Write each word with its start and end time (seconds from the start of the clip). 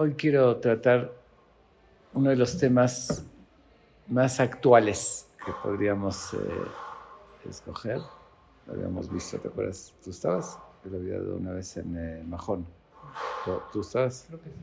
Hoy 0.00 0.14
quiero 0.14 0.58
tratar 0.58 1.12
uno 2.14 2.30
de 2.30 2.36
los 2.36 2.56
temas 2.56 3.24
más 4.06 4.38
actuales 4.38 5.26
que 5.44 5.50
podríamos 5.60 6.34
eh, 6.34 6.38
escoger. 7.50 7.98
Lo 8.68 8.74
habíamos 8.74 9.10
visto, 9.12 9.38
¿te 9.38 9.48
acuerdas? 9.48 9.92
¿Tú 10.04 10.10
estabas? 10.10 10.56
Yo 10.84 10.90
lo 10.92 10.98
había 10.98 11.18
dado 11.18 11.34
una 11.34 11.50
vez 11.50 11.76
en 11.78 11.96
eh, 11.96 12.22
Majón. 12.24 12.64
¿Tú 13.72 13.80
estabas? 13.80 14.26
Creo 14.28 14.38
que 14.38 14.50
sí. 14.50 14.56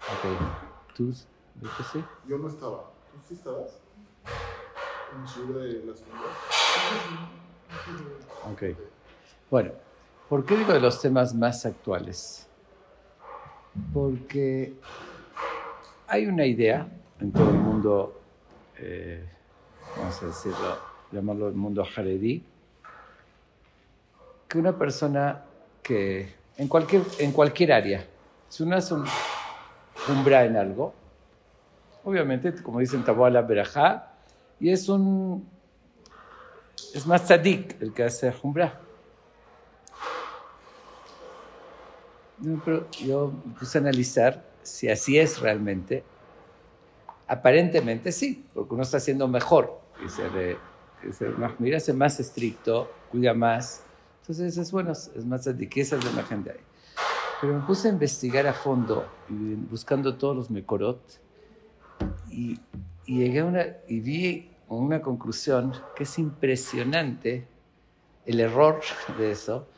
Ok. 0.00 0.94
¿Tú? 0.96 1.08
¿Ves 1.08 1.72
que 1.76 1.82
sí? 1.92 2.04
Yo 2.26 2.38
no 2.38 2.48
estaba. 2.48 2.78
¿Tú 3.12 3.18
sí 3.28 3.34
estabas? 3.34 3.78
En 5.14 5.20
el 5.20 5.28
show 5.28 5.52
de 5.52 5.84
las 5.84 5.98
sombras. 5.98 6.32
Ok. 8.50 8.62
Bueno, 9.50 9.72
¿por 10.30 10.46
qué 10.46 10.56
digo 10.56 10.72
de 10.72 10.80
los 10.80 10.98
temas 11.02 11.34
más 11.34 11.66
actuales? 11.66 12.48
Porque 13.92 14.74
hay 16.06 16.26
una 16.26 16.46
idea 16.46 16.86
en 17.20 17.32
todo 17.32 17.50
el 17.50 17.56
mundo, 17.56 18.20
eh, 18.78 19.24
vamos 19.96 20.22
a 20.22 20.26
decirlo, 20.26 20.78
llamarlo 21.12 21.48
el 21.48 21.54
mundo 21.54 21.84
jaredí, 21.84 22.44
que 24.48 24.58
una 24.58 24.76
persona 24.76 25.42
que 25.82 26.34
en 26.56 26.68
cualquier, 26.68 27.02
en 27.18 27.32
cualquier 27.32 27.72
área, 27.72 28.04
si 28.48 28.62
uno 28.62 28.76
hace 28.76 28.94
un 28.94 29.04
umbra 30.08 30.44
en 30.44 30.56
algo, 30.56 30.94
obviamente, 32.04 32.52
como 32.62 32.80
dicen 32.80 33.04
Taboala 33.04 33.42
Berajá, 33.42 34.12
y 34.60 34.70
es 34.70 34.88
un 34.88 35.48
es 36.94 37.06
más 37.06 37.24
tzadik 37.24 37.80
el 37.82 37.92
que 37.92 38.04
hace 38.04 38.32
umbra. 38.42 38.80
No, 42.44 42.60
pero 42.64 42.90
yo 42.90 43.32
me 43.44 43.54
puse 43.54 43.78
a 43.78 43.80
analizar 43.80 44.44
si 44.62 44.88
así 44.88 45.18
es 45.18 45.40
realmente. 45.40 46.04
Aparentemente 47.26 48.12
sí, 48.12 48.44
porque 48.52 48.74
uno 48.74 48.82
está 48.82 48.98
haciendo 48.98 49.26
mejor. 49.28 49.80
Y 50.04 50.08
se 50.08 50.22
mira, 51.58 51.78
es 51.78 51.94
más 51.94 52.20
estricto, 52.20 52.90
cuida 53.10 53.34
más. 53.34 53.82
Entonces 54.20 54.56
es 54.56 54.72
bueno, 54.72 54.92
es 54.92 55.24
más 55.24 55.42
tzadik, 55.42 55.76
esa 55.76 55.96
es 55.96 56.04
la 56.04 56.10
imagen 56.10 56.44
de 56.44 56.52
ahí. 56.52 56.60
Pero 57.40 57.54
me 57.54 57.66
puse 57.66 57.88
a 57.88 57.92
investigar 57.92 58.46
a 58.46 58.52
fondo, 58.52 59.06
buscando 59.70 60.16
todos 60.16 60.36
los 60.36 60.50
mekorot, 60.50 61.20
y, 62.30 62.58
y 63.04 63.18
llegué 63.18 63.40
a 63.40 63.44
una, 63.44 63.66
y 63.86 64.00
vi 64.00 64.50
una 64.68 65.00
conclusión 65.02 65.72
que 65.94 66.04
es 66.04 66.18
impresionante 66.18 67.46
el 68.24 68.40
error 68.40 68.80
de 69.18 69.30
eso. 69.30 69.68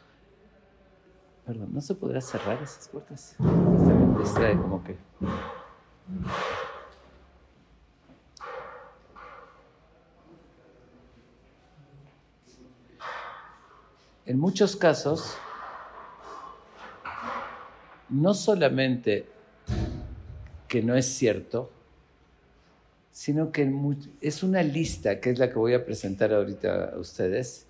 Perdón, 1.46 1.68
¿no 1.72 1.80
se 1.80 1.94
podrá 1.94 2.20
cerrar 2.20 2.60
esas 2.60 2.88
puertas? 2.88 3.30
Esta 3.30 3.44
me 3.44 4.18
distrae 4.18 4.56
como 4.56 4.82
que. 4.82 4.96
En 14.24 14.40
muchos 14.40 14.74
casos, 14.74 15.36
no 18.08 18.34
solamente 18.34 19.28
que 20.66 20.82
no 20.82 20.96
es 20.96 21.06
cierto, 21.06 21.70
sino 23.12 23.52
que 23.52 23.72
es 24.20 24.42
una 24.42 24.64
lista, 24.64 25.20
que 25.20 25.30
es 25.30 25.38
la 25.38 25.48
que 25.48 25.60
voy 25.60 25.74
a 25.74 25.84
presentar 25.84 26.34
ahorita 26.34 26.94
a 26.96 26.98
ustedes, 26.98 27.68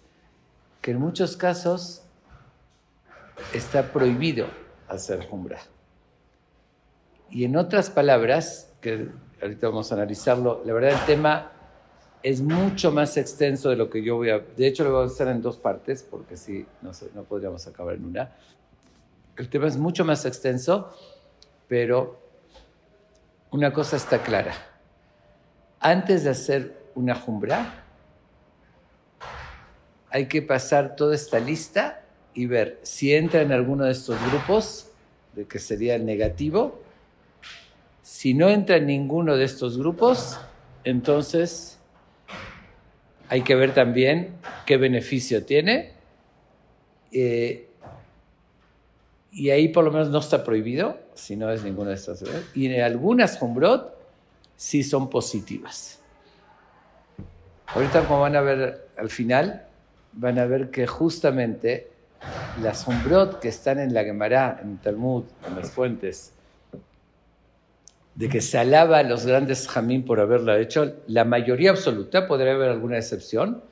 que 0.81 0.93
en 0.93 0.99
muchos 0.99 1.37
casos 1.37 2.06
está 3.53 3.93
prohibido 3.93 4.47
hacer 4.89 5.27
jumbra. 5.27 5.61
Y 7.31 7.45
en 7.45 7.57
otras 7.57 7.91
palabras, 7.91 8.73
que 8.81 9.09
ahorita 9.43 9.69
vamos 9.69 9.91
a 9.93 9.97
analizarlo, 9.97 10.63
la 10.65 10.73
verdad 10.73 10.93
el 10.93 11.07
tema 11.07 11.53
es 12.23 12.41
mucho 12.41 12.93
más 12.93 13.17
extenso 13.17 13.71
de 13.71 13.77
lo 13.77 13.91
que 13.91 14.03
yo 14.03 14.17
voy 14.17 14.31
a... 14.31 14.39
De 14.39 14.67
hecho, 14.67 14.85
lo 14.85 14.93
voy 14.93 15.05
a 15.05 15.07
hacer 15.07 15.29
en 15.29 15.43
dos 15.43 15.57
partes, 15.57 16.03
porque 16.03 16.37
si 16.37 16.67
no, 16.83 16.93
sé, 16.93 17.11
no 17.15 17.25
podríamos 17.25 17.67
acabar 17.67 17.95
en 17.95 18.05
una. 18.05 18.33
El 19.37 19.49
tema 19.49 19.67
es 19.67 19.77
mucho 19.77 20.05
más 20.05 20.25
extenso, 20.25 20.97
pero 21.69 22.19
una 23.51 23.73
cosa 23.73 23.97
está 23.97 24.23
clara. 24.23 24.55
Antes 25.79 26.25
de 26.25 26.31
hacer 26.31 26.91
una 26.95 27.15
jumbra, 27.15 27.85
hay 30.11 30.27
que 30.27 30.43
pasar 30.43 30.97
toda 30.97 31.15
esta 31.15 31.39
lista 31.39 32.06
y 32.37 32.45
ver 32.45 32.79
si 32.83 33.15
entra 33.15 33.41
en 33.41 33.51
alguno 33.51 33.87
de 33.87 33.93
estos 33.93 34.17
grupos, 34.31 34.91
de 35.35 35.47
que 35.47 35.59
sería 35.59 35.95
el 35.95 36.05
negativo. 36.05 36.83
Si 38.03 38.35
no 38.35 38.51
entra 38.51 38.77
en 38.77 38.87
ninguno 38.87 39.37
de 39.37 39.45
estos 39.45 39.79
grupos, 39.79 40.39
entonces 40.85 41.79
hay 43.31 43.41
que 43.41 43.55
ver 43.55 43.73
también 43.73 44.35
qué 44.67 44.77
beneficio 44.77 45.47
tiene. 45.47 45.93
Eh, 47.11 47.71
y 49.33 49.49
ahí 49.49 49.69
por 49.69 49.85
lo 49.85 49.91
menos 49.91 50.11
no 50.11 50.19
está 50.19 50.45
prohibido, 50.45 51.01
si 51.15 51.37
no 51.37 51.51
es 51.51 51.65
ninguna 51.65 51.91
de 51.91 51.97
estas. 51.97 52.23
Y 52.55 52.67
en 52.67 52.83
algunas 52.83 53.41
Humbrot 53.41 53.99
sí 54.57 54.83
son 54.83 55.09
positivas. 55.09 56.01
Ahorita 57.69 58.07
como 58.07 58.21
van 58.21 58.37
a 58.37 58.43
ver 58.43 58.89
al 58.99 59.09
final, 59.09 59.67
van 60.13 60.39
a 60.39 60.45
ver 60.45 60.71
que 60.71 60.87
justamente 60.87 61.96
las 62.63 62.87
Humbrot 62.87 63.41
que 63.41 63.49
están 63.49 63.79
en 63.79 63.95
la 63.95 64.05
Gemara, 64.05 64.61
en 64.63 64.79
Talmud, 64.79 65.25
en 65.47 65.57
las 65.57 65.71
fuentes, 65.71 66.33
de 68.15 68.29
que 68.29 68.41
se 68.41 68.59
alaba 68.59 68.99
a 68.99 69.03
los 69.03 69.27
grandes 69.27 69.69
Jamín 69.69 70.05
por 70.05 70.21
haberlo 70.21 70.57
hecho, 70.57 70.95
la 71.07 71.25
mayoría 71.25 71.71
absoluta, 71.71 72.27
podría 72.27 72.55
haber 72.55 72.71
alguna 72.71 72.97
excepción, 72.97 73.63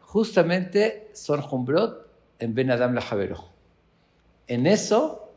justamente 0.00 1.08
son 1.12 1.42
Humbrot 1.48 2.06
en 2.40 2.54
Ben 2.54 2.70
Adam 2.70 2.94
la 2.94 3.00
Javero. 3.00 3.44
En 4.48 4.66
eso, 4.66 5.30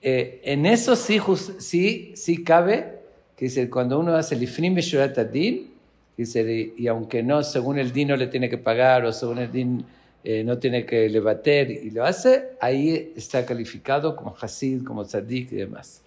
eh, 0.00 0.40
en 0.44 0.66
eso 0.66 0.96
sí, 0.96 1.20
sí, 1.58 2.12
sí 2.16 2.42
cabe, 2.42 3.00
que 3.36 3.44
dice, 3.44 3.68
cuando 3.68 3.98
uno 3.98 4.14
hace 4.14 4.34
el 4.34 4.42
Ifrim 4.42 4.74
Beshurat 4.74 5.18
Din, 5.30 5.70
dice, 6.16 6.72
y 6.76 6.86
aunque 6.86 7.22
no, 7.22 7.42
según 7.42 7.78
el 7.78 7.92
din 7.92 8.08
no 8.08 8.16
le 8.16 8.26
tiene 8.28 8.48
que 8.48 8.56
pagar, 8.56 9.04
o 9.04 9.12
según 9.12 9.38
el 9.38 9.52
din 9.52 9.84
eh, 10.28 10.42
no 10.42 10.58
tiene 10.58 10.84
que 10.84 11.08
levater, 11.08 11.70
y 11.70 11.88
lo 11.92 12.04
hace, 12.04 12.56
ahí 12.60 13.12
está 13.14 13.46
calificado 13.46 14.16
como 14.16 14.34
Hasid, 14.36 14.82
como 14.82 15.04
Tzadik 15.04 15.52
y 15.52 15.54
demás. 15.54 16.02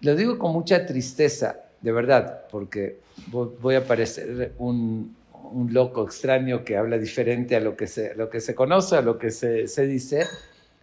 Lo 0.00 0.14
digo 0.14 0.38
con 0.38 0.52
mucha 0.52 0.86
tristeza, 0.86 1.60
de 1.80 1.90
verdad, 1.90 2.46
porque 2.52 2.98
voy 3.32 3.74
a 3.74 3.84
parecer 3.84 4.52
un, 4.58 5.16
un 5.32 5.74
loco 5.74 6.04
extraño 6.04 6.62
que 6.62 6.76
habla 6.76 6.98
diferente 6.98 7.56
a 7.56 7.60
lo 7.60 7.76
que 7.76 7.88
se, 7.88 8.14
lo 8.14 8.30
que 8.30 8.40
se 8.40 8.54
conoce, 8.54 8.94
a 8.94 9.02
lo 9.02 9.18
que 9.18 9.32
se, 9.32 9.66
se 9.66 9.88
dice, 9.88 10.28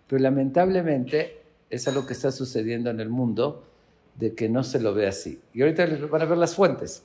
pero 0.10 0.22
lamentablemente 0.22 1.38
es 1.70 1.88
algo 1.88 2.06
que 2.06 2.12
está 2.12 2.34
sucediendo 2.34 2.90
en 2.90 3.00
el 3.00 3.08
mundo 3.08 3.64
de 4.16 4.34
que 4.34 4.50
no 4.50 4.66
se 4.66 4.82
lo 4.82 4.94
ve 4.94 5.08
así. 5.08 5.40
Y 5.54 5.62
ahorita 5.62 5.86
van 6.12 6.24
a 6.24 6.26
ver 6.26 6.38
las 6.38 6.56
fuentes. 6.56 7.04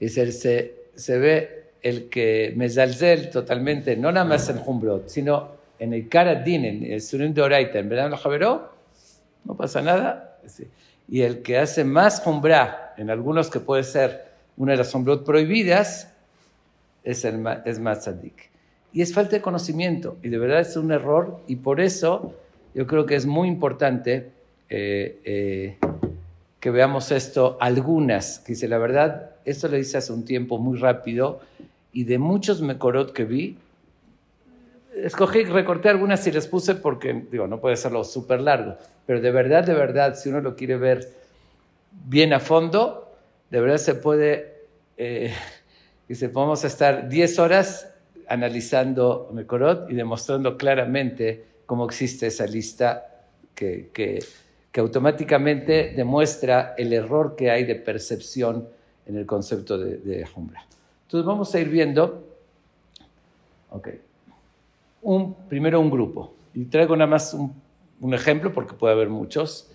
Dice, 0.00 0.32
se, 0.32 0.76
se 0.94 1.18
ve 1.18 1.61
el 1.82 2.08
que 2.08 2.52
mezalzel 2.56 3.30
totalmente, 3.30 3.96
no 3.96 4.12
nada 4.12 4.24
más 4.24 4.48
en 4.48 4.60
Humbrot, 4.64 5.08
sino 5.08 5.48
en 5.78 5.92
el 5.92 6.08
Karadin, 6.08 6.64
en 6.64 6.84
el 6.84 7.00
Surim 7.00 7.34
de 7.34 7.42
Oraita, 7.42 7.78
en 7.78 7.88
Verano 7.88 8.16
Javeró, 8.16 8.72
no 9.44 9.56
pasa 9.56 9.82
nada. 9.82 10.38
Y 11.08 11.22
el 11.22 11.42
que 11.42 11.58
hace 11.58 11.84
más 11.84 12.24
Humbrá, 12.24 12.94
en 12.96 13.10
algunos 13.10 13.50
que 13.50 13.58
puede 13.58 13.82
ser 13.82 14.24
una 14.56 14.72
de 14.72 14.78
las 14.78 14.94
Humbrot 14.94 15.24
prohibidas, 15.24 16.12
es, 17.02 17.24
el, 17.24 17.44
es 17.64 17.80
más 17.80 18.00
tzadik. 18.00 18.50
Y 18.92 19.02
es 19.02 19.12
falta 19.12 19.36
de 19.36 19.42
conocimiento, 19.42 20.18
y 20.22 20.28
de 20.28 20.38
verdad 20.38 20.60
es 20.60 20.76
un 20.76 20.92
error, 20.92 21.40
y 21.48 21.56
por 21.56 21.80
eso 21.80 22.34
yo 22.74 22.86
creo 22.86 23.04
que 23.06 23.16
es 23.16 23.26
muy 23.26 23.48
importante 23.48 24.30
eh, 24.68 25.20
eh, 25.24 25.76
que 26.60 26.70
veamos 26.70 27.10
esto, 27.10 27.56
algunas, 27.60 28.38
que 28.38 28.52
dice, 28.52 28.68
la 28.68 28.78
verdad, 28.78 29.30
esto 29.44 29.66
lo 29.66 29.76
hice 29.76 29.98
hace 29.98 30.12
un 30.12 30.24
tiempo 30.24 30.58
muy 30.58 30.78
rápido, 30.78 31.40
y 31.92 32.04
de 32.04 32.18
muchos 32.18 32.62
mekorot 32.62 33.12
que 33.12 33.24
vi, 33.24 33.58
escogí, 34.94 35.44
recorté 35.44 35.88
algunas 35.88 36.26
y 36.26 36.32
les 36.32 36.46
puse 36.46 36.74
porque, 36.74 37.26
digo, 37.30 37.46
no 37.46 37.60
puede 37.60 37.76
serlo 37.76 38.04
súper 38.04 38.40
largo, 38.40 38.76
pero 39.06 39.20
de 39.20 39.30
verdad, 39.30 39.64
de 39.64 39.74
verdad, 39.74 40.14
si 40.14 40.28
uno 40.28 40.40
lo 40.40 40.56
quiere 40.56 40.76
ver 40.76 41.12
bien 42.06 42.32
a 42.32 42.40
fondo, 42.40 43.14
de 43.50 43.60
verdad 43.60 43.76
se 43.76 43.94
puede, 43.94 44.66
eh, 44.96 45.32
dice, 46.08 46.28
podemos 46.28 46.64
estar 46.64 47.08
10 47.08 47.38
horas 47.38 47.88
analizando 48.28 49.30
Mekorot 49.32 49.90
y 49.90 49.94
demostrando 49.94 50.56
claramente 50.56 51.44
cómo 51.66 51.84
existe 51.84 52.28
esa 52.28 52.46
lista 52.46 53.26
que, 53.54 53.90
que, 53.92 54.24
que, 54.70 54.80
automáticamente 54.80 55.92
demuestra 55.94 56.74
el 56.78 56.92
error 56.94 57.36
que 57.36 57.50
hay 57.50 57.64
de 57.64 57.74
percepción 57.74 58.68
en 59.06 59.16
el 59.16 59.26
concepto 59.26 59.76
de, 59.76 59.98
de 59.98 60.24
Jumbra. 60.24 60.64
Entonces 61.12 61.26
vamos 61.26 61.54
a 61.54 61.60
ir 61.60 61.68
viendo, 61.68 62.26
ok, 63.68 63.88
un, 65.02 65.34
primero 65.46 65.78
un 65.78 65.90
grupo, 65.90 66.32
y 66.54 66.64
traigo 66.64 66.96
nada 66.96 67.10
más 67.10 67.34
un, 67.34 67.52
un 68.00 68.14
ejemplo 68.14 68.54
porque 68.54 68.72
puede 68.72 68.94
haber 68.94 69.10
muchos. 69.10 69.70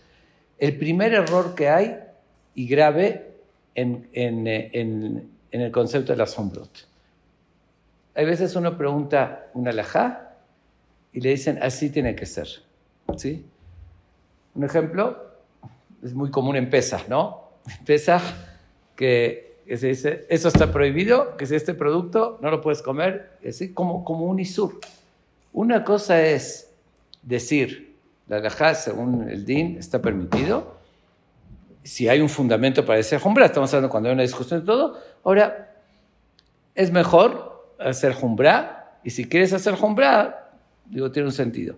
el 0.57 0.80
primer 0.80 1.13
error 1.13 1.54
que 1.54 1.69
hay 1.69 2.00
y 2.56 2.68
grave 2.68 3.36
en, 3.75 4.10
en, 4.13 4.48
en, 4.48 5.30
en 5.51 5.62
el 5.62 5.72
concepto 5.72 6.12
de 6.12 6.18
la 6.18 6.25
sombrot. 6.25 6.88
Hay 8.16 8.25
veces 8.25 8.56
uno 8.56 8.75
pregunta 8.75 9.51
una 9.54 9.69
alajá 9.69 10.38
y 11.13 11.22
le 11.22 11.30
dicen 11.30 11.60
así 11.62 11.92
tiene 11.92 12.16
que 12.16 12.25
ser. 12.25 12.48
¿Sí? 13.16 13.45
Un 14.56 14.63
ejemplo 14.63 15.24
es 16.01 16.16
muy 16.16 16.31
común 16.31 16.56
en 16.56 16.72
Pesach, 16.72 17.07
¿no? 17.07 17.51
En 17.78 17.86
Pesach 17.86 18.24
que, 18.95 19.46
que, 19.67 19.77
se 19.77 19.87
dice 19.87 20.25
eso 20.29 20.47
está 20.47 20.71
prohibido, 20.71 21.37
que 21.37 21.45
si 21.45 21.55
este 21.55 21.73
producto 21.73 22.39
no 22.41 22.49
lo 22.49 22.61
puedes 22.61 22.81
comer, 22.81 23.37
así 23.47 23.73
como, 23.73 24.03
como 24.03 24.25
un 24.25 24.39
isur. 24.39 24.79
Una 25.53 25.83
cosa 25.83 26.21
es 26.21 26.73
decir, 27.21 27.95
la 28.27 28.37
alajá 28.37 28.75
según 28.75 29.29
el 29.29 29.45
din 29.45 29.77
está 29.77 30.01
permitido, 30.01 30.77
si 31.83 32.09
hay 32.09 32.19
un 32.19 32.29
fundamento 32.29 32.85
para 32.85 32.97
decir 32.97 33.17
jumbra, 33.19 33.45
estamos 33.45 33.73
hablando 33.73 33.89
cuando 33.89 34.09
hay 34.09 34.13
una 34.13 34.23
discusión 34.23 34.59
de 34.59 34.65
todo. 34.65 34.99
Ahora, 35.23 35.73
es 36.75 36.91
mejor 36.91 37.73
hacer 37.79 38.13
jumbra, 38.13 38.99
y 39.03 39.09
si 39.09 39.27
quieres 39.27 39.53
hacer 39.53 39.75
jumbra, 39.75 40.51
digo, 40.85 41.11
tiene 41.11 41.27
un 41.27 41.33
sentido. 41.33 41.77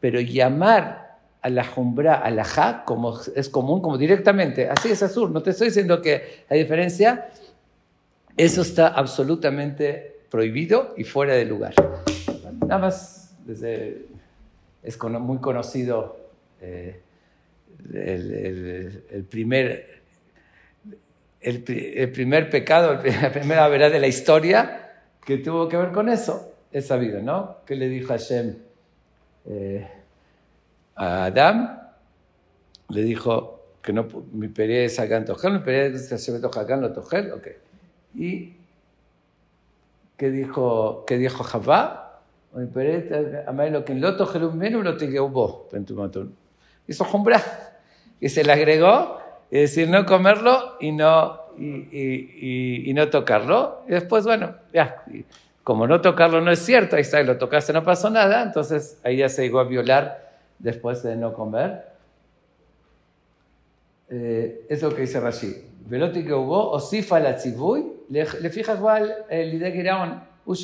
Pero 0.00 0.20
llamar 0.20 1.03
la 1.50 1.64
jumbra, 1.64 2.14
a 2.14 2.30
la 2.30 2.44
ja, 2.44 2.84
como 2.84 3.18
es 3.34 3.48
común, 3.48 3.80
como 3.82 3.98
directamente, 3.98 4.68
así 4.68 4.90
es 4.90 5.02
azul, 5.02 5.32
no 5.32 5.42
te 5.42 5.50
estoy 5.50 5.68
diciendo 5.68 6.00
que 6.00 6.44
hay 6.48 6.60
diferencia, 6.60 7.28
eso 8.36 8.62
está 8.62 8.88
absolutamente 8.88 10.22
prohibido 10.30 10.94
y 10.96 11.04
fuera 11.04 11.34
de 11.34 11.44
lugar. 11.44 11.74
Nada 12.60 12.78
más, 12.78 13.36
desde, 13.44 14.06
es 14.82 15.00
muy 15.02 15.38
conocido. 15.38 16.16
Eh, 16.60 17.00
el, 17.92 19.26
primer, 19.28 20.02
el, 21.40 21.62
primer 21.62 22.50
pecado, 22.50 22.94
la 22.94 23.32
primera 23.32 23.68
verdad 23.68 23.90
de 23.90 24.00
la 24.00 24.06
historia 24.06 24.92
que 25.24 25.38
tuvo 25.38 25.68
que 25.68 25.76
ver 25.76 25.92
con 25.92 26.08
eso, 26.08 26.52
es 26.72 26.86
sabido, 26.86 27.22
¿no? 27.22 27.58
Que 27.66 27.76
le 27.76 27.88
dijo 27.88 28.08
Hashem 28.08 28.56
eh, 29.46 29.88
a 30.96 31.24
Adán? 31.24 31.80
Le 32.88 33.02
dijo 33.02 33.54
que 33.82 33.92
no, 33.92 34.06
mi 34.32 34.48
peré 34.48 34.86
es 34.86 34.98
acá 34.98 35.24
tojel, 35.24 35.52
mi 35.52 35.58
peré 35.58 35.86
es 35.86 36.08
Hashem 36.08 36.42
acá 36.44 36.76
lo 36.76 36.92
tojel, 36.92 37.32
ok. 37.32 37.48
Y 38.14 38.54
¿qué 40.16 40.30
dijo, 40.30 41.04
qué 41.06 41.18
dijo 41.18 41.44
Javá? 41.44 42.20
Mi 42.54 42.66
peré, 42.66 43.44
amai 43.46 43.70
lo 43.70 43.84
que 43.84 43.94
lo 43.94 44.16
tojel 44.16 44.44
un 44.44 44.58
menú 44.58 44.82
lo 44.82 44.96
te 44.96 45.18
vos, 45.18 45.66
pentumatun. 45.70 46.34
Hizo 46.86 47.04
jumbra 47.04 47.42
y 48.20 48.28
se 48.28 48.44
le 48.44 48.52
agregó, 48.52 49.18
es 49.50 49.70
decir, 49.70 49.88
no 49.88 50.06
comerlo 50.06 50.76
y 50.80 50.92
no, 50.92 51.40
y, 51.58 51.66
y, 51.66 52.90
y, 52.90 52.94
no 52.94 53.08
tocarlo. 53.10 53.82
Y 53.88 53.92
después, 53.92 54.24
bueno, 54.24 54.54
ya, 54.72 55.04
como 55.62 55.86
no 55.86 56.00
tocarlo 56.00 56.40
no 56.40 56.50
es 56.50 56.60
cierto, 56.60 56.96
ahí 56.96 57.02
está, 57.02 57.20
y 57.20 57.26
lo 57.26 57.36
tocaste, 57.38 57.72
no 57.72 57.82
pasó 57.82 58.08
nada, 58.08 58.42
entonces 58.42 59.00
ahí 59.02 59.18
ya 59.18 59.28
se 59.28 59.42
llegó 59.42 59.60
a 59.60 59.64
violar 59.64 60.23
después 60.58 61.02
de 61.02 61.16
no 61.16 61.32
comer. 61.32 61.84
Eh, 64.10 64.66
es 64.68 64.82
lo 64.82 64.94
que 64.94 65.02
dice 65.02 65.20
Rashi. 65.20 65.54
Veloti 65.86 66.24
que 66.24 66.32
hubo, 66.32 66.70
osifa 66.70 67.20
la 67.20 67.36
tzivuy, 67.36 67.84
le 68.08 68.50
fija 68.50 68.74
igual 68.74 69.14
eh, 69.28 69.42
el 69.42 69.54
idea 69.54 69.72
que 69.72 69.80
era 69.80 70.22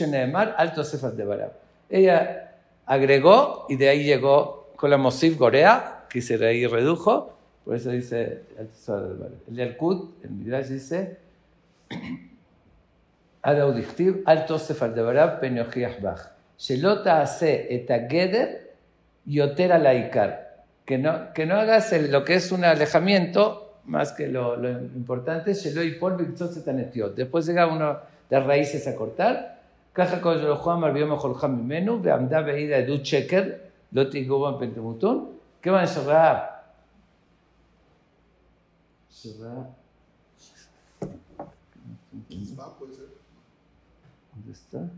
Neemar, 0.09 0.55
alto 0.57 0.85
cefas 0.85 1.17
de 1.17 1.25
Barab. 1.25 1.53
Ella 1.89 2.55
agregó 2.87 3.67
y 3.69 3.77
de 3.77 3.89
ahí 3.89 4.05
llegó 4.05 4.73
con 4.77 4.91
la 4.91 4.97
Mosif 4.97 5.39
Gorea, 5.39 6.05
que 6.09 6.23
se 6.23 6.45
ahí 6.45 6.67
redujo, 6.67 7.35
por 7.65 7.77
eso 7.77 7.91
dice 7.91 8.43
alto 8.59 8.75
cefas 8.75 9.09
de 9.09 9.15
Barab. 9.15 9.39
El 9.49 9.57
Yerkut, 9.57 10.25
el 10.25 10.31
Midrash 10.31 10.67
dice, 10.69 11.19
Adaudictiv, 13.43 14.23
alto 14.27 14.59
cefas 14.59 14.95
de 14.95 15.03
Barab, 15.03 15.41
Penyojiach 15.41 16.01
Bach. 16.01 16.33
Shelota 16.59 17.23
hace 17.23 17.75
etageder 17.75 18.60
Yotera 19.27 19.79
Laikar, 19.79 20.65
que 20.85 20.99
no, 20.99 21.33
que 21.33 21.47
no 21.47 21.57
hagas 21.57 21.93
lo 21.93 22.25
que 22.25 22.35
es 22.35 22.53
un 22.53 22.65
alejamiento, 22.65 23.79
más 23.85 24.13
que 24.13 24.29
lo, 24.29 24.57
lo 24.57 24.71
importante, 24.71 25.55
Sheloy 25.55 25.99
Después 27.17 27.47
llega 27.47 27.67
uno 27.67 27.99
de 28.29 28.41
raíces 28.41 28.87
a 28.87 28.95
cortar. 28.95 29.61
Caja 29.93 30.21
Koyolojuam 30.21 30.85
Arbiom 30.85 31.17
Jolham 31.17 31.67
Menu, 31.67 32.01
Beamda 32.01 32.43
Beida 32.43 32.79
Edu 32.79 32.99
Cheker, 33.03 33.71
Loti 33.93 34.25
Guban 34.25 34.59
Pentemutun, 34.59 35.31
que 35.61 35.71
van 35.71 35.85
a 35.85 35.87
cerrar. 35.87 36.65
Cerrar. 39.09 39.71
¿Dónde 44.33 44.53
está? 44.53 44.89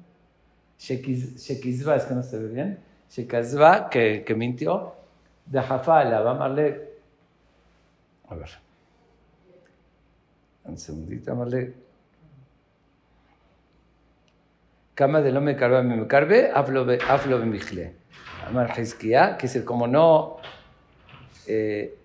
Shekizba, 0.78 1.96
es 1.96 2.04
que 2.04 2.14
no 2.14 2.22
se 2.22 2.38
ve 2.38 2.48
bien. 2.48 2.78
Shekazba, 3.12 3.90
que, 3.90 4.24
que 4.24 4.34
mintió. 4.34 4.94
De 5.44 5.60
Jafala, 5.60 6.20
va 6.20 6.30
a 6.30 6.34
amarle. 6.34 6.88
A 8.28 8.34
ver. 8.34 8.50
Un 10.64 10.78
segundito, 10.78 11.32
amarle. 11.32 11.74
Cama 14.94 15.20
de 15.20 15.32
lo 15.32 15.40
me 15.40 15.56
carbe, 15.56 15.82
me 15.82 16.06
carbe, 16.06 16.50
hablo 16.54 16.84
de 16.84 17.46
mijle. 17.46 17.94
Amar 18.46 18.78
Hizkiah, 18.78 19.36
que 19.36 19.46
es 19.46 19.60
como 19.62 19.86
no. 19.86 20.38
Eh, 21.46 21.96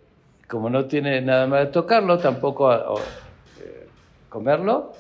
como 0.48 0.70
no 0.70 0.86
tiene 0.86 1.22
nada 1.22 1.48
más 1.48 1.66
de 1.66 1.72
tocarlo, 1.72 2.18
tampoco 2.18 2.70
a, 2.70 2.96
eh, 3.60 3.88
comerlo. 4.30 4.94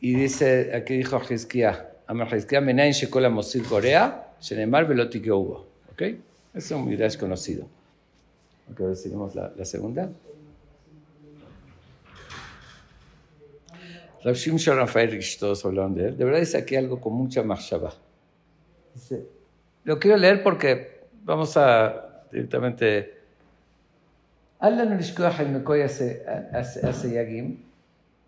Y 0.00 0.14
dice, 0.14 0.74
aquí 0.74 0.96
dijo 0.96 1.20
Hizkiah, 1.28 1.90
Amar 2.09 2.33
Hizkiah, 2.33 2.61
Menain 2.61 2.91
Shekola 2.91 3.29
Mosil 3.29 3.63
Corea, 3.63 4.33
Shenemar 4.41 4.87
Veloti 4.87 5.21
que 5.21 5.31
hubo. 5.31 5.65
¿Ok? 5.91 6.01
Es 6.53 6.71
un 6.71 6.87
midrash 6.87 7.17
conocido. 7.17 7.65
Ok, 8.71 8.81
ahora 8.81 8.95
seguimos 8.95 9.35
la, 9.35 9.51
la 9.55 9.65
segunda. 9.65 10.09
Rav 14.23 14.35
Shimshon 14.35 14.77
Rafael 14.77 15.11
Rish, 15.11 15.37
todos 15.37 15.63
hablaron 15.65 15.93
de 15.93 16.07
él. 16.07 16.17
De 16.17 16.25
verdad 16.25 16.39
dice 16.39 16.57
aquí 16.57 16.75
algo 16.75 16.99
con 16.99 17.13
mucha 17.13 17.43
machshava. 17.43 17.93
Dice, 18.93 19.27
lo 19.83 19.99
quiero 19.99 20.17
leer 20.17 20.41
porque 20.41 21.01
vamos 21.23 21.55
a 21.57 22.25
directamente... 22.31 23.11
אל 24.63 24.81
לנו 24.81 24.97
לשכוח 24.97 25.39
על 25.39 25.47
מקוי 25.47 25.83
הסייגים, 26.83 27.57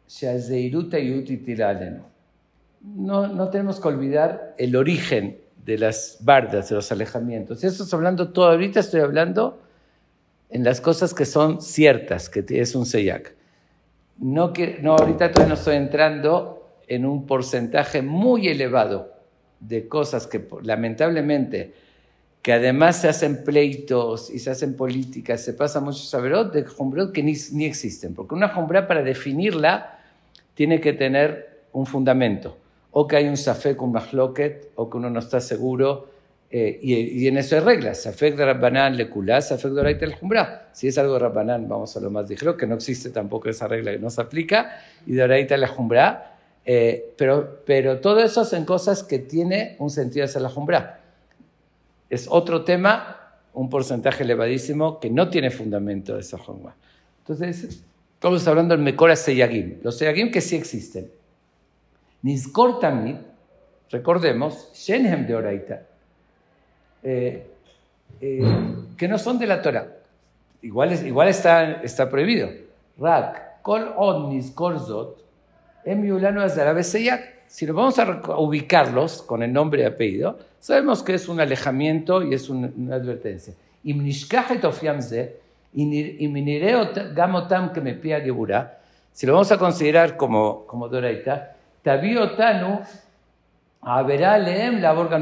שהזהירות 0.07 0.93
היהודית 0.93 1.45
תירה 1.45 1.69
עלינו. 1.69 2.03
No, 2.82 3.28
no 3.28 3.48
tenemos 3.48 3.80
que 3.80 3.88
olvidar 3.88 4.54
el 4.58 4.76
origen 4.76 5.38
de 5.64 5.78
las 5.78 6.18
bardas, 6.20 6.68
de 6.68 6.74
los 6.74 6.90
alejamientos. 6.90 7.62
Eso 7.62 7.84
estoy 7.84 7.96
hablando 7.96 8.32
todo 8.32 8.46
ahorita, 8.46 8.80
estoy 8.80 9.00
hablando 9.00 9.60
en 10.50 10.64
las 10.64 10.80
cosas 10.80 11.14
que 11.14 11.24
son 11.24 11.62
ciertas, 11.62 12.28
que 12.28 12.44
es 12.48 12.74
un 12.74 12.84
seyak. 12.84 13.34
No, 14.18 14.52
no, 14.82 14.96
ahorita 14.96 15.32
todavía 15.32 15.54
no 15.54 15.54
estoy 15.54 15.76
entrando 15.76 16.76
en 16.86 17.06
un 17.06 17.26
porcentaje 17.26 18.02
muy 18.02 18.48
elevado 18.48 19.12
de 19.60 19.88
cosas 19.88 20.26
que 20.26 20.46
lamentablemente 20.62 21.74
que 22.42 22.52
además 22.52 23.00
se 23.00 23.08
hacen 23.08 23.44
pleitos 23.44 24.28
y 24.28 24.40
se 24.40 24.50
hacen 24.50 24.76
políticas, 24.76 25.44
se 25.44 25.54
pasa 25.54 25.80
mucho 25.80 26.02
saberot 26.02 26.52
de 26.52 26.64
jumbrot 26.64 27.12
que 27.12 27.22
ni, 27.22 27.64
existen, 27.64 28.14
porque 28.14 28.34
una 28.34 28.48
jumbra 28.48 28.88
para 28.88 29.02
definirla 29.04 30.00
tiene 30.54 30.80
que 30.80 30.92
tener 30.92 31.62
un 31.72 31.86
fundamento, 31.86 32.58
o 32.92 33.06
que 33.06 33.16
hay 33.16 33.28
un 33.28 33.36
safek, 33.36 33.80
un 33.82 33.92
mahloket, 33.92 34.70
o 34.76 34.88
que 34.88 34.96
uno 34.96 35.10
no 35.10 35.18
está 35.18 35.40
seguro, 35.40 36.08
eh, 36.50 36.78
y, 36.82 36.94
y, 36.94 37.28
en 37.28 37.38
eso 37.38 37.56
hay 37.56 37.62
reglas, 37.62 38.02
safek 38.02 38.36
de 38.36 38.44
rabbanán 38.44 38.96
le 38.96 39.08
kulá, 39.08 39.40
safek 39.40 39.72
de 39.72 40.04
el 40.04 40.14
jumbra. 40.14 40.68
Si 40.72 40.86
es 40.86 40.98
algo 40.98 41.14
de 41.14 41.20
rabbanán, 41.20 41.66
vamos 41.68 41.96
a 41.96 42.00
lo 42.00 42.10
más 42.10 42.28
dijero, 42.28 42.56
que 42.56 42.66
no 42.66 42.74
existe 42.74 43.10
tampoco 43.10 43.48
esa 43.48 43.66
regla 43.66 43.92
que 43.92 43.98
no 43.98 44.10
se 44.10 44.20
aplica, 44.20 44.78
y 45.06 45.12
de 45.12 45.22
oraita 45.22 45.56
la 45.56 45.68
jumbra, 45.68 46.36
eh, 46.64 47.12
pero, 47.16 47.62
pero 47.64 48.00
todo 48.00 48.20
eso 48.20 48.44
son 48.44 48.64
cosas 48.64 49.02
que 49.02 49.18
tiene 49.18 49.76
un 49.78 49.90
sentido 49.90 50.24
hacer 50.24 50.42
la 50.42 50.50
jumbra 50.50 51.00
es 52.12 52.26
otro 52.28 52.62
tema, 52.62 53.16
un 53.54 53.70
porcentaje 53.70 54.22
elevadísimo 54.22 55.00
que 55.00 55.08
no 55.08 55.30
tiene 55.30 55.50
fundamento 55.50 56.12
de 56.12 56.20
esa 56.20 56.36
forma. 56.36 56.76
Entonces, 57.20 57.80
estamos 58.12 58.46
hablando 58.46 58.76
del 58.76 58.84
Mekora 58.84 59.16
Seyagim, 59.16 59.78
los 59.82 59.96
Seyagim 59.96 60.30
que 60.30 60.42
sí 60.42 60.56
existen. 60.56 61.10
Nizkor 62.22 62.80
recordemos, 63.90 64.70
Shenhem 64.74 65.26
de 65.26 65.34
Oraita, 65.34 65.82
eh, 67.02 67.46
eh, 68.20 68.40
que 68.96 69.08
no 69.08 69.18
son 69.18 69.38
de 69.38 69.46
la 69.46 69.60
Torah. 69.60 69.88
Igual, 70.62 70.92
es, 70.92 71.02
igual 71.04 71.28
está, 71.28 71.82
está 71.82 72.08
prohibido. 72.08 72.48
Rak, 72.98 73.62
Kol 73.62 73.92
On 73.96 74.30
Nizkor 74.30 74.78
Zot, 74.78 75.24
em 75.84 76.02
Si 77.48 77.66
nos 77.66 77.76
vamos 77.76 77.98
a 77.98 78.38
ubicarlos 78.38 79.22
con 79.22 79.42
el 79.42 79.52
nombre 79.52 79.82
y 79.82 79.84
apellido, 79.84 80.38
sabemos 80.60 81.02
que 81.02 81.14
es 81.14 81.28
un 81.28 81.40
alejamiento 81.40 82.22
y 82.22 82.34
es 82.34 82.48
una 82.48 82.94
advertencia. 82.94 83.54
Si 89.12 89.26
lo 89.26 89.32
vamos 89.32 89.52
a 89.52 89.58
considerar 89.58 90.16
como, 90.16 90.66
como 90.66 90.88
Doraita, 90.88 91.51
Tabiotanu 91.82 92.80
Averá 93.82 94.38
leem 94.38 94.80
la 94.80 94.92
borga 94.92 95.20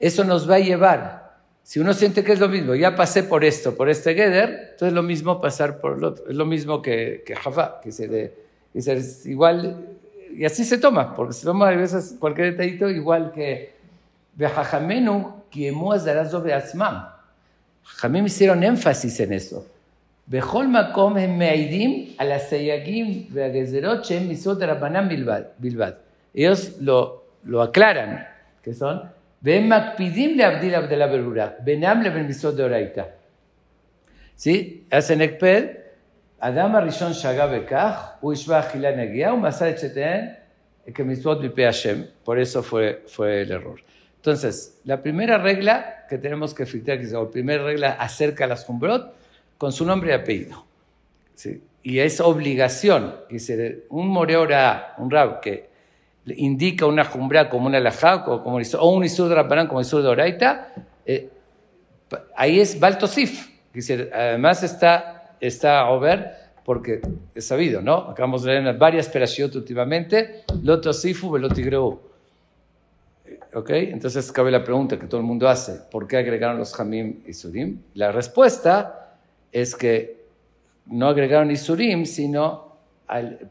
Eso 0.00 0.24
nos 0.24 0.50
va 0.50 0.54
a 0.54 0.58
llevar. 0.58 1.36
Si 1.62 1.78
uno 1.80 1.92
siente 1.92 2.24
que 2.24 2.32
es 2.32 2.40
lo 2.40 2.48
mismo, 2.48 2.74
ya 2.74 2.94
pasé 2.94 3.24
por 3.24 3.44
esto, 3.44 3.76
por 3.76 3.90
este 3.90 4.14
Geder, 4.14 4.50
entonces 4.72 4.88
es 4.88 4.92
lo 4.94 5.02
mismo 5.02 5.40
pasar 5.40 5.80
por 5.80 5.98
el 5.98 6.04
otro. 6.04 6.24
Es 6.28 6.36
lo 6.36 6.46
mismo 6.46 6.80
que, 6.80 7.22
que 7.26 7.36
Jafá, 7.36 7.80
que 7.82 7.92
se 7.92 8.08
de, 8.08 8.34
es 8.72 9.26
igual, 9.26 9.84
y 10.32 10.44
así 10.44 10.64
se 10.64 10.78
toma, 10.78 11.14
porque 11.14 11.34
se 11.34 11.44
toma 11.44 11.68
a 11.68 11.72
veces 11.72 12.16
cualquier 12.18 12.52
detallito, 12.52 12.88
igual 12.88 13.32
que 13.32 13.74
Bejajamenu, 14.34 15.42
que 15.50 15.74
sobre 16.30 16.54
Asmam. 16.54 17.08
Jamim 17.82 18.26
hicieron 18.26 18.62
énfasis 18.62 19.20
en 19.20 19.32
eso. 19.32 19.66
Bejol 20.31 20.65
Makom 20.65 21.19
הם 21.19 21.39
מעידים 21.39 22.05
על 22.17 22.31
הסייגים 22.31 23.25
והגזרות 23.31 24.05
שהם 24.05 24.29
מצוות 24.29 24.57
רבנן 24.61 25.07
בלבד. 25.59 25.91
Ellos 26.35 26.79
lo, 26.79 27.23
lo 27.45 27.61
aclaran, 27.61 28.11
que 28.63 28.73
son 28.73 28.95
והם 29.43 29.69
מקפידים 29.69 30.37
להבדיל 30.37 30.75
הבדלה 30.75 31.07
ברורה, 31.07 31.47
בינם 31.59 32.01
לבין 32.01 32.27
מצוות 32.27 32.55
דאורייתא. 32.55 33.03
¿Sí? 34.37 34.83
hacen 34.91 35.21
הקפד, 35.23 35.61
אדם 36.39 36.75
הראשון 36.75 37.13
שגה 37.13 37.47
בכך, 37.47 38.09
הוא 38.19 38.33
השווה 38.33 38.59
אכילה 38.59 38.95
נגיעה, 38.95 39.31
הוא 39.31 39.39
מסר 39.39 39.69
את 39.69 39.79
שתיהן 39.79 40.25
כמצוות 40.93 41.41
מפי 41.41 41.65
השם, 41.65 42.01
por 42.25 42.37
eso 42.39 42.63
fue, 42.63 43.01
fue 43.07 43.41
el 43.41 43.51
error. 43.51 43.79
Entonces, 44.21 44.79
la 44.85 45.01
primera 45.01 45.37
regla 45.37 46.05
que 46.09 46.17
tenemos 46.17 46.53
que 46.53 46.65
filtrar, 46.65 46.97
que 46.99 47.05
es 47.05 47.11
la 47.11 47.29
primera 47.29 47.63
regla 47.63 47.89
acerca 47.93 48.45
a 48.45 48.47
las 48.47 48.65
jumbrot, 48.65 49.03
con 49.58 49.72
su 49.72 49.84
nombre 49.84 50.10
y 50.10 50.14
apellido. 50.14 50.64
¿Sí? 51.34 51.62
Y 51.82 52.00
es 52.00 52.20
obligación, 52.20 53.14
dice, 53.30 53.84
un 53.90 54.08
moreora, 54.08 54.94
un 54.98 55.10
rab 55.10 55.40
que 55.40 55.68
indica 56.26 56.86
una 56.86 57.04
jumbra 57.04 57.48
como 57.48 57.66
una 57.66 57.78
alajá 57.78 58.24
o, 58.26 58.42
como, 58.42 58.58
o 58.58 58.90
un 58.90 59.04
isur 59.04 59.28
de 59.28 59.36
Rabbanán 59.36 59.68
como 59.68 59.80
isur 59.80 60.02
de 60.02 60.08
Oraita, 60.08 60.74
eh, 61.04 61.30
ahí 62.34 62.58
es 62.58 62.80
Baltosif. 62.80 63.48
Dice, 63.72 64.10
además 64.12 64.62
está, 64.62 65.36
está 65.40 65.88
over 65.88 66.34
porque 66.64 67.00
es 67.32 67.46
sabido, 67.46 67.80
¿no? 67.80 67.94
Acabamos 68.10 68.42
de 68.42 68.50
leer 68.50 68.66
en 68.66 68.78
varias 68.78 69.08
perashiot 69.08 69.54
últimamente, 69.54 70.42
Lotosifu 70.64 71.30
velotigreu. 71.30 72.00
¿Ok? 73.54 73.70
Entonces 73.70 74.32
cabe 74.32 74.50
la 74.50 74.64
pregunta 74.64 74.98
que 74.98 75.06
todo 75.06 75.20
el 75.20 75.26
mundo 75.26 75.48
hace, 75.48 75.80
¿por 75.90 76.08
qué 76.08 76.16
agregaron 76.16 76.58
los 76.58 76.78
Hamim 76.80 77.22
y 77.24 77.32
Surim? 77.32 77.80
La 77.94 78.10
respuesta 78.10 79.05
es 79.52 79.74
que 79.74 80.16
no 80.86 81.08
agregaron 81.08 81.50
Isurim, 81.50 82.04
sino 82.06 82.76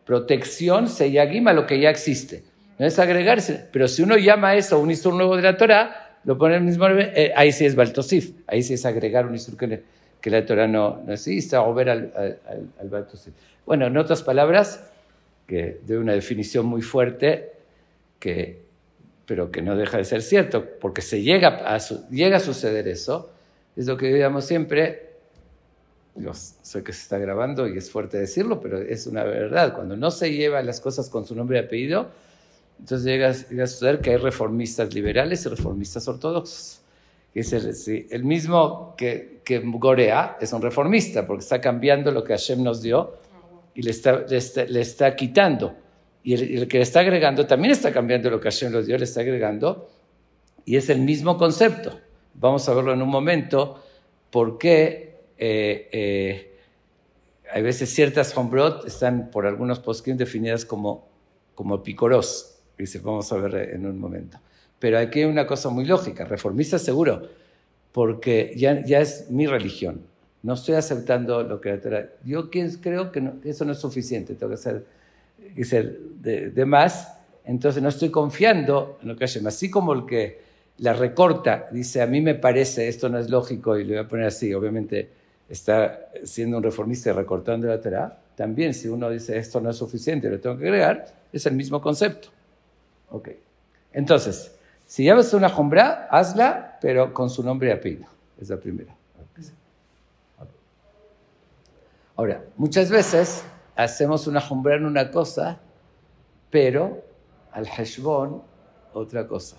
protección, 0.05 0.87
Seyagim, 0.87 1.47
a 1.47 1.53
lo 1.53 1.65
que 1.65 1.79
ya 1.79 1.89
existe. 1.89 2.43
No 2.77 2.85
es 2.85 2.99
agregarse, 2.99 3.67
pero 3.71 3.87
si 3.87 4.03
uno 4.03 4.17
llama 4.17 4.55
eso 4.55 4.79
un 4.79 4.91
Isur 4.91 5.13
nuevo 5.13 5.35
de 5.37 5.43
la 5.43 5.57
Torah, 5.57 6.19
lo 6.25 6.37
pone 6.37 6.55
el 6.55 6.63
mismo 6.63 6.87
eh, 6.89 7.31
ahí 7.35 7.51
sí 7.51 7.65
es 7.65 7.75
Baltosif, 7.75 8.31
ahí 8.47 8.63
sí 8.63 8.73
es 8.73 8.85
agregar 8.85 9.25
un 9.25 9.35
Isur 9.35 9.55
que, 9.57 10.29
la 10.29 10.45
Torah 10.45 10.67
no, 10.67 11.03
no 11.05 11.13
existe, 11.13 11.55
o 11.55 11.73
ver 11.73 11.89
al, 11.89 12.11
al, 12.15 12.69
al 12.81 12.89
Baltosif. 12.89 13.33
Bueno, 13.65 13.85
en 13.85 13.95
otras 13.95 14.23
palabras, 14.23 14.91
que 15.47 15.79
de 15.85 15.97
una 15.97 16.13
definición 16.13 16.65
muy 16.65 16.81
fuerte, 16.81 17.51
que, 18.19 18.59
pero 19.25 19.51
que 19.51 19.61
no 19.61 19.75
deja 19.75 19.97
de 19.97 20.03
ser 20.03 20.21
cierto, 20.21 20.65
porque 20.79 21.01
se 21.01 21.21
llega 21.21 21.61
a, 21.65 21.77
llega 22.09 22.37
a 22.37 22.39
suceder 22.39 22.87
eso, 22.87 23.31
es 23.75 23.87
lo 23.87 23.97
que 23.97 24.13
digamos 24.13 24.45
siempre, 24.45 25.14
yo 26.15 26.33
sé 26.33 26.83
que 26.83 26.93
se 26.93 27.01
está 27.01 27.17
grabando 27.17 27.67
y 27.67 27.77
es 27.77 27.91
fuerte 27.91 28.17
decirlo, 28.17 28.61
pero 28.61 28.79
es 28.79 29.05
una 29.05 29.23
verdad. 29.23 29.73
Cuando 29.73 29.97
no 29.97 30.11
se 30.11 30.31
lleva 30.31 30.61
las 30.61 30.79
cosas 30.79 31.09
con 31.09 31.25
su 31.25 31.35
nombre 31.35 31.57
y 31.57 31.61
apellido, 31.61 32.09
entonces 32.79 33.05
llega, 33.05 33.29
a 33.29 33.67
suceder 33.67 33.99
que 33.99 34.11
hay 34.11 34.17
reformistas 34.17 34.93
liberales 34.93 35.45
y 35.45 35.49
reformistas 35.49 36.07
ortodoxos. 36.07 36.81
Es 37.33 37.51
el, 37.51 38.07
el 38.11 38.23
mismo 38.23 38.95
que, 38.97 39.41
que, 39.43 39.59
Gorea 39.59 40.37
es 40.39 40.53
un 40.53 40.61
reformista, 40.61 41.27
porque 41.27 41.43
está 41.43 41.59
cambiando 41.59 42.11
lo 42.11 42.23
que 42.23 42.31
Hashem 42.31 42.63
nos 42.63 42.81
dio 42.81 43.15
y 43.73 43.81
le 43.81 43.91
está, 43.91 44.25
le 44.25 44.81
está, 44.81 45.15
quitando. 45.17 45.75
Y 46.23 46.33
el, 46.33 46.59
el, 46.59 46.67
que 46.69 46.77
le 46.77 46.83
está 46.83 47.01
agregando 47.01 47.45
también 47.45 47.73
está 47.73 47.91
cambiando 47.91 48.29
lo 48.29 48.39
que 48.39 48.49
Hashem 48.49 48.71
nos 48.71 48.87
dio, 48.87 48.97
le 48.97 49.03
está 49.03 49.19
agregando. 49.19 49.89
Y 50.63 50.77
es 50.77 50.89
el 50.89 51.01
mismo 51.01 51.37
concepto. 51.37 51.99
Vamos 52.35 52.67
a 52.69 52.73
verlo 52.73 52.93
en 52.93 53.01
un 53.01 53.09
momento, 53.09 53.83
por 54.31 54.57
qué 54.57 55.14
eh, 55.37 55.89
eh, 55.91 56.51
hay 57.51 57.61
veces 57.61 57.93
ciertas 57.93 58.35
hombrot 58.35 58.85
están 58.87 59.29
por 59.31 59.45
algunos 59.45 59.79
poskim 59.79 60.17
definidas 60.17 60.65
como, 60.65 61.07
como 61.53 61.83
picoros. 61.83 62.57
Dice, 62.77 62.99
vamos 62.99 63.31
a 63.31 63.37
ver 63.37 63.69
en 63.73 63.85
un 63.85 63.99
momento. 63.99 64.39
Pero 64.79 64.99
aquí 64.99 65.19
hay 65.19 65.25
una 65.25 65.47
cosa 65.47 65.69
muy 65.69 65.85
lógica, 65.85 66.25
reformista 66.25 66.77
seguro, 66.77 67.29
porque 67.91 68.53
ya, 68.57 68.83
ya 68.85 68.99
es 68.99 69.29
mi 69.29 69.47
religión. 69.47 70.01
No 70.43 70.53
estoy 70.53 70.75
aceptando 70.75 71.43
lo 71.43 71.61
que 71.61 71.77
la 71.77 72.09
Yo 72.23 72.49
creo 72.49 73.11
que 73.11 73.31
eso 73.45 73.65
no 73.65 73.71
es 73.71 73.79
suficiente, 73.79 74.35
tengo 74.35 74.51
que 74.51 74.57
ser, 74.57 74.85
ser 75.63 75.99
de, 76.21 76.51
de, 76.51 76.65
más. 76.65 77.17
Entonces 77.45 77.81
no 77.81 77.89
estoy 77.89 78.09
confiando 78.09 78.99
en 79.01 79.07
lo 79.07 79.15
que 79.15 79.25
Hashem. 79.25 79.47
Así 79.47 79.69
como 79.71 79.93
el 79.93 80.05
que 80.05 80.41
la 80.79 80.93
recorta, 80.93 81.69
dice, 81.71 82.01
a 82.01 82.07
mí 82.07 82.19
me 82.19 82.35
parece, 82.35 82.87
esto 82.89 83.07
no 83.07 83.17
es 83.17 83.29
lógico, 83.29 83.77
y 83.77 83.85
lo 83.85 83.91
voy 83.91 83.97
a 83.97 84.07
poner 84.07 84.25
así, 84.27 84.53
obviamente 84.53 85.09
está 85.49 86.09
siendo 86.23 86.57
un 86.57 86.63
reformista 86.63 87.09
y 87.09 87.13
recortando 87.13 87.67
la 87.67 87.79
Torah, 87.79 88.17
también 88.35 88.73
si 88.73 88.87
uno 88.87 89.09
dice 89.09 89.37
esto 89.37 89.61
no 89.61 89.69
es 89.69 89.77
suficiente, 89.77 90.29
lo 90.29 90.39
tengo 90.39 90.57
que 90.57 90.65
agregar, 90.65 91.05
es 91.31 91.45
el 91.45 91.55
mismo 91.55 91.81
concepto. 91.81 92.29
Ok. 93.11 93.29
Entonces, 93.93 94.51
si 94.85 95.03
llevas 95.03 95.33
una 95.33 95.49
jombra, 95.49 96.07
hazla, 96.11 96.77
pero 96.81 97.13
con 97.13 97.29
su 97.29 97.43
nombre 97.43 97.69
y 97.69 97.71
apellido. 97.71 98.07
Es 98.39 98.49
la 98.49 98.57
primera. 98.57 98.93
Ahora, 102.17 102.43
muchas 102.55 102.89
veces 102.89 103.43
hacemos 103.75 104.25
una 104.27 104.39
jombra 104.39 104.75
en 104.75 104.85
una 104.85 105.11
cosa, 105.11 105.59
pero 106.49 107.03
al 107.51 107.67
heshbon 107.67 108.41
otra 108.93 109.27
cosa. 109.27 109.57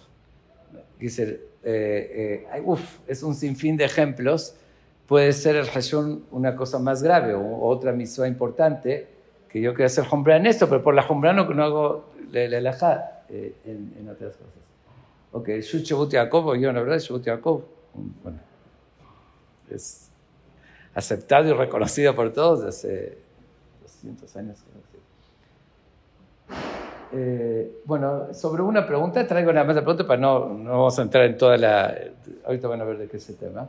Dice, 0.99 1.41
eh, 1.63 2.47
eh, 2.55 2.63
uf, 2.65 2.99
es 3.07 3.23
un 3.23 3.35
sinfín 3.35 3.77
de 3.77 3.85
ejemplos 3.85 4.55
puede 5.07 5.33
ser 5.33 5.57
el 5.57 5.67
Hashun 5.67 6.27
una 6.31 6.57
cosa 6.57 6.79
más 6.79 7.03
grave 7.03 7.35
o 7.35 7.67
otra 7.67 7.93
misma 7.93 8.27
importante, 8.27 9.09
que 9.49 9.61
yo 9.61 9.73
quiero 9.73 9.87
hacer 9.87 10.05
Hombra 10.11 10.37
en 10.37 10.47
esto, 10.47 10.69
pero 10.69 10.83
por 10.83 10.95
la 10.95 11.07
Hombra 11.07 11.33
no, 11.33 11.49
no 11.49 11.65
hago 11.65 12.05
la 12.33 12.61
la 12.61 13.23
eh, 13.29 13.55
en, 13.65 13.95
en, 13.99 14.09
otras 14.09 14.37
cosas. 14.37 14.53
Ok, 15.33 15.49
Shut 15.61 16.11
Yaakov, 16.11 16.57
yo 16.57 16.73
la 16.73 16.81
verdad, 16.81 16.99
Shabut 16.99 17.25
Yaakov, 17.25 17.63
bueno, 18.23 18.39
es 19.71 20.11
aceptado 20.95 21.49
y 21.49 21.53
reconocido 21.53 22.15
por 22.15 22.33
todos 22.33 22.65
hace 22.65 23.19
200 23.83 24.37
años. 24.37 24.59
Eh, 27.13 27.81
bueno, 27.85 28.35
sobre 28.35 28.63
una 28.63 28.87
pregunta, 28.87 29.27
traigo 29.27 29.53
nada 29.53 29.65
más 29.65 29.77
la 29.77 29.83
pregunta 29.83 30.07
para 30.07 30.21
no, 30.21 30.49
no 30.49 30.71
vamos 30.71 30.99
a 30.99 31.03
entrar 31.03 31.25
en 31.25 31.37
toda 31.37 31.57
la... 31.57 31.95
Ahorita 32.45 32.67
van 32.69 32.81
a 32.81 32.85
ver 32.85 32.99
de 32.99 33.09
qué 33.09 33.19
es 33.19 33.29
el 33.29 33.37
tema 33.37 33.69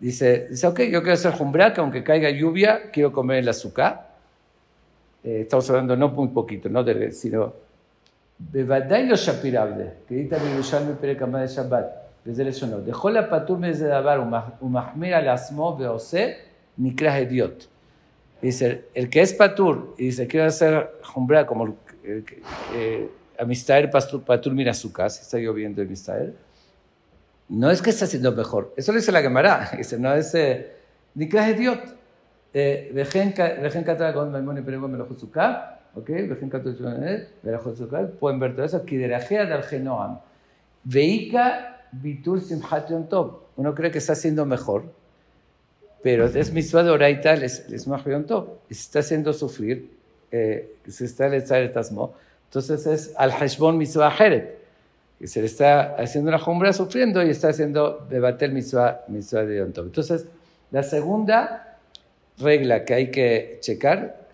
Dice, 0.00 0.48
dice, 0.48 0.66
ok, 0.66 0.80
yo 0.80 1.02
quiero 1.02 1.12
hacer 1.12 1.32
jumbrá, 1.32 1.74
que 1.74 1.80
aunque 1.82 2.02
caiga 2.02 2.30
lluvia, 2.30 2.90
quiero 2.90 3.12
comer 3.12 3.40
el 3.40 3.48
azúcar. 3.50 4.08
Eh, 5.22 5.40
estamos 5.42 5.68
hablando 5.68 5.94
no 5.94 6.08
muy 6.08 6.28
poquito, 6.28 6.70
no 6.70 6.82
de, 6.82 7.12
sino 7.12 7.52
Bevadai 8.38 9.06
lo 9.06 9.14
Shapirabde, 9.14 9.98
que 10.08 10.14
dice 10.14 10.36
Yerushalmi 10.36 10.94
Perekama 10.94 11.42
de 11.42 11.48
Shabbat, 11.48 11.92
desde 12.24 12.48
eso 12.48 12.66
no. 12.66 12.80
Dejó 12.80 13.10
la 13.10 13.28
patur 13.28 13.60
de 13.60 13.74
Dabar, 13.74 14.20
umahmer 14.60 15.12
al 15.12 15.28
asmo 15.28 15.76
beose, 15.76 16.38
nikra 16.78 17.18
hediot. 17.18 17.68
Dice, 18.40 18.86
el 18.94 19.10
que 19.10 19.20
es 19.20 19.34
patur, 19.34 19.94
y 19.98 20.06
dice, 20.06 20.26
quiero 20.26 20.46
hacer 20.46 20.92
jumbrá 21.02 21.44
como 21.44 21.76
eh, 22.02 22.24
eh, 22.74 23.10
Amistaer 23.38 23.90
patur, 23.90 24.22
patur 24.22 24.54
mirazukas, 24.54 25.20
está 25.20 25.36
lloviendo 25.36 25.82
en 25.82 25.88
Amistaer 25.88 26.32
no 27.50 27.70
es 27.70 27.82
que 27.82 27.90
está 27.90 28.06
haciendo 28.06 28.32
mejor, 28.32 28.72
eso 28.76 28.92
lo 28.92 28.98
dice 28.98 29.12
la 29.12 29.20
Gemara, 29.20 29.70
dice, 29.76 29.98
no 29.98 30.14
es, 30.14 30.34
eh, 30.34 30.80
Nikah 31.14 31.48
Hediot. 31.48 32.00
Vejen 32.52 33.32
Katra 33.32 34.12
con 34.12 34.32
Maimón 34.32 34.58
y 34.58 34.62
Perego 34.62 34.88
Melojotzuká. 34.88 35.80
¿Ok? 35.94 36.08
Vejen 36.08 36.50
Katra 36.50 36.72
Melojotzuká. 37.42 38.08
Pueden 38.18 38.40
ver 38.40 38.54
todo 38.54 38.64
eso. 38.64 38.84
Kiderajea 38.84 39.46
del 39.46 39.62
Genoam. 39.62 40.20
Veika 40.84 41.86
Bitur 41.92 42.40
Simhat 42.40 42.90
Yom 42.90 43.08
Tov. 43.08 43.40
Uno 43.56 43.74
cree 43.74 43.90
que 43.90 43.98
está 43.98 44.14
haciendo 44.14 44.46
mejor, 44.46 44.84
pero 46.02 46.24
es 46.24 46.52
mitzvah 46.52 46.82
de 46.82 46.90
oraita, 46.90 47.34
es 47.34 47.86
más 47.86 48.04
Yom 48.04 48.24
Tov. 48.24 48.60
Se 48.68 48.74
está 48.74 49.00
haciendo 49.00 49.32
sufrir, 49.32 49.90
eh, 50.30 50.76
se 50.88 51.04
está 51.04 51.26
el 51.26 51.72
tasmo. 51.72 52.14
Entonces 52.46 52.86
es 52.86 53.12
al 53.16 53.32
Hashbon 53.32 53.76
mitzvah 53.76 54.14
Heret. 54.16 54.59
Y 55.20 55.26
se 55.26 55.40
le 55.40 55.46
está 55.46 55.96
haciendo 55.96 56.30
una 56.30 56.38
jumbra 56.38 56.72
sufriendo 56.72 57.22
y 57.22 57.28
está 57.28 57.48
haciendo 57.50 58.06
debater 58.08 58.50
mitzvah, 58.52 59.04
de 59.06 59.58
Yom. 59.58 59.72
Entonces, 59.76 60.26
la 60.70 60.82
segunda 60.82 61.78
regla 62.38 62.86
que 62.86 62.94
hay 62.94 63.10
que 63.10 63.58
checar, 63.60 64.28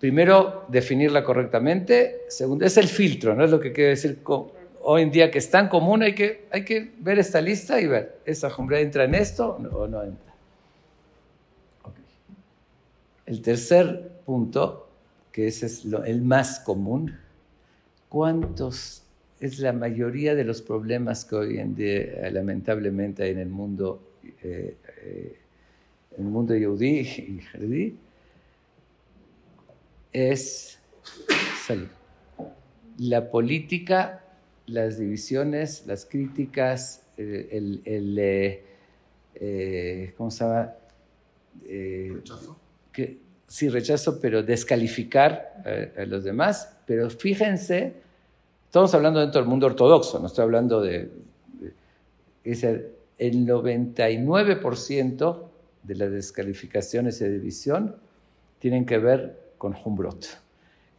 primero 0.00 0.64
definirla 0.68 1.22
correctamente, 1.22 2.22
segundo, 2.28 2.64
es 2.64 2.78
el 2.78 2.88
filtro, 2.88 3.34
no 3.34 3.44
es 3.44 3.50
lo 3.50 3.60
que 3.60 3.72
quiere 3.72 3.90
decir. 3.90 4.20
Hoy 4.88 5.02
en 5.02 5.10
día 5.10 5.30
que 5.30 5.38
es 5.38 5.50
tan 5.50 5.68
común, 5.68 6.02
hay 6.02 6.14
que, 6.14 6.46
hay 6.50 6.64
que 6.64 6.92
ver 6.98 7.18
esta 7.18 7.40
lista 7.40 7.78
y 7.78 7.86
ver, 7.86 8.20
¿esa 8.24 8.48
jumbra 8.48 8.80
entra 8.80 9.04
en 9.04 9.14
esto 9.14 9.58
o 9.72 9.86
no 9.86 10.02
entra? 10.02 10.32
El 13.26 13.42
tercer 13.42 14.12
punto, 14.24 14.88
que 15.30 15.48
ese 15.48 15.66
es 15.66 15.84
el 15.84 16.22
más 16.22 16.60
común, 16.60 17.18
¿cuántos 18.08 19.05
es 19.40 19.58
la 19.58 19.72
mayoría 19.72 20.34
de 20.34 20.44
los 20.44 20.62
problemas 20.62 21.24
que 21.24 21.36
hoy 21.36 21.58
en 21.58 21.74
día 21.74 22.30
lamentablemente 22.30 23.22
hay 23.22 23.32
en 23.32 23.38
el 23.38 23.48
mundo, 23.48 24.02
eh, 24.42 24.76
eh, 25.02 25.38
en 26.16 26.24
el 26.24 26.30
mundo 26.30 26.54
yudí 26.54 27.00
y 27.00 27.40
jardí, 27.52 27.96
es 30.12 30.78
salud. 31.66 31.88
La 32.98 33.30
política 33.30 34.22
las 34.66 34.98
divisiones, 34.98 35.84
las 35.86 36.04
críticas, 36.04 37.02
el, 37.16 37.82
eh, 38.18 38.64
eh, 39.34 40.14
¿cómo 40.16 40.30
se 40.30 40.44
llama? 40.44 40.74
Eh, 41.64 42.12
rechazo. 42.14 42.58
Que, 42.92 43.18
sí, 43.46 43.68
rechazo, 43.68 44.20
pero 44.20 44.42
descalificar 44.42 45.92
a 45.96 46.04
los 46.04 46.24
demás. 46.24 46.76
Pero 46.86 47.08
fíjense, 47.10 47.94
estamos 48.76 48.94
hablando 48.94 49.20
dentro 49.20 49.40
del 49.40 49.48
mundo 49.48 49.68
ortodoxo, 49.68 50.18
no 50.18 50.26
estoy 50.26 50.42
hablando 50.42 50.82
de... 50.82 51.10
es 52.44 52.62
el, 52.62 52.92
99% 53.18 55.38
de 55.82 55.94
las 55.94 56.10
descalificaciones 56.10 57.18
de 57.18 57.30
división 57.30 57.96
tienen 58.58 58.84
que 58.84 58.98
ver 58.98 59.54
con 59.56 59.74
Humbrot. 59.82 60.26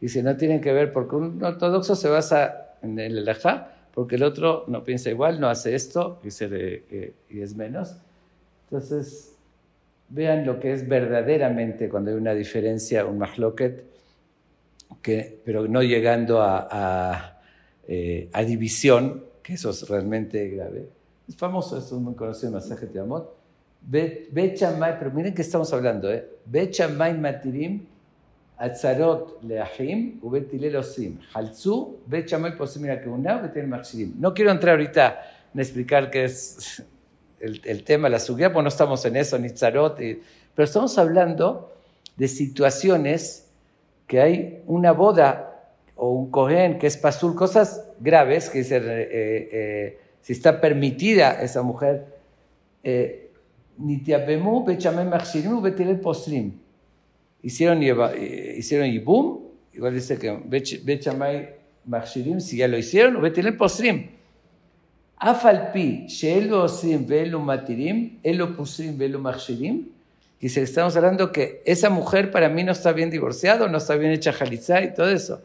Y 0.00 0.08
si 0.08 0.24
no 0.24 0.36
tienen 0.36 0.60
que 0.60 0.72
ver, 0.72 0.92
porque 0.92 1.14
un 1.14 1.40
ortodoxo 1.40 1.94
se 1.94 2.08
basa 2.08 2.74
en 2.82 2.98
el 2.98 3.18
alajá, 3.18 3.76
porque 3.94 4.16
el 4.16 4.24
otro 4.24 4.64
no 4.66 4.82
piensa 4.82 5.10
igual, 5.10 5.38
no 5.38 5.48
hace 5.48 5.76
esto 5.76 6.18
y, 6.24 6.32
se 6.32 6.82
y 7.30 7.40
es 7.40 7.54
menos. 7.54 7.94
Entonces, 8.64 9.36
vean 10.08 10.44
lo 10.44 10.58
que 10.58 10.72
es 10.72 10.88
verdaderamente 10.88 11.88
cuando 11.88 12.10
hay 12.10 12.16
una 12.16 12.34
diferencia, 12.34 13.06
un 13.06 13.18
mahloket, 13.18 13.84
que, 15.00 15.40
pero 15.44 15.68
no 15.68 15.84
llegando 15.84 16.42
a, 16.42 16.66
a, 16.68 17.37
eh, 17.88 18.30
división, 18.46 19.24
que 19.42 19.54
eso 19.54 19.70
es 19.70 19.88
realmente 19.88 20.48
grave. 20.50 20.88
Es 21.26 21.36
famoso, 21.36 21.78
esto 21.78 21.96
es 21.96 22.02
muy 22.02 22.14
conocido, 22.14 22.52
masaje 22.52 22.86
de 22.86 23.00
Amot. 23.00 23.34
pero 23.90 25.10
miren 25.12 25.34
que 25.34 25.42
estamos 25.42 25.72
hablando, 25.72 26.12
¿eh? 26.12 26.28
Bechamay 26.46 27.18
matirim 27.18 27.86
Atzarot 28.58 29.42
leahim 29.44 30.18
ubetilel. 30.20 30.76
Halzu 31.32 31.98
bechamay 32.06 32.56
posimira 32.56 33.00
keuna 33.00 33.40
ubetil 33.40 33.68
machirim. 33.68 34.14
No 34.18 34.34
quiero 34.34 34.50
entrar 34.50 34.72
ahorita 34.72 35.20
en 35.54 35.60
explicar 35.60 36.10
qué 36.10 36.24
es 36.24 36.82
el, 37.40 37.60
el 37.64 37.84
tema, 37.84 38.08
la 38.08 38.18
subida, 38.18 38.52
porque 38.52 38.64
no 38.64 38.68
estamos 38.68 39.04
en 39.04 39.16
eso, 39.16 39.38
ni 39.38 39.50
tzarot, 39.50 39.96
pero 39.96 40.64
estamos 40.64 40.98
hablando 40.98 41.72
de 42.16 42.26
situaciones 42.26 43.48
que 44.08 44.20
hay 44.20 44.62
una 44.66 44.90
boda 44.90 45.47
o 45.98 46.10
un 46.12 46.30
cohen 46.30 46.78
que 46.78 46.86
es 46.86 46.96
pasul, 46.96 47.34
cosas 47.34 47.84
graves, 48.00 48.48
que 48.48 48.58
dice, 48.58 48.76
eh, 48.76 49.08
eh, 49.52 49.98
si 50.22 50.32
está 50.32 50.60
permitida 50.60 51.42
esa 51.42 51.62
mujer, 51.62 52.06
eh, 52.82 53.30
hicieron, 57.42 57.82
eh, 57.82 58.54
hicieron 58.56 58.90
Yibum, 58.90 59.40
igual 59.72 59.94
dice 59.94 60.18
que 60.18 60.30
Bechamay 60.84 61.56
Makshirim, 61.84 62.40
si 62.40 62.56
ya 62.58 62.68
lo 62.68 62.78
hicieron, 62.78 63.16
o 63.16 63.20
Betilel 63.20 63.56
Posrim. 63.56 64.10
Afalpi, 65.16 66.06
Sheelo 66.06 66.62
Osim, 66.62 67.06
Velo 67.06 67.40
Matirim, 67.40 68.18
Elo 68.22 68.54
Pusrim, 68.56 68.96
Velo 68.96 69.18
Makshirim. 69.18 69.88
Dice, 70.40 70.62
estamos 70.62 70.96
hablando 70.96 71.32
que 71.32 71.62
esa 71.64 71.90
mujer 71.90 72.30
para 72.30 72.48
mí 72.48 72.62
no 72.62 72.70
está 72.70 72.92
bien 72.92 73.10
divorciada, 73.10 73.66
no 73.66 73.78
está 73.78 73.96
bien 73.96 74.12
hecha 74.12 74.32
jalizá 74.32 74.80
y 74.82 74.94
todo 74.94 75.10
eso. 75.10 75.42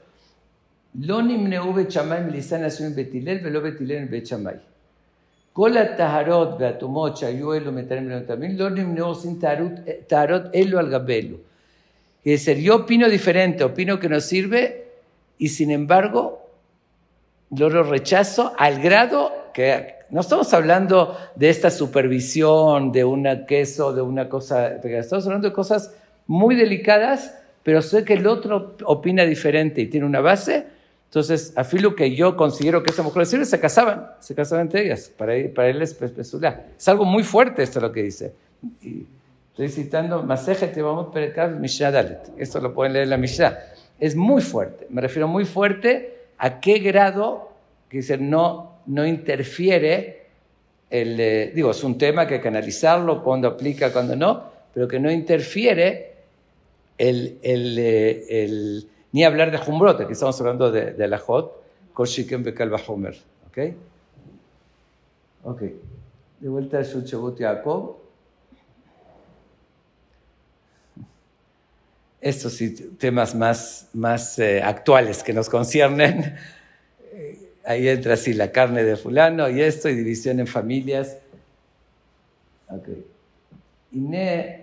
Lo 1.00 1.20
nimneu 1.20 1.72
bechamay 1.76 2.24
milisana 2.24 2.66
asim 2.66 2.94
betilel, 2.96 3.42
velo 3.42 3.60
betilel 3.62 4.08
bechamay. 4.10 4.58
כל 5.52 5.76
הטהרות 5.76 6.48
והטומאות 6.60 7.16
שהיו 7.16 7.54
אלו 7.54 7.72
מטרים 7.72 8.06
ולא 8.06 8.16
מטמאים, 8.16 8.56
לא 8.58 8.70
נמנעו 8.70 9.12
sin 9.12 9.44
טהרות 10.06 10.42
אלו 10.54 10.80
al 10.80 10.90
גבי 10.90 11.36
y 12.24 12.32
decir, 12.32 12.58
yo 12.58 12.76
opino 12.76 13.08
diferente, 13.08 13.64
opino 13.64 13.98
que 13.98 14.08
no 14.08 14.20
sirve 14.20 14.84
y 15.38 15.48
sin 15.48 15.70
embargo 15.70 16.46
yo 17.50 17.70
lo 17.70 17.82
rechazo 17.82 18.52
al 18.58 18.82
grado 18.82 19.32
que 19.54 19.94
no 20.10 20.20
estamos 20.20 20.52
hablando 20.52 21.16
de 21.36 21.48
esta 21.48 21.70
supervisión, 21.70 22.92
de 22.92 23.04
una 23.04 23.46
queso, 23.46 23.92
de 23.92 24.02
una 24.02 24.28
cosa, 24.28 24.76
estamos 24.76 25.26
hablando 25.26 25.48
de 25.48 25.54
cosas 25.54 25.94
muy 26.26 26.54
delicadas, 26.54 27.34
pero 27.62 27.82
sé 27.82 28.04
que 28.04 28.14
el 28.14 28.26
otro 28.26 28.76
opina 28.84 29.24
diferente 29.24 29.80
y 29.80 29.86
tiene 29.86 30.06
una 30.06 30.20
base. 30.20 30.66
entonces, 31.13 31.53
a 31.55 31.63
filo 31.63 31.95
que 31.95 32.15
yo 32.15 32.35
considero 32.35 32.81
que 32.81 32.89
esa 32.89 33.03
mujer 33.03 33.27
se 33.27 33.59
casaban, 33.59 34.07
se 34.19 34.33
casaban 34.33 34.65
entre 34.65 34.83
ellas. 34.83 35.11
Para 35.15 35.33
para 35.53 35.69
él 35.69 35.79
es 35.79 35.95
Es 36.01 36.87
algo 36.87 37.05
muy 37.05 37.21
fuerte 37.21 37.61
esto 37.61 37.79
lo 37.79 37.91
que 37.91 38.01
dice. 38.01 38.33
Y, 38.81 39.05
Estoy 39.51 39.69
citando 39.69 40.23
Masejet 40.23 40.75
Mishnah 41.59 41.91
Dalet. 41.91 42.31
Esto 42.35 42.59
lo 42.59 42.73
pueden 42.73 42.93
leer 42.93 43.03
en 43.03 43.11
la 43.11 43.17
Mishnah. 43.17 43.59
Es 43.99 44.15
muy 44.15 44.41
fuerte. 44.41 44.87
Me 44.89 45.01
refiero 45.01 45.27
muy 45.27 45.45
fuerte 45.45 46.17
a 46.39 46.59
qué 46.59 46.79
grado, 46.79 47.51
que 47.89 47.97
dice, 47.97 48.17
no, 48.17 48.79
no 48.87 49.05
interfiere 49.05 50.25
el, 50.89 51.19
eh, 51.19 51.51
digo, 51.53 51.69
es 51.69 51.83
un 51.83 51.99
tema 51.99 52.25
que 52.25 52.35
hay 52.35 52.41
que 52.41 52.47
analizarlo, 52.47 53.21
cuando 53.21 53.49
aplica, 53.49 53.93
cuando 53.93 54.15
no, 54.15 54.45
pero 54.73 54.87
que 54.87 54.99
no 54.99 55.11
interfiere 55.11 56.13
el, 56.97 57.37
el, 57.43 57.77
eh, 57.77 58.25
el 58.29 58.87
ni 59.13 59.23
hablar 59.23 59.51
de 59.51 59.59
Jumbrot, 59.59 60.01
aquí 60.01 60.13
estamos 60.13 60.39
hablando 60.41 60.71
de, 60.71 60.91
de 60.93 61.07
la 61.07 61.19
Jot, 61.19 61.63
Koshikem 61.93 62.43
Bekalba 62.43 62.81
Homer. 62.85 63.15
¿Ok? 63.47 63.57
Ok. 65.43 65.61
De 66.39 66.49
vuelta 66.49 66.79
a 66.79 66.81
Shulchabot 66.81 67.37
Jacob. 67.37 67.97
Estos 72.19 72.53
sí, 72.53 72.73
temas 72.97 73.35
más, 73.35 73.89
más 73.93 74.39
eh, 74.39 74.63
actuales 74.63 75.23
que 75.23 75.31
nos 75.31 75.47
conciernen. 75.47 76.35
Eh, 77.11 77.51
ahí 77.63 77.87
entra 77.87 78.15
así 78.15 78.33
la 78.33 78.51
carne 78.51 78.83
de 78.83 78.95
fulano 78.95 79.47
y 79.47 79.61
esto, 79.61 79.89
y 79.89 79.95
división 79.95 80.39
en 80.39 80.47
familias. 80.47 81.19
Ok. 82.67 82.87
Iné 83.91 84.62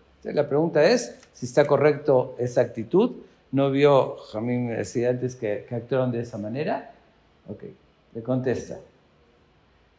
לא. 0.24 0.32
La 0.32 0.48
pregunta 0.48 0.84
es 0.84 1.14
si 1.32 1.46
está 1.46 1.66
correcto 1.66 2.34
esa 2.38 2.60
actitud. 2.60 3.12
¿No 3.52 3.70
vio 3.70 4.16
decía 4.76 5.10
antes 5.10 5.36
que, 5.36 5.66
que 5.68 5.74
actuaron 5.76 6.10
de 6.10 6.20
esa 6.20 6.36
manera? 6.36 6.90
Ok, 7.48 7.62
le 8.14 8.22
contesta. 8.22 8.76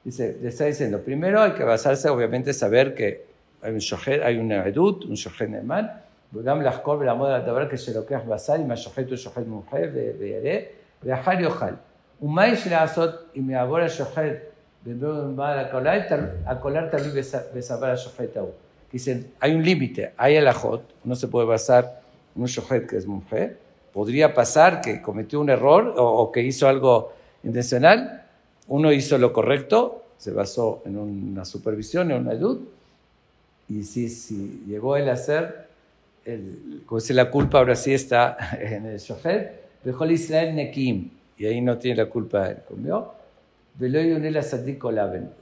Dice, 0.04 0.38
le 0.42 0.50
está 0.50 0.66
diciendo, 0.66 1.02
primero 1.02 1.42
hay 1.42 1.52
que 1.52 1.64
basarse, 1.64 2.10
obviamente, 2.10 2.54
saber 2.54 2.94
que 2.94 3.26
hay 3.62 3.74
un 3.74 3.80
shohet, 3.80 4.22
hay 4.22 4.38
una 4.38 4.68
edut, 4.68 5.06
un 5.06 5.16
shohet 5.16 5.50
neman, 5.50 5.90
וגם 6.34 6.62
לחקור 6.62 6.96
ולעמוד 7.00 7.30
על 7.30 7.42
הדבר 7.42 7.70
כשלוקח 7.70 8.20
בשר 8.28 8.54
עם 8.54 8.72
השוחט 8.72 9.08
הוא 9.10 9.16
שוחט 9.18 9.44
מומחה 9.48 9.78
וירא, 10.20 10.60
ואחר 11.04 11.42
יאכל. 11.42 11.66
ומה 12.22 12.48
יש 12.48 12.68
לעשות 12.68 13.12
אם 13.38 13.50
יעבור 13.50 13.80
השוחט 13.80 14.34
במעל 14.86 15.60
הקולל, 15.60 16.00
הקולל 16.46 16.88
תלוי 16.90 17.22
בסבל 17.56 17.90
השוחט 17.90 18.38
ההוא. 18.38 18.52
Dicen, 18.93 19.33
hay 19.41 19.55
un 19.55 19.65
límite, 19.65 20.13
hay 20.17 20.37
alajot, 20.37 20.83
no 21.05 21.15
se 21.17 21.29
puede 21.29 21.47
basar 21.47 22.03
en 22.37 22.43
un 22.43 22.49
shohet 22.49 22.87
que 22.87 22.97
es 22.97 23.07
mujer. 23.07 23.59
Podría 23.93 24.35
pasar 24.35 24.81
que 24.81 25.01
cometió 25.01 25.41
un 25.41 25.51
error 25.51 25.95
o, 25.97 26.05
o, 26.05 26.33
que 26.33 26.43
hizo 26.43 26.69
algo 26.69 27.13
intencional. 27.43 28.27
Uno 28.69 28.93
hizo 28.93 29.19
lo 29.19 29.33
correcto, 29.33 30.05
se 30.19 30.31
basó 30.31 30.83
en 30.85 30.99
una 30.99 31.45
supervisión, 31.45 32.11
en 32.11 32.21
una 32.23 32.33
edud. 32.33 32.61
Y 33.69 33.85
si, 33.85 34.09
si 34.09 34.63
llegó 34.67 34.97
él 34.97 35.09
a 35.09 35.15
hacer, 35.15 35.69
el, 36.25 36.83
como 36.87 37.01
si 37.01 37.13
la 37.15 37.31
culpa 37.31 37.59
ahora 37.59 37.75
sí 37.75 37.95
está 37.95 38.37
en 38.61 38.87
el 38.87 38.99
shohet, 38.99 39.63
dejó 39.83 40.07
Israel 40.07 40.55
nekim, 40.55 41.11
y 41.39 41.47
ahí 41.47 41.61
no 41.61 41.79
tiene 41.79 41.97
la 41.97 42.11
culpa 42.11 42.51
él, 42.51 42.59
comió. 42.69 43.13
Veloy 43.75 44.13
unela 44.13 44.43
sadik. 44.43 44.85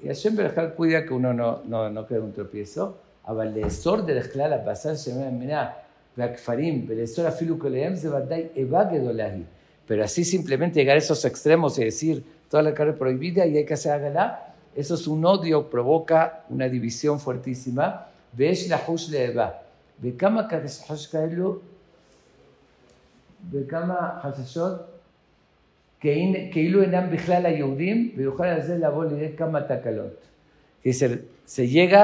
Y 0.03 0.07
Hashem 0.07 0.37
cuida 0.77 1.05
que 1.05 1.13
uno 1.13 1.35
no, 1.35 1.63
no, 1.65 1.91
no 1.91 2.07
quede 2.07 2.21
un 2.21 2.33
tropiezo. 2.33 2.97
אבל 3.30 3.48
לאסור 3.56 4.02
דרך 4.02 4.34
כלל 4.34 4.54
הבשר 4.54 4.96
שמי 4.96 5.24
המינה 5.24 5.70
והכפרים 6.18 6.86
ולאסור 6.88 7.28
אפילו 7.28 7.60
כליהם 7.60 7.96
זה 7.96 8.16
ודאי 8.16 8.44
איבה 8.56 8.84
גדולה 8.84 9.26
היא. 9.26 9.44
Pero 9.88 10.04
así 10.04 10.24
simplemente 10.24 10.80
llegar 10.80 10.96
a 10.96 10.98
esos 10.98 11.26
extremos 11.26 11.78
y 11.78 11.84
decir 11.84 12.24
toda 12.50 12.64
la 12.64 12.74
carne 12.74 12.94
prohibida 12.94 13.46
y 13.46 13.58
hay 13.58 13.66
que 13.66 13.76
hacer 13.76 13.92
agalá, 13.92 14.56
eso 14.76 14.96
es 14.96 15.06
un 15.06 15.24
odio, 15.24 15.70
provoca 15.70 16.44
una 16.50 16.68
división 16.68 17.20
fuertísima. 17.20 18.06
ויש 18.36 18.72
לחוש 18.72 19.14
לאיבה. 19.14 19.50
וכמה 20.02 20.42
חשש 20.66 21.08
כאלו, 21.08 21.60
וכמה 23.52 24.20
חששות 24.22 24.82
כאילו 26.00 26.82
אינם 26.82 27.10
בכלל 27.12 27.46
היהודים, 27.46 28.12
ויוכל 28.18 28.46
על 28.46 28.62
זה 28.62 28.78
לבוא 28.78 29.06
לידי 29.06 29.38
כמה 29.38 29.62
תקלות. 29.62 30.22
Dice, 30.86 31.08
se 31.46 31.68
llega 31.68 32.04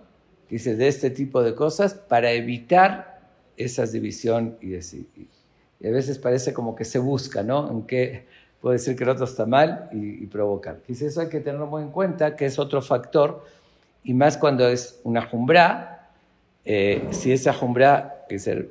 dice, 0.51 0.75
de 0.75 0.87
este 0.87 1.09
tipo 1.09 1.41
de 1.41 1.55
cosas 1.55 1.93
para 1.93 2.31
evitar 2.31 3.21
esas 3.57 3.91
división 3.91 4.57
y, 4.61 4.69
decir, 4.69 5.07
y 5.79 5.87
a 5.87 5.91
veces 5.91 6.19
parece 6.19 6.53
como 6.53 6.75
que 6.75 6.85
se 6.85 6.99
busca, 6.99 7.41
¿no? 7.41 7.71
En 7.71 7.83
qué 7.83 8.25
puede 8.59 8.77
decir 8.77 8.95
que 8.95 9.03
el 9.03 9.09
otro 9.09 9.25
está 9.25 9.45
mal 9.45 9.89
y, 9.91 10.27
provocar. 10.27 10.79
Dice, 10.87 11.07
eso 11.07 11.21
hay 11.21 11.29
que 11.29 11.39
tenerlo 11.39 11.67
muy 11.67 11.81
en 11.81 11.89
cuenta, 11.89 12.35
que 12.35 12.45
es 12.45 12.59
otro 12.59 12.81
factor, 12.81 13.43
y 14.03 14.13
más 14.13 14.37
cuando 14.37 14.67
es 14.67 14.99
una 15.03 15.23
jumbra, 15.23 16.09
eh, 16.65 17.07
si 17.11 17.31
esa 17.31 17.53
jumbra 17.53 18.25
que 18.27 18.37
se 18.37 18.69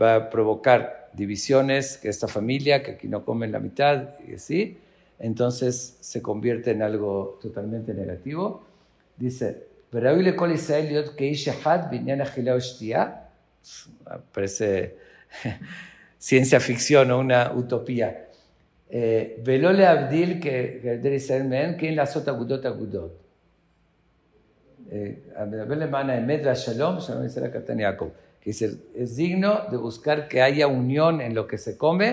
va 0.00 0.14
a 0.14 0.30
provocar 0.30 1.10
divisiones, 1.14 1.96
que 1.96 2.08
esta 2.08 2.28
familia, 2.28 2.82
que 2.82 2.92
aquí 2.92 3.08
no 3.08 3.24
comen 3.24 3.50
la 3.50 3.60
mitad, 3.60 4.10
y 4.28 4.34
así, 4.34 4.78
entonces 5.18 5.96
se 6.00 6.22
convierte 6.22 6.70
en 6.70 6.82
algo 6.82 7.38
totalmente 7.42 7.94
negativo. 7.94 8.62
Dice, 9.16 9.67
וראוי 9.93 10.23
לכל 10.23 10.49
ישראל 10.53 10.85
להיות 10.85 11.15
כאיש 11.15 11.47
אחד 11.47 11.79
בעניין 11.91 12.21
אכילה 12.21 12.55
ושתייה. 12.55 13.05
parece 14.33 14.95
ciencia 16.19 16.59
ficción 16.59 17.11
o 17.11 17.19
una 17.19 17.51
utopía. 17.53 18.09
ולא 19.45 19.71
להבדיל 19.71 20.39
כהבדל 20.41 21.11
ישראל 21.11 21.43
מהם, 21.43 21.77
כי 21.77 21.87
אין 21.87 21.95
לעשות 21.95 22.29
אגודות 22.29 22.65
אגודות. 22.65 23.19
מדבר 25.47 25.75
למען 25.75 26.09
האמת 26.09 26.39
והשלום, 26.43 26.99
שלום 26.99 27.25
ישראל 27.25 27.45
הקטן 27.45 27.79
יעקב. 27.79 28.09
es 28.45 29.15
digno 29.15 29.69
de 29.71 29.77
buscar 29.77 30.27
que 30.27 30.41
haya 30.41 30.67
unión 30.67 31.21
en 31.21 31.33
lo 31.33 31.47
que 31.47 31.57
se 31.57 31.77
come, 31.77 32.09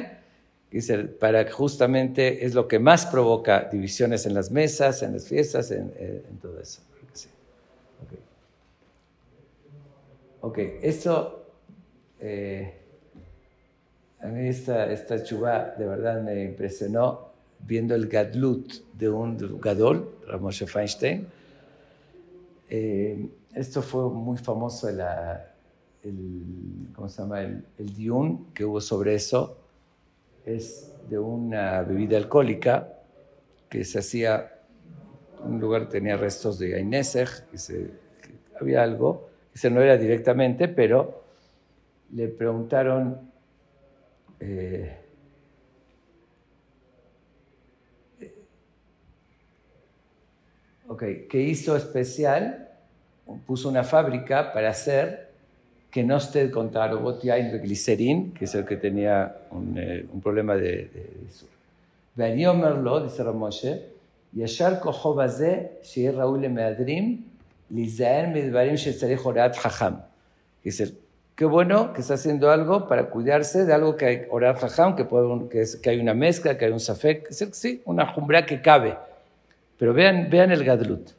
para 1.19 1.45
que 1.45 1.51
justamente 1.51 2.45
es 2.47 2.55
lo 2.55 2.69
que 2.69 2.79
más 2.79 3.05
provoca 3.07 3.69
divisiones 3.73 4.27
en 4.27 4.35
las 4.35 4.53
mesas, 4.53 5.03
en 5.03 5.13
las 5.15 5.27
fiestas, 5.27 5.73
en, 5.73 5.93
en 5.99 6.39
todo 6.41 6.61
eso. 6.61 6.83
Ok, 10.42 10.60
esto, 10.82 11.48
eh, 12.20 12.74
a 14.20 14.28
mí 14.28 14.48
esta, 14.48 14.92
esta 14.92 15.24
chuba 15.24 15.74
de 15.78 15.88
verdad 15.88 16.22
me 16.22 16.44
impresionó 16.44 17.30
viendo 17.60 17.96
el 17.96 18.08
gadlut 18.08 18.72
de 18.94 19.10
un 19.10 19.60
gadol, 19.60 20.20
Ramoshe 20.28 20.68
Feinstein. 20.68 21.28
Eh, 22.70 23.28
esto 23.54 23.82
fue 23.82 24.10
muy 24.10 24.38
famoso 24.38 24.90
la, 24.92 25.52
el, 26.04 26.90
¿cómo 26.94 27.10
se 27.10 27.22
llama? 27.22 27.42
El, 27.42 27.66
el 27.80 27.94
diun 27.96 28.54
que 28.54 28.66
hubo 28.66 28.82
sobre 28.82 29.16
eso. 29.16 29.58
Es 30.46 30.92
de 31.10 31.18
una 31.18 31.82
bebida 31.82 32.18
alcohólica 32.18 32.94
que 33.70 33.84
se 33.84 34.00
hacía, 34.00 34.55
un 35.46 35.60
lugar 35.60 35.88
tenía 35.90 36.18
restos 36.18 36.60
de 36.60 36.76
Ainesej, 36.76 37.30
y 37.54 37.58
se, 37.58 37.92
había 38.60 38.84
algo, 38.84 39.30
ese 39.54 39.70
no 39.70 39.82
era 39.82 39.98
directamente, 39.98 40.68
pero 40.68 41.24
le 42.14 42.28
preguntaron, 42.28 43.32
eh, 44.40 44.98
¿qué 51.30 51.42
hizo 51.42 51.76
especial? 51.76 52.70
Puso 53.46 53.70
una 53.70 53.84
fábrica 53.84 54.54
para 54.54 54.70
hacer 54.70 55.32
que 55.90 56.04
no 56.04 56.18
esté 56.18 56.52
contra 56.52 56.88
robotiain 56.88 57.52
de 57.52 57.60
glicerín, 57.60 58.34
que 58.34 58.46
es 58.46 58.56
el 58.56 58.66
que 58.66 58.76
tenía 58.76 59.48
un, 59.52 59.78
eh, 59.78 60.06
un 60.12 60.22
problema 60.22 60.56
de, 60.56 60.90
de, 60.94 61.10
de 62.16 63.04
dice 63.04 63.24
Ramoshe, 63.24 63.95
ישר 64.35 64.81
כוחו 64.81 65.15
בזה 65.15 65.59
שיהיה 65.83 66.13
ראוי 66.13 66.41
למהדרים 66.41 67.23
להיזהר 67.71 68.27
מדברים 68.35 68.77
שצריך 68.77 69.23
הוראת 69.23 69.57
חכם. 69.57 69.93
Dice, 70.65 70.85
qué 71.37 71.47
bueno 71.47 71.95
que 71.95 72.03
está 72.03 72.15
haciendo 72.15 72.51
algo 72.51 72.87
para 72.87 73.09
cuidarse 73.09 73.65
de 73.65 73.73
algo 73.73 73.97
que 73.97 74.05
hay 74.05 74.27
orar 74.29 74.57
jajam, 74.57 74.95
que, 74.95 75.07
puede, 75.07 75.49
que, 75.49 75.63
es, 75.63 75.77
que 75.77 75.89
hay 75.89 75.99
una 75.99 76.13
mezcla, 76.13 76.59
que 76.59 76.67
hay 76.67 76.73
un 76.73 76.81
safek, 76.81 77.31
sí, 77.31 77.81
una 77.87 78.05
jumbra 78.13 78.45
que 78.45 78.61
cabe. 78.61 78.99
Pero 79.79 79.95
vean, 79.95 80.29
vean 80.29 80.51
el 80.53 80.63
gadlut. 80.63 81.13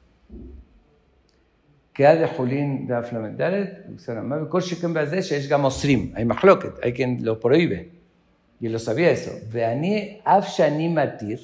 Que 1.92 2.06
ha 2.06 2.16
de 2.16 2.28
Julín 2.28 2.86
de 2.86 2.96
Aflamentaret, 2.96 3.70
כל 4.50 4.62
שכן 4.62 4.94
בזה 4.94 5.22
שיש 5.22 5.48
גם 5.48 5.64
אוסרים, 5.64 6.14
hay 6.16 6.24
מחלוקת, 6.24 6.80
hay 6.84 6.94
quien 6.94 7.26
lo 7.26 7.40
prohíbe. 7.40 7.90
Y 8.62 8.68
él 8.68 8.74
lo 8.74 8.80
sabía 8.80 9.10
eso. 9.10 9.32
ואני, 9.50 10.20
אף 10.24 10.48
שאני 10.48 10.88
מתיר, 10.88 11.40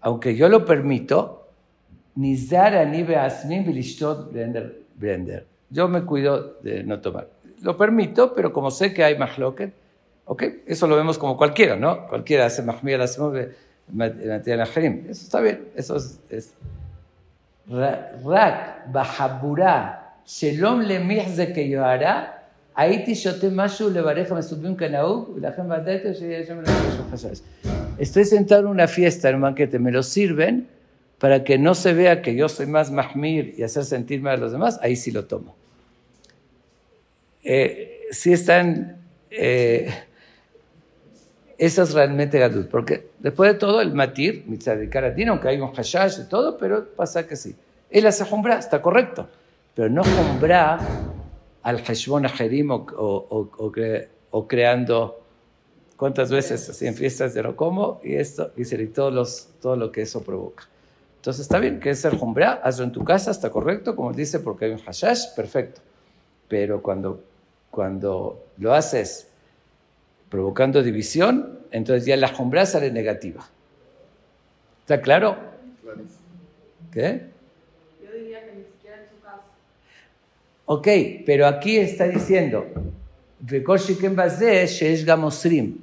aunque 0.00 0.36
yo 0.36 0.48
lo 0.48 0.64
permito, 0.64 1.46
Nizar 2.16 2.74
anibe 2.74 3.16
asmin 3.16 3.62
bilishtot 3.66 4.32
blender, 4.32 4.80
blender. 4.94 5.44
Yo 5.68 5.86
me 5.86 6.02
cuido 6.02 6.56
de 6.62 6.82
no 6.82 7.00
tomar. 7.00 7.28
Lo 7.60 7.76
permito, 7.76 8.32
pero 8.34 8.52
como 8.52 8.70
sé 8.70 8.94
que 8.94 9.04
hay 9.04 9.18
mahloket, 9.18 9.72
ok, 10.24 10.42
eso 10.66 10.86
lo 10.86 10.96
vemos 10.96 11.18
como 11.18 11.36
cualquiera, 11.36 11.76
¿no? 11.76 12.08
Cualquiera 12.08 12.46
hace 12.46 12.62
mahmir 12.62 12.98
la 12.98 13.04
Eso 13.04 13.26
está 15.10 15.40
bien, 15.40 15.68
eso 15.76 15.96
es. 15.96 16.20
es. 16.30 16.54
רק 18.24 18.86
בחבורה 18.92 19.92
שלא 20.24 20.82
למח 20.82 21.28
זה 21.28 21.46
כיוהרה, 21.54 22.24
הייתי 22.76 23.14
שותה 23.14 23.46
משהו 23.52 23.90
לברך 23.90 24.32
המסובים 24.32 24.76
כנהוג, 24.76 25.30
ולכן 25.34 25.72
ודאיתי 25.72 26.14
שיש 26.14 26.48
שם 26.48 26.62
משהו 26.62 27.04
חשש. 27.12 27.40
Estoy 28.01 28.25
sentado 28.25 28.61
en 28.61 28.67
una 28.67 28.87
fiesta, 28.87 29.29
en 29.29 29.35
un 29.35 29.41
banquete, 29.41 29.77
me 29.77 29.91
lo 29.91 30.01
sirven, 30.01 30.67
para 31.19 31.43
que 31.43 31.59
no 31.59 31.75
se 31.75 31.93
vea 31.93 32.23
que 32.23 32.33
yo 32.33 32.49
soy 32.49 32.65
más 32.65 32.89
mahmir 32.89 33.53
y 33.55 33.61
hacer 33.61 33.85
sentir 33.85 34.23
mal 34.23 34.33
a 34.33 34.37
los 34.37 34.51
demás, 34.51 34.79
ahí 34.81 34.95
sí 34.95 35.11
lo 35.11 35.25
tomo. 35.25 35.55
Eh, 37.43 38.07
si 38.09 38.33
están, 38.33 38.97
eh, 39.29 39.93
es 41.59 41.93
realmente 41.93 42.39
gadlut, 42.39 42.69
porque 42.69 43.09
después 43.19 43.53
de 43.53 43.59
todo 43.59 43.81
el 43.81 43.93
matir, 43.93 44.45
mitzadikaradin, 44.47 45.29
aunque 45.29 45.49
hay 45.49 45.61
un 45.61 45.71
hashash 45.71 46.21
y 46.25 46.27
todo, 46.27 46.57
pero 46.57 46.87
pasa 46.95 47.27
que 47.27 47.35
sí. 47.35 47.55
Él 47.91 48.07
hace 48.07 48.25
jumbra, 48.25 48.57
está 48.57 48.81
correcto, 48.81 49.29
pero 49.75 49.89
no 49.89 50.03
jumbra 50.03 50.79
al 51.61 51.83
heshbon 51.87 52.25
ajerim 52.25 52.71
o, 52.71 52.83
o, 52.97 53.71
o, 54.31 54.47
creando 54.47 55.20
cuántas 56.01 56.31
veces 56.31 56.67
así 56.67 56.87
en 56.87 56.95
fiestas 56.95 57.35
de 57.35 57.43
no 57.43 57.55
como 57.55 58.01
y 58.03 58.15
esto, 58.15 58.51
y, 58.57 58.65
todos 58.87 59.13
los, 59.13 59.49
todo 59.61 59.75
lo 59.75 59.91
que 59.91 60.01
eso 60.01 60.23
provoca. 60.23 60.67
Entonces 61.17 61.41
está 61.41 61.59
bien 61.59 61.79
que 61.79 61.91
es 61.91 62.03
el 62.05 62.17
jumbra, 62.17 62.53
hazlo 62.53 62.85
en 62.85 62.91
tu 62.91 63.03
casa, 63.03 63.29
está 63.29 63.51
correcto, 63.51 63.95
como 63.95 64.11
dice, 64.11 64.39
porque 64.39 64.65
hay 64.65 64.71
un 64.71 64.79
hashash, 64.79 65.35
perfecto. 65.35 65.79
Pero 66.47 66.81
cuando, 66.81 67.23
cuando 67.69 68.43
lo 68.57 68.73
haces 68.73 69.27
provocando 70.27 70.81
división, 70.81 71.59
entonces 71.69 72.07
ya 72.07 72.17
la 72.17 72.29
jumbra 72.29 72.65
sale 72.65 72.89
negativa. 72.89 73.47
¿Está 74.79 75.01
claro? 75.01 75.37
¿Qué? 76.91 77.27
Yo 78.03 78.11
diría 78.11 78.43
que 78.43 78.55
ni 78.55 78.63
siquiera 78.63 79.03
en 79.03 79.07
su 79.07 79.21
casa. 79.21 79.43
Ok, 80.65 80.87
pero 81.27 81.45
aquí 81.45 81.77
está 81.77 82.05
diciendo, 82.05 82.65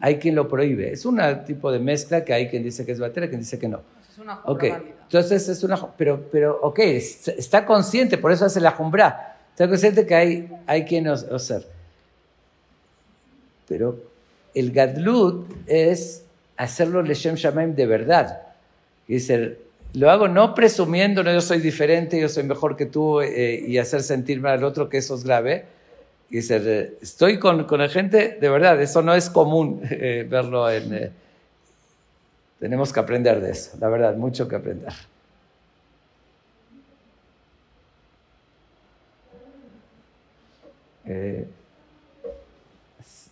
hay 0.00 0.16
quien 0.18 0.34
lo 0.34 0.48
prohíbe. 0.48 0.92
Es 0.92 1.04
un 1.04 1.20
tipo 1.46 1.72
de 1.72 1.78
mezcla 1.78 2.24
que 2.24 2.32
hay 2.32 2.48
quien 2.48 2.62
dice 2.62 2.86
que 2.86 2.92
es 2.92 3.00
batera, 3.00 3.28
quien 3.28 3.40
dice 3.40 3.58
que 3.58 3.68
no. 3.68 3.80
Es 4.10 4.18
una 4.18 4.40
okay. 4.44 4.74
Entonces 5.02 5.48
es 5.48 5.64
una... 5.64 5.76
Pero, 5.96 6.28
pero, 6.30 6.58
ok, 6.62 6.78
está 6.78 7.66
consciente, 7.66 8.18
por 8.18 8.30
eso 8.30 8.44
hace 8.44 8.60
la 8.60 8.72
jumbra. 8.72 9.36
Está 9.50 9.66
consciente 9.66 10.06
que 10.06 10.14
hay, 10.14 10.48
hay 10.66 10.84
quien 10.84 11.08
hacer. 11.08 11.66
Pero 13.66 13.98
el 14.54 14.70
gadlut 14.70 15.46
es 15.66 16.22
hacerlo 16.56 17.02
leshem 17.02 17.34
shamaim 17.34 17.74
de 17.74 17.86
verdad. 17.86 18.42
Dice, 19.06 19.58
lo 19.94 20.10
hago 20.10 20.28
no 20.28 20.54
presumiendo, 20.54 21.24
no 21.24 21.32
yo 21.32 21.40
soy 21.40 21.60
diferente, 21.60 22.20
yo 22.20 22.28
soy 22.28 22.44
mejor 22.44 22.76
que 22.76 22.86
tú 22.86 23.20
eh, 23.20 23.64
y 23.66 23.78
hacer 23.78 24.02
sentir 24.02 24.40
mal 24.40 24.58
al 24.58 24.64
otro 24.64 24.88
que 24.88 24.98
eso 24.98 25.14
es 25.14 25.24
grave 25.24 25.77
dice, 26.28 26.98
estoy 27.00 27.38
con, 27.38 27.64
con 27.64 27.80
la 27.80 27.88
gente, 27.88 28.38
de 28.40 28.48
verdad, 28.48 28.80
eso 28.80 29.02
no 29.02 29.14
es 29.14 29.30
común 29.30 29.80
eh, 29.90 30.26
verlo 30.28 30.70
en... 30.70 30.94
Eh, 30.94 31.10
tenemos 32.58 32.92
que 32.92 33.00
aprender 33.00 33.40
de 33.40 33.52
eso, 33.52 33.76
la 33.80 33.88
verdad, 33.88 34.16
mucho 34.16 34.48
que 34.48 34.56
aprender. 34.56 34.92
Eh, 41.06 41.46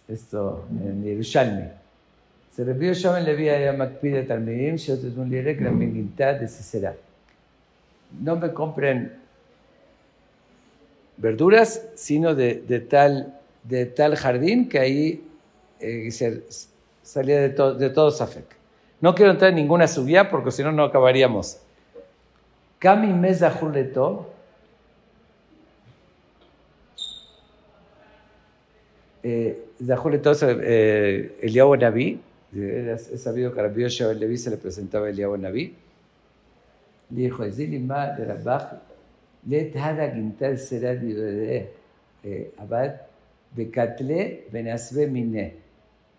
esto 0.08 0.64
en 0.70 1.04
Yerushalmi. 1.04 1.68
Se 2.54 2.64
revió 2.64 2.92
en 2.92 3.24
Levi 3.24 3.50
a 3.50 3.72
Makpid 3.72 4.26
Talmidim, 4.26 4.76
yo 4.76 4.98
te 4.98 5.08
un 5.08 5.28
lirek 5.28 5.60
la 5.60 5.70
de 5.70 6.48
Cicera. 6.48 6.94
No 8.22 8.36
me 8.36 8.52
compren 8.52 9.12
verduras, 11.16 11.88
sino 11.94 12.34
de, 12.34 12.54
de, 12.54 12.80
tal, 12.80 13.38
de 13.64 13.86
tal 13.86 14.16
jardín 14.16 14.68
que 14.68 14.78
ahí 14.78 15.24
eh, 15.80 16.10
se, 16.10 16.42
salía 17.02 17.40
de, 17.40 17.50
to, 17.50 17.74
de 17.74 17.90
todo 17.90 18.10
Safek. 18.10 18.56
No 19.00 19.14
quiero 19.14 19.32
entrar 19.32 19.50
en 19.50 19.56
ninguna 19.56 19.86
subida 19.88 20.30
porque 20.30 20.50
si 20.50 20.62
no, 20.62 20.72
no 20.72 20.84
acabaríamos. 20.84 21.58
Kami 22.78 23.12
Mesa 23.12 23.50
Juleto. 23.50 24.30
Eh, 29.22 29.64
Zahuleto 29.84 30.30
es 30.30 30.42
eh, 30.42 31.36
Eliyahu 31.42 31.76
Naví. 31.76 32.20
Es 32.54 33.22
sabido 33.22 33.52
que 33.52 33.60
a 33.60 33.64
Rabbi 33.64 33.84
el 33.84 34.20
Leví 34.20 34.38
se 34.38 34.50
le 34.50 34.56
presentaba 34.56 35.10
Eliyahu 35.10 35.36
Naví. 35.36 35.74
Le 37.10 37.22
dijo, 37.22 37.44
Zilima 37.50 38.08
de 38.08 38.24
Rabaj 38.24 38.74
לעת 39.47 39.71
הדה 39.75 40.07
גינתה 40.07 40.57
סרה 40.57 40.93
דיודיה 40.93 41.61
עבד 42.57 42.89
וקטלה 43.55 44.23
ונסווה 44.51 45.05
מיניה. 45.05 45.47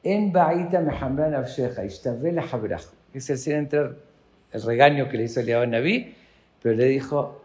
En 0.05 0.33
baita 0.33 0.81
mejambra 0.81 1.31
nafsheja, 1.31 1.85
ishtabe 1.85 2.33
le 2.33 2.41
habraj. 2.41 2.85
Es 3.15 3.29
decir, 3.29 3.55
entrar 3.55 3.95
el 4.51 4.63
regaño 4.63 5.09
que 5.09 5.17
le 5.17 5.25
hizo 5.25 5.41
el 5.41 5.71
Naví, 5.71 6.15
pero 6.61 6.75
le 6.75 6.87
dijo, 6.87 7.45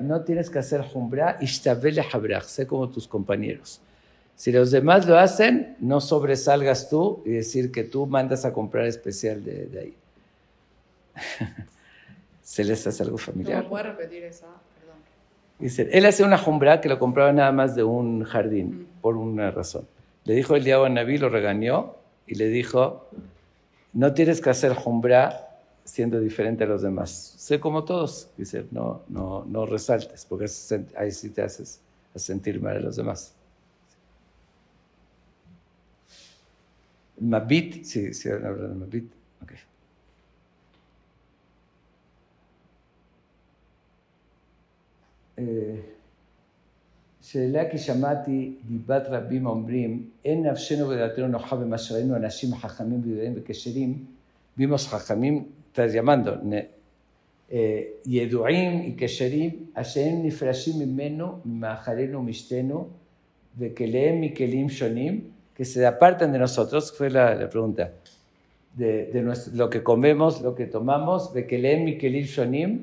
no 0.00 0.22
tienes 0.22 0.50
que 0.50 0.58
hacer 0.58 0.80
jumbra, 0.82 1.38
ishtabe 1.40 1.92
le 1.92 2.02
habraj, 2.02 2.44
sé 2.44 2.66
como 2.66 2.88
tus 2.88 3.06
compañeros. 3.06 3.80
Si 4.34 4.50
los 4.50 4.72
demás 4.72 5.06
lo 5.06 5.16
hacen, 5.16 5.76
no 5.78 6.00
sobresalgas 6.00 6.90
tú 6.90 7.22
y 7.24 7.30
decir 7.30 7.70
que 7.70 7.84
tú 7.84 8.06
mandas 8.06 8.44
a 8.44 8.52
comprar 8.52 8.86
especial 8.86 9.44
de, 9.44 9.66
de 9.66 9.78
ahí. 9.78 9.94
¿Se 12.42 12.64
les 12.64 12.84
hace 12.88 13.04
algo 13.04 13.18
familiar? 13.18 13.62
¿No 13.62 13.70
puede 13.70 13.84
repetir 13.84 14.24
esa? 14.24 14.48
Dice, 15.59 15.89
él 15.91 16.05
hacía 16.05 16.25
una 16.25 16.37
jumbra 16.37 16.79
que 16.79 16.87
lo 16.87 16.97
compraba 16.99 17.33
nada 17.33 17.51
más 17.51 17.75
de 17.75 17.83
un 17.83 18.23
jardín, 18.23 18.87
por 19.01 19.17
una 19.17 19.51
razón. 19.51 19.85
Le 20.23 20.33
dijo 20.33 20.55
el 20.55 20.63
diablo 20.63 20.85
a 20.85 20.89
Naví, 20.89 21.17
lo 21.17 21.29
regañó 21.29 21.95
y 22.25 22.35
le 22.35 22.47
dijo, 22.47 23.09
no 23.93 24.13
tienes 24.13 24.39
que 24.39 24.49
hacer 24.49 24.73
jumbra 24.73 25.49
siendo 25.83 26.19
diferente 26.19 26.63
a 26.63 26.67
los 26.67 26.81
demás. 26.81 27.33
Sé 27.37 27.59
como 27.59 27.83
todos. 27.83 28.29
Dice, 28.37 28.65
no, 28.71 29.01
no, 29.09 29.43
no 29.45 29.65
resaltes, 29.65 30.25
porque 30.25 30.45
ahí 30.97 31.11
sí 31.11 31.29
te 31.29 31.41
haces 31.41 31.81
sentir 32.15 32.61
mal 32.61 32.77
a 32.77 32.79
los 32.79 32.95
demás. 32.95 33.33
Mabit, 37.19 37.83
sí, 37.83 38.13
sí, 38.13 38.29
hablan 38.29 38.69
de 38.69 38.75
Mabit. 38.75 39.11
Okay. 39.43 39.57
שאלה 47.22 47.70
כי 47.70 47.78
שמעתי 47.78 48.54
דיבת 48.64 49.02
רבים 49.08 49.46
אומרים, 49.46 50.10
אין 50.24 50.46
נפשנו 50.46 50.88
ודעתנו 50.88 51.26
נוחה 51.26 51.56
במה 51.56 51.78
שראינו 51.78 52.16
אנשים 52.16 52.54
חכמים 52.54 53.00
וידועים 53.04 53.32
וכשרים, 53.36 54.04
vimos 54.58 54.86
חכמים, 54.88 55.44
estás 55.72 55.92
llamando, 55.94 56.30
ידועים 58.06 58.94
וכשרים, 58.96 59.50
אשר 59.74 60.00
הם 60.00 60.26
נפרשים 60.26 60.78
ממנו, 60.78 61.38
ממאכלנו 61.44 62.18
ומשתנו, 62.18 62.88
וכליהם 63.58 64.20
מכלים 64.20 64.68
שונים, 64.68 65.20
que 65.54 65.64
se 65.64 65.86
apartan 65.86 66.32
de 66.32 66.38
nosotros, 66.38 66.92
fue 66.96 67.10
la, 67.10 67.34
la 67.34 67.48
pregunta, 67.48 67.92
de, 68.74 69.06
de 69.12 69.22
nuestro, 69.22 69.54
lo 69.54 69.70
que 69.70 69.82
comemos, 69.82 70.42
lo 70.42 70.54
que 70.54 70.66
tomamos, 70.66 71.30
וכליהם 71.34 71.84
מכלים 71.84 72.24
שונים, 72.24 72.82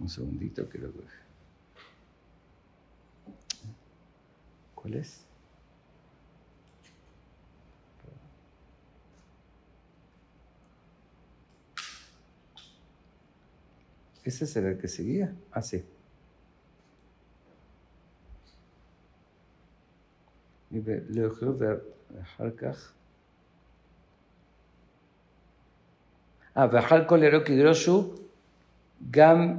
Un 0.00 0.08
segundito 0.08 0.68
que 0.68 0.78
lo... 0.78 0.90
¿Cuál 4.74 4.94
es? 4.94 5.24
¿Ese 14.24 14.46
será 14.46 14.70
el 14.70 14.78
que 14.78 14.88
seguía? 14.88 15.34
Ah, 15.52 15.62
sí. 15.62 15.84
ואחר 20.72 22.50
כך... 22.56 22.94
אה, 26.56 26.66
ואכל 26.72 27.04
כל 27.08 27.22
ירוק 27.22 27.48
ידרושו 27.48 28.14
גם 29.10 29.58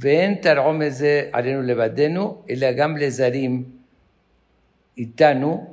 ואין 0.00 0.34
תרעום 0.34 0.82
את 0.82 0.94
זה 0.94 1.28
עלינו 1.32 1.62
לבדנו, 1.62 2.42
אלא 2.50 2.72
גם 2.72 2.96
לזרים 2.96 3.64
איתנו, 4.98 5.66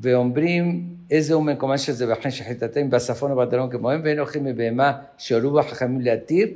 ואומרים 0.00 0.84
איזה 1.10 1.34
הוא 1.34 1.42
מקומה 1.44 1.78
של 1.78 1.92
זה 1.92 2.12
וכן 2.12 2.30
שחיטתם 2.30 2.90
בצפון 2.90 3.32
ובדרום 3.32 3.70
כמוהם, 3.70 4.00
ואין 4.04 4.20
אוכלים 4.20 4.44
מבהמה 4.44 4.92
שהורו 5.18 5.50
בה 5.50 5.62
חכמים 5.62 6.00
להתיר, 6.00 6.48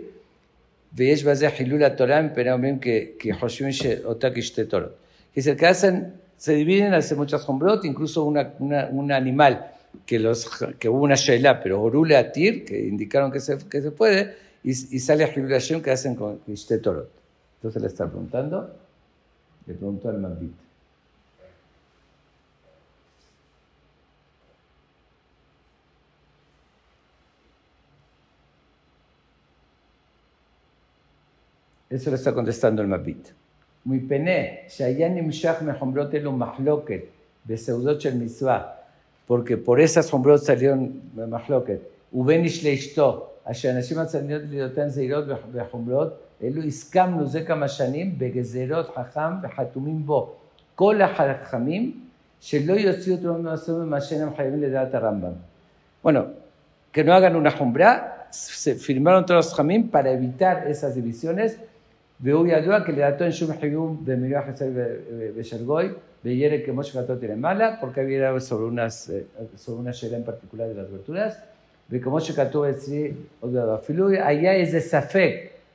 ויש 0.95 1.25
בזה 1.25 1.51
חילול 1.51 1.85
התורה, 1.85 2.23
מפני 2.23 2.53
אומרים 2.53 2.79
כי, 2.79 3.05
כי 3.19 3.33
חושבים 3.33 3.73
שאותה 3.73 4.29
כשתי 4.35 4.65
תורות. 4.65 4.91
Dice 5.37 5.57
que 5.57 5.67
hacen, 5.67 5.95
se 6.39 6.53
dividen, 6.53 6.93
hacen 6.93 7.17
muchas 7.17 7.41
jombrot, 7.47 7.85
incluso 7.87 8.23
una, 8.25 8.43
una- 8.61 8.87
un 9.01 9.11
animal 9.13 9.55
que, 10.07 10.19
los, 10.19 10.39
que 10.81 10.89
hubo 10.91 11.01
una 11.09 11.15
sheila, 11.17 11.53
pero 11.63 11.81
orule 11.81 12.15
atir, 12.19 12.53
que 12.67 12.77
indicaron 12.93 13.31
que 13.33 13.41
se, 13.41 13.53
que 13.71 13.81
se 13.81 13.91
puede, 13.93 14.21
y, 14.68 14.72
y 14.72 15.00
sale 15.00 15.24
a 15.24 15.32
tribulación 15.32 15.82
que 15.82 15.92
hacen 15.92 16.14
con 16.14 16.42
Ishte 16.46 16.80
Torot. 16.80 17.10
Entonces 17.56 17.82
le 17.82 17.88
está 17.88 18.06
preguntando, 18.06 18.70
le 19.66 19.74
preguntó 19.74 20.10
al 20.10 20.20
Mambit. 20.20 20.52
Eso 31.90 32.10
le 32.10 32.18
está 32.18 32.34
contestando 32.34 32.82
el 32.82 32.90
Mambit. 32.90 33.30
Muy 33.86 34.02
pené, 34.02 34.66
Shayanim 34.68 35.30
Shach 35.30 35.62
mejombrot 35.62 36.14
el 36.14 36.30
mahloket, 36.30 37.10
beseudoch 37.46 38.06
el 38.06 38.16
mitzvah, 38.16 38.86
porque 39.26 39.56
por 39.56 39.80
esas 39.80 40.14
hombrot 40.14 40.44
salieron 40.44 41.04
mahloket. 41.16 41.90
Ubenish 42.12 42.64
leishto, 42.64 43.37
לאשתו, 43.47 43.51
אשר 43.51 43.71
אנשים 43.71 43.99
הצדיעות 43.99 44.43
לידותיהם 44.51 44.89
זהירות 44.89 45.25
בחומרות, 45.53 46.13
אלו 46.43 46.63
הסכמנו 46.63 47.27
זה 47.27 47.45
כמה 47.45 47.69
שנים 47.69 48.19
בגזירות 48.19 48.91
חכם 48.95 49.33
וחתומים 49.43 50.07
בו 50.07 50.35
כל 50.75 51.03
החכמים, 51.03 52.01
שלא 52.41 52.73
יוציאו 52.73 53.17
תרומה 53.17 53.39
מעשו 53.39 53.77
ממה 53.77 54.01
שאינם 54.01 54.37
חייבים 54.37 54.63
לדעת 54.63 54.95
הרמב"ם. 54.95 55.33
Bueno, 56.05 56.21
que 56.93 57.05
no 57.05 57.13
hagan 57.15 57.37
una 57.37 57.53
jumbra, 57.53 58.27
se 58.31 58.75
firmaron 58.75 59.25
todos 59.25 59.47
los 59.47 59.55
jamín 59.55 59.89
para 59.89 60.11
evitar 60.11 60.67
esas 60.67 60.95
divisiones. 60.95 61.57
והוא 62.23 62.47
ידוע 62.47 62.85
כי 62.85 62.93
לדעתו 62.93 63.25
אין 63.25 63.33
שום 63.33 63.51
חיוב 63.61 64.01
במילוי 64.05 64.37
החסר 64.37 64.67
בשרגוי, 65.37 65.89
וירא 66.25 66.57
כמו 66.67 66.85
שכתוב 66.85 67.25
למעלה, 67.25 67.77
porque 67.81 68.01
había 68.01 68.41
sobre, 68.41 68.65
unas, 68.65 69.11
eh, 69.11 69.25
sobre 69.57 69.81
una 69.81 69.93
שאלה 69.93 70.17
en 70.17 70.25
particular 70.25 70.69
de 70.69 70.75
las 70.75 70.89
verduras, 70.91 71.37
וכמו 71.91 72.21
שכתוב 72.21 72.65
אצלי, 72.65 73.11
עוד 73.41 73.53
דבר, 73.53 73.75
אפילו 73.75 74.09
היה 74.09 74.53
איזה 74.53 74.81
ספק 74.81 75.35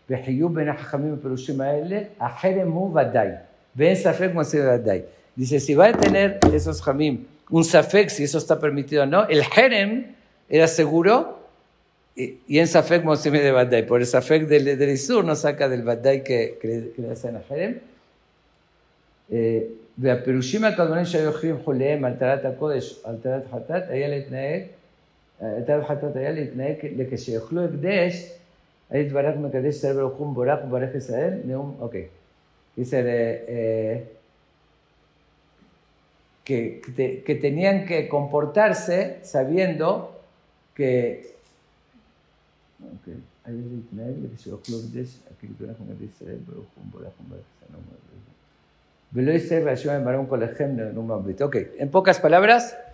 בחיוב 0.10 0.56
בין 0.56 0.70
החכמים 0.70 1.16
בפירושים 1.16 1.62
האלה, 1.62 2.00
החרם 2.20 2.72
הוא 2.72 3.00
ודאי, 3.00 3.28
ואין 3.76 3.96
ספק 3.96 4.30
כמו 4.32 4.44
זה 4.44 4.74
ודאי. 4.76 5.02
Dice, 5.40 5.60
si 5.60 5.76
va 5.76 5.86
a 5.86 5.94
tener 5.94 6.40
esos 6.52 6.82
jamim 6.82 7.16
un 7.52 7.64
safek, 7.64 8.10
si 8.10 8.24
eso 8.24 8.40
está 8.40 8.60
permitido 8.60 9.04
o 9.04 9.06
no, 9.06 9.28
el 9.28 9.44
jerem 9.44 9.92
era 10.50 10.68
seguro 10.68 11.14
y, 12.16 12.24
y 12.48 12.58
en 12.58 12.66
Safek 12.66 13.04
Mosime 13.04 13.40
de 13.42 13.52
Badai. 13.52 13.86
Por 13.86 14.00
el 14.02 14.08
Safek 14.08 14.48
del, 14.48 14.66
del 14.80 14.90
Isur 14.90 15.24
no 15.24 15.36
saca 15.36 15.70
del 15.70 15.84
Badai 15.84 16.24
que, 16.24 16.58
que, 16.60 16.68
le- 16.68 16.90
que 16.94 17.02
le 17.04 17.12
hacen 17.12 17.36
a 17.36 17.42
Jerem. 17.48 17.74
אה, 19.32 19.60
והפירושים 19.98 20.64
הקדמונים 20.64 21.06
שהיו 21.06 21.28
אוכלים 21.28 21.58
חוליהם 21.64 22.06
על 22.06 22.14
טהרת 22.14 22.46
הקודש, 22.46 23.02
על 23.04 23.16
טהרת 23.24 23.44
חטאת, 23.52 23.84
היה 23.90 24.08
להתנהג, 24.08 24.62
אה, 25.42 25.60
טהרת 25.68 25.88
חטאת 25.88 26.16
היה 26.16 26.32
להתנהג 26.32 26.76
לכשיאכלו 26.96 27.64
הקדש, 27.64 28.32
היה 28.90 29.02
יתברך 29.02 29.36
מקדש 29.38 29.76
ישראל 29.76 29.94
ברוך 29.96 30.14
הוא 30.18 30.28
מבורך 30.32 30.60
וברך 30.68 30.96
ישראל, 30.96 31.34
נאום, 31.46 31.76
אוקיי. 31.80 32.06
Dice, 32.78 32.94
eh, 32.94 33.06
eh, 33.56 33.98
que, 36.46 36.60
que 36.84 36.92
te- 36.98 37.24
que 37.26 37.36
tenían 37.46 37.86
que 37.90 38.08
comportarse 38.08 38.98
sabiendo 39.24 39.88
que 40.76 40.92
אוקיי. 42.84 43.14
היה 43.46 43.56
להתנהג 43.74 44.14
לכשיאכלו 44.34 44.78
הקדש, 44.78 45.18
כאילו 45.40 45.54
תולך 45.58 45.76
מגדי 45.90 46.06
ישראל, 46.06 46.38
ברוך 46.46 46.66
הוא 46.76 46.84
מבורך 46.88 47.08
ומברך 47.22 47.40
ישראל. 47.58 47.82
ולא 49.14 49.32
יסתר 49.32 49.62
והשם 49.66 49.90
ימרום 50.02 50.26
כל 50.26 50.36
לכם 50.38 50.70
נאום 50.94 51.12
מבית. 51.12 51.42
Ok, 51.42 51.56
en 51.80 51.90
pocas 51.92 52.20
palabras, 52.20 52.64
le 52.72 52.91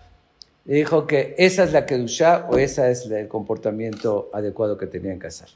dijo 0.65 1.07
que 1.07 1.35
esa 1.37 1.63
es 1.63 1.71
la 1.73 1.85
kedusha 1.85 2.47
o 2.49 2.57
esa 2.57 2.89
es 2.89 3.05
el 3.09 3.27
comportamiento 3.27 4.29
adecuado 4.33 4.77
que 4.77 4.87
tenían 4.87 5.19
que 5.19 5.27
hacer. 5.27 5.49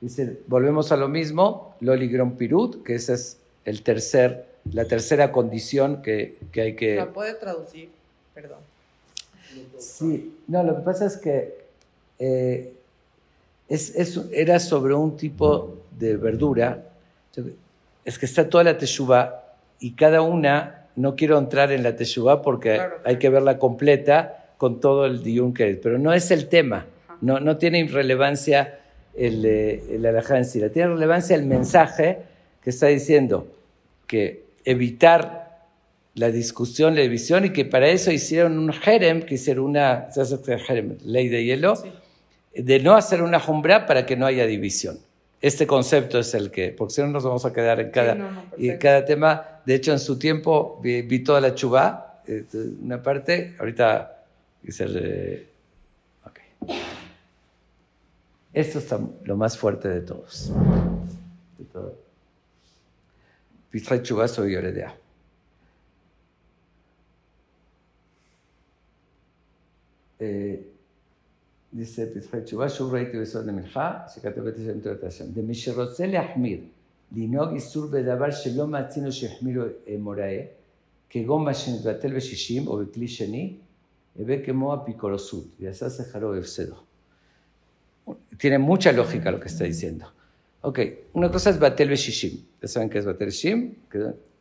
Dice, 0.00 0.38
volvemos 0.46 0.92
a 0.92 0.96
lo 0.96 1.08
mismo, 1.08 1.74
Loligron 1.80 2.36
Pirut, 2.36 2.82
que 2.84 2.94
esa 2.94 3.14
es 3.14 3.38
el 3.64 3.82
tercer, 3.82 4.46
la 4.72 4.84
tercera 4.86 5.30
condición 5.32 6.02
que, 6.02 6.38
que 6.52 6.60
hay 6.62 6.76
que... 6.76 6.96
¿La 6.96 7.12
puede 7.12 7.34
traducir? 7.34 7.90
Perdón. 8.34 8.58
Sí, 9.78 10.36
no, 10.46 10.62
lo 10.62 10.76
que 10.76 10.82
pasa 10.82 11.06
es 11.06 11.16
que 11.16 11.58
eh, 12.18 12.72
es, 13.68 13.94
es- 13.96 14.20
era 14.32 14.58
sobre 14.60 14.94
un 14.94 15.16
tipo 15.16 15.78
de 15.98 16.16
verdura. 16.16 16.82
Es 18.04 18.18
que 18.18 18.26
está 18.26 18.48
toda 18.48 18.64
la 18.64 18.78
teshuva 18.78 19.44
y 19.80 19.92
cada 19.92 20.22
una, 20.22 20.86
no 20.96 21.16
quiero 21.16 21.36
entrar 21.38 21.72
en 21.72 21.82
la 21.82 21.96
teshuva 21.96 22.42
porque 22.42 22.74
Claro, 22.76 22.96
hay 23.04 23.18
que 23.18 23.28
verla 23.28 23.58
completa 23.58 24.39
con 24.60 24.78
todo 24.78 25.06
el 25.06 25.22
diun 25.22 25.54
que 25.54 25.72
pero 25.82 25.98
no 25.98 26.12
es 26.12 26.30
el 26.30 26.46
tema, 26.48 26.84
no, 27.22 27.40
no 27.40 27.56
tiene 27.56 27.82
relevancia 27.88 28.78
el, 29.14 29.42
eh, 29.46 29.82
el 29.92 30.04
alajá 30.04 30.36
en 30.36 30.44
sí, 30.44 30.60
tiene 30.70 30.88
relevancia 30.90 31.34
el 31.34 31.46
mensaje 31.46 32.18
que 32.62 32.68
está 32.68 32.88
diciendo 32.88 33.46
que 34.06 34.44
evitar 34.66 35.62
la 36.14 36.30
discusión, 36.30 36.94
la 36.94 37.00
división, 37.00 37.46
y 37.46 37.50
que 37.50 37.64
para 37.64 37.88
eso 37.88 38.12
hicieron 38.12 38.58
un 38.58 38.70
jerem, 38.74 39.22
que 39.22 39.36
hicieron 39.36 39.64
una 39.64 40.10
¿sabes 40.12 40.38
qué 40.44 40.54
es 40.54 40.62
jerem? 40.62 40.98
ley 41.06 41.28
de 41.30 41.42
hielo, 41.42 41.76
Sí. 41.76 41.88
de 42.54 42.80
no 42.80 42.96
hacer 42.96 43.22
una 43.22 43.40
jumbra 43.40 43.86
para 43.86 44.04
que 44.04 44.14
no 44.16 44.26
haya 44.26 44.44
división. 44.46 44.98
Este 45.40 45.66
concepto 45.66 46.18
es 46.18 46.34
el 46.34 46.50
que, 46.50 46.68
porque 46.76 46.92
si 46.92 47.00
no 47.00 47.06
nos 47.06 47.24
vamos 47.24 47.46
a 47.46 47.52
quedar 47.54 47.80
en 47.80 47.90
cada, 47.90 48.14
no, 48.14 48.30
no, 48.30 48.42
y 48.58 48.66
perfecto. 48.66 48.78
cada 48.82 49.04
tema. 49.06 49.60
De 49.64 49.74
hecho, 49.76 49.92
en 49.92 49.98
su 49.98 50.18
tiempo 50.18 50.78
vi, 50.82 51.00
vi 51.00 51.20
toda 51.20 51.40
la 51.40 51.54
chubá, 51.54 52.20
eh, 52.26 52.44
una 52.82 53.02
parte, 53.02 53.54
ahorita 53.58 54.16
dice, 54.61 54.85
eh, 54.87 55.49
ok. 56.25 56.39
Esto 58.53 58.79
está 58.79 58.99
lo 59.23 59.37
más 59.37 59.57
fuerte 59.57 59.89
de 59.89 60.01
todos. 60.01 60.51
De 61.57 61.65
todo. 61.65 61.97
Pizra 63.69 64.01
chubá 64.01 64.27
soy 64.27 64.53
Yoredea. 64.53 64.95
Eh, 70.19 70.63
dice 71.71 72.05
פתחי 72.13 72.41
תשובה, 72.41 72.69
שוב 72.69 72.93
ראיתי 72.93 73.19
ביסוד 73.19 73.45
למנחה, 73.45 73.99
שכתב 74.13 74.47
את 74.47 74.55
השם 74.55 74.79
תורת 74.79 75.03
השם. 75.03 75.25
דמי 75.33 75.55
שרוצה 75.55 76.07
להחמיר, 76.07 76.59
לנהוג 77.15 77.53
איסור 77.53 77.85
בדבר 77.85 78.31
שלא 78.31 78.67
מצינו 78.67 79.11
שהחמירו 79.11 79.65
מוראה, 79.99 80.45
כגון 81.09 81.43
מה 81.43 81.53
שנתבטל 81.53 82.15
בשישים 82.15 82.67
או 82.67 82.77
בכלי 82.77 83.07
שני, 83.07 83.53
tiene 88.38 88.58
mucha 88.58 88.92
lógica 88.92 89.30
lo 89.30 89.40
que 89.40 89.48
está 89.48 89.64
diciendo. 89.64 90.12
Ok, 90.62 90.80
una 91.14 91.30
cosa 91.30 91.50
es 91.50 91.58
Batel 91.58 91.88
Beshishim. 91.88 92.44
¿Ya 92.60 92.68
saben 92.68 92.90
qué 92.90 92.98
es 92.98 93.04
Batel 93.04 93.28
Beshishim? 93.28 93.74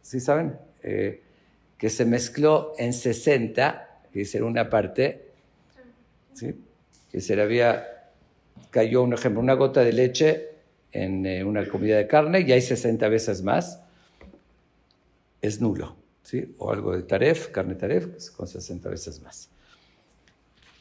¿Sí 0.01 0.19
saben? 0.19 0.57
Eh, 0.83 1.21
que 1.77 1.89
se 1.89 2.05
mezcló 2.05 2.73
en 2.77 2.93
60, 2.93 4.01
que 4.11 4.21
hicieron 4.21 4.49
una 4.49 4.69
parte, 4.69 5.29
¿sí? 6.33 6.55
que 7.09 7.21
se 7.21 7.35
le 7.35 7.41
había, 7.41 8.11
cayó 8.69 9.03
un 9.03 9.13
ejemplo, 9.13 9.39
una 9.39 9.53
gota 9.53 9.81
de 9.81 9.93
leche 9.93 10.49
en 10.91 11.25
eh, 11.25 11.43
una 11.43 11.67
comida 11.67 11.97
de 11.97 12.07
carne 12.07 12.41
y 12.41 12.51
hay 12.51 12.61
60 12.61 13.07
veces 13.07 13.43
más, 13.43 13.81
es 15.41 15.61
nulo. 15.61 15.95
¿sí? 16.23 16.53
O 16.57 16.71
algo 16.71 16.95
de 16.95 17.03
taref, 17.03 17.47
carne 17.47 17.75
taref, 17.75 18.29
con 18.31 18.47
60 18.47 18.89
veces 18.89 19.21
más. 19.21 19.49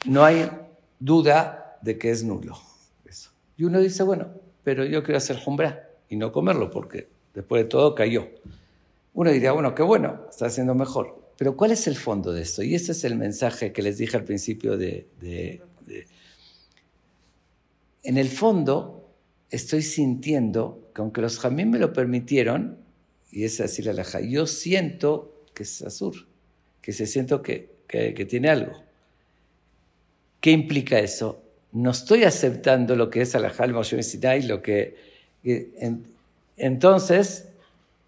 No 0.06 0.24
hay 0.24 0.50
duda 0.98 1.78
de 1.82 1.98
que 1.98 2.10
es 2.10 2.24
nulo 2.24 2.58
eso. 3.04 3.30
Y 3.56 3.64
uno 3.64 3.80
dice, 3.80 4.02
bueno, 4.02 4.28
pero 4.64 4.84
yo 4.84 5.02
quiero 5.02 5.18
hacer 5.18 5.38
jumbra 5.38 5.90
y 6.08 6.16
no 6.16 6.32
comerlo 6.32 6.70
porque 6.70 7.08
después 7.34 7.64
de 7.64 7.68
todo 7.68 7.94
cayó. 7.94 8.28
Uno 9.14 9.30
diría, 9.30 9.52
bueno, 9.52 9.74
qué 9.74 9.82
bueno, 9.82 10.26
está 10.30 10.46
haciendo 10.46 10.74
mejor. 10.74 11.18
Pero 11.36 11.56
¿cuál 11.56 11.70
es 11.70 11.86
el 11.86 11.96
fondo 11.96 12.32
de 12.32 12.42
esto? 12.42 12.62
Y 12.62 12.74
ese 12.74 12.92
es 12.92 13.04
el 13.04 13.16
mensaje 13.16 13.72
que 13.72 13.82
les 13.82 13.98
dije 13.98 14.16
al 14.16 14.24
principio 14.24 14.76
de... 14.76 15.62
En 18.02 18.16
el 18.16 18.28
fondo, 18.28 19.08
estoy 19.50 19.82
sintiendo 19.82 20.90
que 20.94 21.02
aunque 21.02 21.20
los 21.20 21.38
jamín 21.38 21.70
me 21.70 21.78
lo 21.78 21.92
permitieron, 21.92 22.78
y 23.30 23.44
es 23.44 23.60
así 23.60 23.82
la 23.82 23.92
laja, 23.92 24.20
yo 24.20 24.46
siento 24.46 25.44
que 25.54 25.62
es 25.62 25.82
Azur, 25.82 26.26
que 26.80 26.92
se 26.92 27.06
siento 27.06 27.42
que, 27.42 27.70
que, 27.86 28.26
tiene 28.26 28.48
algo. 28.48 28.72
¿Qué 30.40 30.50
implica 30.50 30.98
eso? 30.98 31.42
No 31.72 31.90
estoy 31.90 32.24
aceptando 32.24 32.96
lo 32.96 33.10
que 33.10 33.22
es 33.22 33.34
Alajal 33.34 33.72
Moshe 33.72 34.02
Sinai, 34.02 34.42
lo 34.42 34.62
que... 34.62 34.96
entonces, 36.56 37.48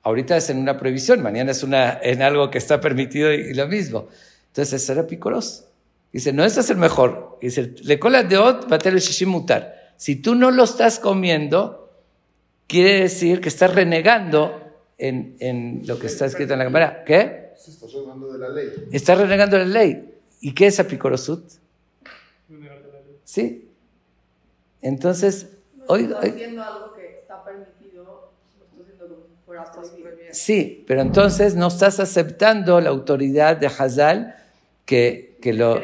ahorita 0.02 0.36
es 0.36 0.50
en 0.50 0.58
una 0.58 0.78
prohibición, 0.78 1.22
mañana 1.22 1.50
es 1.50 1.62
una, 1.62 1.98
en 2.02 2.22
algo 2.22 2.50
que 2.50 2.58
está 2.58 2.80
permitido 2.80 3.32
y, 3.32 3.54
lo 3.54 3.66
mismo. 3.68 4.08
Entonces, 4.48 4.84
será 4.84 5.06
picoros. 5.06 5.64
Dice, 6.12 6.32
no, 6.32 6.44
este 6.44 6.60
es 6.60 6.70
el 6.70 6.76
mejor. 6.76 7.38
Dice, 7.40 7.74
le 7.82 7.98
cola 7.98 8.22
de 8.22 8.38
ot, 8.38 8.68
batel 8.68 9.00
mutar. 9.26 9.94
Si 9.96 10.16
tú 10.16 10.34
no 10.34 10.50
lo 10.50 10.64
estás 10.64 10.98
comiendo, 10.98 11.92
quiere 12.66 13.00
decir 13.00 13.40
que 13.40 13.48
estás 13.48 13.74
renegando 13.74 14.60
en, 14.98 15.36
en 15.40 15.82
lo 15.86 15.98
que 15.98 16.06
está 16.06 16.26
escrito 16.26 16.54
en 16.54 16.60
la 16.60 16.64
cámara. 16.64 17.04
¿Qué? 17.04 17.50
Estás 17.54 17.92
renegando 17.92 18.32
de 18.32 18.38
la 18.38 18.48
ley. 18.48 18.68
Estás 18.90 19.18
renegando 19.18 19.58
de 19.58 19.66
la 19.66 19.70
ley. 19.70 20.14
¿Y 20.40 20.52
qué 20.52 20.66
es 20.66 20.80
apicorosut? 20.80 21.44
Sí. 23.30 23.70
Entonces, 24.82 25.46
hoy... 25.86 26.02
Estás 26.02 26.30
haciendo 26.30 26.64
algo 26.64 26.94
que 26.94 27.20
está 27.20 27.44
permitido, 27.44 28.32
fuera 29.46 29.70
prohibido. 29.70 30.10
Sí, 30.32 30.84
pero 30.88 31.00
entonces 31.00 31.54
no 31.54 31.68
estás 31.68 32.00
aceptando 32.00 32.80
la 32.80 32.90
autoridad 32.90 33.56
de 33.56 33.68
Hazal 33.68 34.34
que, 34.84 35.38
que 35.40 35.52
lo... 35.52 35.80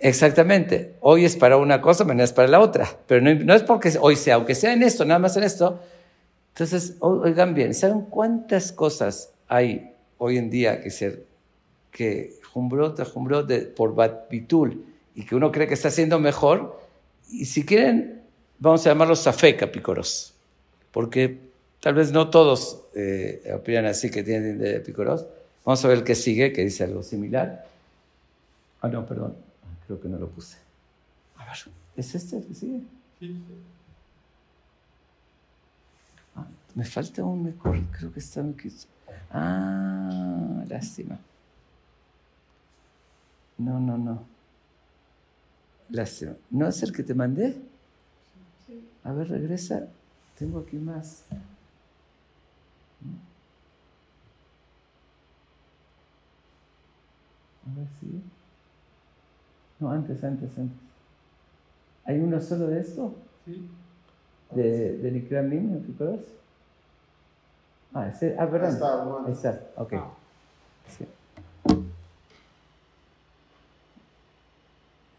Exactamente. 0.00 0.94
Hoy 1.00 1.24
es 1.24 1.34
para 1.34 1.56
una 1.56 1.80
cosa, 1.80 2.04
mañana 2.04 2.22
es 2.22 2.32
para 2.32 2.46
la 2.46 2.60
otra. 2.60 2.88
Pero 3.08 3.20
no, 3.20 3.34
no, 3.34 3.52
es 3.52 3.64
porque 3.64 3.92
hoy 4.00 4.14
sea, 4.14 4.36
aunque 4.36 4.54
sea 4.54 4.74
en 4.74 4.84
esto, 4.84 5.04
nada 5.04 5.18
más 5.18 5.36
en 5.36 5.42
esto. 5.42 5.80
Entonces, 6.50 6.98
oigan 7.00 7.54
bien, 7.54 7.74
¿saben 7.74 8.02
cuántas 8.02 8.70
cosas 8.70 9.32
hay 9.48 9.92
hoy 10.18 10.38
en 10.38 10.50
día 10.50 10.80
que 10.80 10.90
ser 10.90 11.24
que 11.90 12.34
jumbrot, 12.52 13.02
jumbrot 13.12 13.48
de, 13.48 13.62
por 13.62 13.96
Bitul 14.30 14.93
y 15.14 15.24
que 15.24 15.34
uno 15.34 15.52
cree 15.52 15.68
que 15.68 15.74
está 15.74 15.88
haciendo 15.88 16.18
mejor? 16.18 16.80
Y 17.30 17.44
si 17.46 17.64
quieren, 17.64 18.22
vamos 18.58 18.86
a 18.86 18.90
llamarlos 18.90 19.20
safeka 19.20 19.70
picoros. 19.70 20.34
Porque 20.92 21.38
tal 21.80 21.94
vez 21.94 22.12
no 22.12 22.30
todos 22.30 22.82
eh, 22.94 23.52
opinan 23.54 23.86
así 23.86 24.10
que 24.10 24.22
tienen 24.22 24.58
de 24.58 24.80
picoros. 24.80 25.26
Vamos 25.64 25.84
a 25.84 25.88
ver 25.88 25.98
el 25.98 26.04
que 26.04 26.14
sigue, 26.14 26.52
que 26.52 26.62
dice 26.62 26.84
algo 26.84 27.02
similar. 27.02 27.66
Ah, 28.80 28.88
no, 28.88 29.06
perdón. 29.06 29.34
Creo 29.86 30.00
que 30.00 30.08
no 30.08 30.18
lo 30.18 30.28
puse. 30.28 30.58
A 31.36 31.44
ver, 31.46 31.56
¿es 31.96 32.14
este 32.14 32.36
el 32.36 32.44
que 32.46 32.54
sigue? 32.54 32.80
Sí. 33.18 33.36
Ah, 36.36 36.46
me 36.74 36.84
falta 36.84 37.22
un 37.24 37.44
mejor, 37.44 37.80
creo 37.98 38.12
que 38.12 38.20
está 38.20 38.40
aquí. 38.40 38.70
Ah, 39.30 40.64
lástima. 40.68 41.18
No, 43.58 43.78
no, 43.80 43.96
no. 43.96 44.33
Lástima. 45.90 46.32
¿No 46.50 46.66
es 46.68 46.82
el 46.82 46.92
que 46.92 47.02
te 47.02 47.14
mandé? 47.14 47.56
Sí. 48.66 48.88
A 49.04 49.12
ver, 49.12 49.28
regresa. 49.28 49.86
Tengo 50.38 50.60
aquí 50.60 50.76
más. 50.76 51.24
A 57.66 57.78
ver 57.78 57.86
si. 58.00 58.22
No, 59.80 59.90
antes, 59.90 60.22
antes, 60.24 60.50
antes. 60.58 60.78
¿Hay 62.04 62.20
uno 62.20 62.40
solo 62.40 62.66
de 62.68 62.80
esto? 62.80 63.14
Sí. 63.44 63.70
¿De, 64.50 64.98
de 64.98 65.10
Nikram 65.10 65.48
Niño, 65.48 65.78
te 65.78 65.92
acuerdas? 65.92 66.26
Ah, 67.92 68.08
ese, 68.08 68.36
ah, 68.38 68.48
perdón. 68.50 68.70
Está, 68.70 69.24
Ahí 69.26 69.32
está, 69.32 69.60
ok. 69.76 69.92
Ah. 69.94 70.13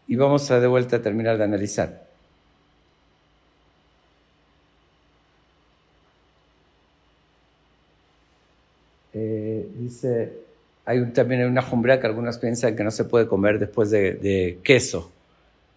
Y 0.08 0.16
vamos 0.16 0.50
a 0.50 0.60
de 0.60 0.66
vuelta 0.66 0.96
a 0.96 1.02
terminar 1.02 1.38
de 1.38 1.44
analizar. 1.44 2.06
Eh, 9.12 9.66
dice 9.78 10.46
hay 10.86 11.04
también 11.06 11.44
una 11.46 11.62
jumbra 11.62 12.00
que 12.00 12.06
algunos 12.06 12.38
piensan 12.38 12.76
que 12.76 12.84
no 12.84 12.92
se 12.92 13.04
puede 13.04 13.26
comer 13.26 13.58
después 13.58 13.90
de, 13.90 14.60
queso, 14.62 15.10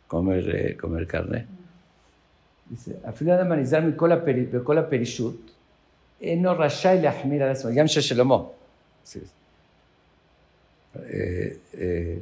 comer, 0.08 0.56
eh, 0.56 0.78
comer 0.78 1.08
carne. 1.08 1.48
Dice, 2.70 2.98
afila 3.04 3.36
de 3.36 3.46
manizar 3.46 3.82
mi 3.82 3.94
cola, 3.94 4.24
perishut, 4.24 5.50
eno 6.22 6.54
rashai 6.54 7.02
lahmir 7.02 7.42
al 7.42 7.74
yam 7.74 7.88
sheshelomo. 7.88 8.54
Eh, 11.12 11.60
eh, 11.74 12.22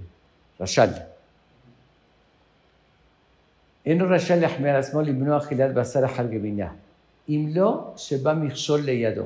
rashal. 3.87 3.87
אינו 3.87 4.05
רשאי 4.11 4.41
להחמיר 4.41 4.71
על 4.71 4.77
עצמו 4.77 5.01
למנוע 5.01 5.39
אכילת 5.39 5.75
בשר 5.75 6.05
החל 6.05 6.27
גבינה, 6.27 6.69
אם 7.29 7.51
לא 7.55 7.93
שבא 7.97 8.35
מכשול 8.35 8.81
לידו. 8.81 9.25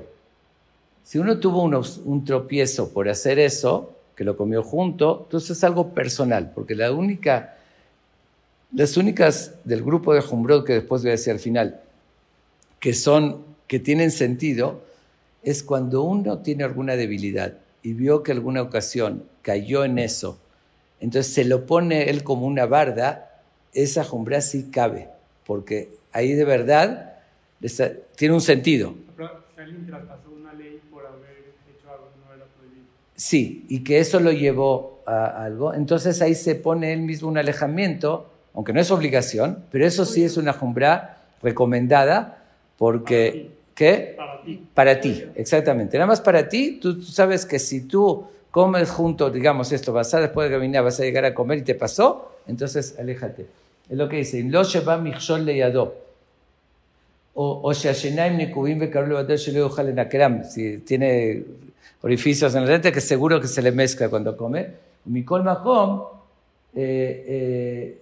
Si 1.05 1.19
uno 1.19 1.39
tuvo 1.39 1.63
un 1.63 2.25
tropiezo 2.25 2.93
por 2.93 3.09
hacer 3.09 3.39
eso, 3.39 3.93
que 4.17 4.25
lo 4.25 4.37
comió 4.37 4.65
junto, 4.65 5.21
entonces 5.23 5.57
es 5.57 5.63
algo 5.63 5.91
personal, 5.91 6.51
porque 6.53 6.75
la 6.75 6.91
única, 6.91 7.55
las 8.73 8.97
únicas 8.97 9.55
del 9.63 9.85
grupo 9.85 10.15
de 10.15 10.21
Jumbrod, 10.21 10.65
que 10.65 10.73
después 10.73 11.03
voy 11.03 11.11
a 11.11 11.13
decir 11.13 11.33
al 11.33 11.39
final, 11.39 11.81
que 12.81 12.93
son, 12.93 13.45
que 13.69 13.79
tienen 13.79 14.11
sentido, 14.11 14.83
es 15.45 15.63
cuando 15.63 16.03
uno 16.03 16.39
tiene 16.39 16.65
alguna 16.65 16.97
debilidad 16.97 17.53
y 17.85 17.93
vio 17.93 18.25
que 18.25 18.33
alguna 18.33 18.63
ocasión 18.63 19.23
cayó 19.43 19.85
en 19.85 20.01
eso, 20.01 20.41
entonces 20.99 21.33
se 21.33 21.45
lo 21.45 21.67
pone 21.67 22.11
él 22.11 22.25
como 22.25 22.47
una 22.47 22.67
barda, 22.67 23.30
esa 23.74 24.04
jumbra 24.04 24.42
sí 24.42 24.70
cabe, 24.72 25.10
porque 25.46 25.90
ahí 26.12 26.34
de 26.34 26.46
verdad 26.46 27.20
tiene 28.16 28.34
un 28.34 28.42
sentido. 28.42 28.94
Sí, 33.22 33.66
y 33.70 33.84
que 33.84 34.00
eso 34.00 34.20
lo 34.20 34.32
llevó 34.32 35.04
a 35.06 35.44
algo. 35.46 35.76
Entonces 35.76 36.24
ahí 36.24 36.34
se 36.34 36.56
pone 36.56 36.92
él 36.92 37.02
mismo 37.02 37.30
un 37.30 37.38
alejamiento, 37.38 38.32
aunque 38.56 38.74
no 38.74 38.82
es 38.82 38.90
obligación, 38.90 39.64
pero 39.72 39.86
eso 39.86 40.06
sí 40.06 40.24
es 40.24 40.38
una 40.38 40.54
jumbra 40.54 41.22
recomendada 41.44 42.44
porque... 42.78 43.52
¿Qué? 43.76 44.16
Para 44.18 44.42
ti. 44.42 44.68
Para 44.74 45.00
ti, 45.00 45.24
exactamente. 45.36 45.98
Nada 45.98 46.08
más 46.08 46.20
para 46.20 46.50
ti, 46.50 46.80
tú, 46.82 47.02
sabes 47.04 47.46
que 47.46 47.60
si 47.60 47.82
tú 47.82 48.26
comes 48.50 48.90
junto, 48.90 49.30
digamos 49.30 49.72
esto, 49.72 49.94
vas 49.94 50.12
a 50.16 50.20
después 50.20 50.50
de 50.50 50.56
caminar, 50.56 50.84
vas 50.84 51.00
a 51.00 51.04
llegar 51.04 51.26
a 51.26 51.34
comer 51.36 51.60
y 51.60 51.62
te 51.62 51.76
pasó, 51.76 52.38
entonces 52.48 52.96
aléjate. 53.00 53.46
Es 53.91 53.97
lo 53.97 54.09
que 54.09 54.17
dice, 54.17 54.43
lo 54.43 54.63
lleva 54.63 54.99
michol 54.99 55.45
leyado. 55.45 55.95
O, 57.35 57.61
o 57.63 57.75
si 57.75 57.89
tiene 60.79 61.45
orificios 62.03 62.55
en 62.55 62.63
la 62.63 62.69
diente 62.69 62.93
que 62.93 63.01
seguro 63.01 63.41
que 63.41 63.49
se 63.49 63.63
le 63.63 63.73
mezcla 63.73 64.09
cuando 64.09 64.37
come. 64.37 64.87
Mikol 65.07 65.43
Makom, 65.43 66.17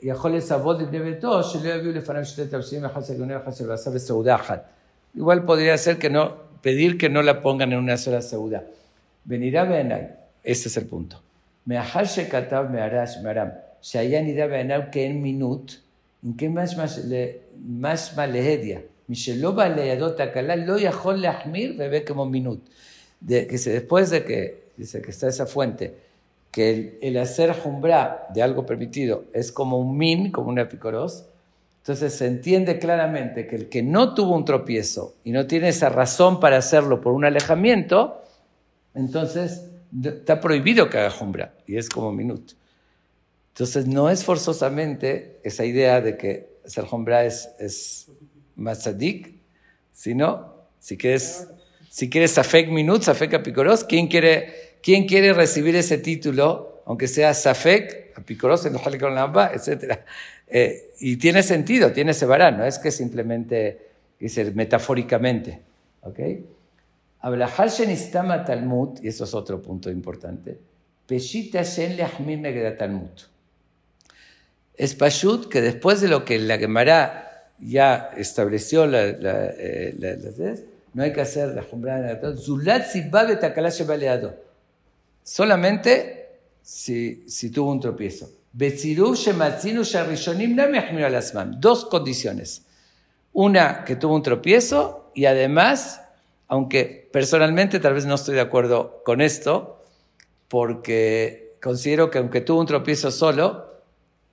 יכול 0.02 0.36
לסבות 0.36 0.80
לבני 0.80 0.98
ביתו 0.98 1.42
שלא 1.42 1.68
יביאו 1.68 1.92
לפניו 1.92 2.24
שתי 2.24 2.46
תבשילים 2.46 2.84
אחד 2.84 3.04
של 3.04 3.16
גאוני 3.16 3.36
ואחד 3.36 3.52
של 3.52 3.72
בשר 3.72 3.90
בסעודה 3.90 4.34
אחת. 4.34 4.64
Igual 5.16 5.46
podría 5.46 5.78
ser 5.78 5.98
que 5.98 6.10
no, 6.10 6.32
pedir 6.60 6.98
que 6.98 7.08
no 7.08 7.22
la 7.22 7.40
pongan 7.40 7.72
en 7.72 7.78
una 7.78 7.96
sola 7.96 8.20
סעודה. 8.20 8.58
ונראה 9.26 9.64
בעיניי, 9.64 10.06
este 10.44 10.68
es 10.68 10.76
el 10.76 10.84
punto. 10.90 11.16
מאחר 11.66 12.04
שכתב 12.04 12.64
מהרש, 12.70 13.16
מהר"ם, 13.22 13.48
שהיה 13.82 14.22
נראה 14.22 14.48
בעיניו 14.48 14.80
כאין 14.92 15.22
מינות, 15.22 15.80
אם 16.26 16.32
כן 16.38 16.52
משמע 17.68 18.26
להדיא, 18.26 18.78
מי 19.08 19.16
שלא 19.16 19.50
בא 19.50 19.68
לידו 19.68 20.10
תקלה 20.10 20.56
לא 20.56 20.80
יכול 20.80 21.14
להחמיר 21.14 21.74
והווה 21.78 22.00
כמו 22.00 22.24
מינות 22.24 22.68
de, 23.24 23.46
que 23.46 23.56
después 23.56 24.10
de 24.10 24.24
que, 24.24 24.64
dice 24.76 25.00
que 25.00 25.10
está 25.10 25.28
esa 25.28 25.46
fuente, 25.46 25.94
que 26.50 26.98
el, 27.02 27.16
hacer 27.16 27.52
jumbra 27.52 28.28
de 28.32 28.42
algo 28.42 28.66
permitido 28.66 29.24
es 29.32 29.50
como 29.50 29.78
un 29.78 29.96
min, 29.96 30.30
como 30.30 30.50
un 30.50 30.58
epicoros, 30.58 31.24
entonces 31.80 32.14
se 32.14 32.26
entiende 32.26 32.78
claramente 32.78 33.46
que 33.46 33.56
el 33.56 33.68
que 33.68 33.82
no 33.82 34.14
tuvo 34.14 34.34
un 34.34 34.44
tropiezo 34.44 35.14
y 35.24 35.32
no 35.32 35.46
tiene 35.46 35.68
esa 35.68 35.88
razón 35.88 36.40
para 36.40 36.56
hacerlo 36.56 37.00
por 37.00 37.12
un 37.12 37.24
alejamiento, 37.24 38.22
entonces 38.94 39.66
está 40.02 40.40
prohibido 40.40 40.88
que 40.88 40.98
haga 40.98 41.10
jumbra 41.10 41.52
y 41.66 41.76
es 41.76 41.88
como 41.88 42.12
minut. 42.12 42.52
Entonces 43.59 43.87
no 43.87 44.09
es 44.09 44.23
forzosamente 44.23 45.41
esa 45.43 45.65
idea 45.65 45.99
de 45.99 46.15
que 46.15 46.47
hacer 46.65 46.85
jumbra 46.85 47.25
es, 47.25 47.49
es 47.59 48.09
más 48.55 48.89
sino 49.91 50.55
si 50.79 50.95
quieres 50.95 51.45
si 51.89 52.09
quieres 52.09 52.31
Safek 52.31 52.69
Minut, 52.69 53.01
Safek 53.01 53.33
Apicoros, 53.33 53.83
¿quién 53.83 54.07
quiere, 54.07 54.77
¿quién 54.81 55.05
quiere 55.05 55.33
recibir 55.33 55.75
ese 55.75 55.97
título, 55.97 56.83
aunque 56.85 57.09
sea 57.09 57.33
Safek 57.33 58.17
Apicoros 58.17 58.65
con 58.97 59.13
Lamba, 59.13 59.51
etcétera? 59.53 60.05
Eh, 60.47 60.93
y 61.01 61.17
tiene 61.17 61.43
sentido, 61.43 61.91
tiene 61.91 62.11
ese 62.11 62.25
varán, 62.25 62.59
no 62.59 62.65
es 62.65 62.79
que 62.79 62.91
simplemente, 62.91 63.89
dice 64.17 64.51
metafóricamente, 64.51 65.59
¿ok? 66.03 66.19
Shenistama 67.67 68.45
Talmud, 68.45 68.99
y 69.03 69.09
eso 69.09 69.25
es 69.25 69.33
otro 69.33 69.61
punto 69.61 69.91
importante, 69.91 70.57
Peshita 71.05 71.63
Shen 71.63 71.97
Talmud. 72.77 73.11
Es 74.79 74.95
Pashut 74.95 75.49
que 75.49 75.61
después 75.61 75.99
de 75.99 76.07
lo 76.07 76.23
que 76.23 76.39
la 76.39 76.57
Gemara 76.57 77.51
ya 77.59 78.11
estableció 78.15 78.87
la, 78.87 79.07
la, 79.11 79.45
eh, 79.57 79.93
la- 79.99 80.15
no 80.93 81.03
hay 81.03 81.11
que 81.13 81.19
hacer 81.21 81.49
la 81.49 81.63
Jumbrada 81.63 82.15
de 82.15 82.37
Zulat. 82.37 82.85
Solamente 85.23 86.29
si, 86.63 87.23
si 87.27 87.49
tuvo 87.51 87.71
un 87.71 87.79
tropiezo. 87.81 88.31
Dos 91.59 91.85
condiciones. 91.85 92.63
Una, 93.33 93.83
que 93.83 93.95
tuvo 93.97 94.15
un 94.15 94.23
tropiezo 94.23 95.11
y 95.13 95.25
además, 95.25 96.01
aunque 96.47 97.09
personalmente 97.11 97.79
tal 97.79 97.93
vez 97.93 98.05
no 98.05 98.15
estoy 98.15 98.35
de 98.35 98.41
acuerdo 98.41 99.01
con 99.03 99.19
esto, 99.21 99.83
porque 100.47 101.55
considero 101.61 102.09
que 102.09 102.17
aunque 102.17 102.41
tuvo 102.41 102.61
un 102.61 102.65
tropiezo 102.65 103.11
solo, 103.11 103.68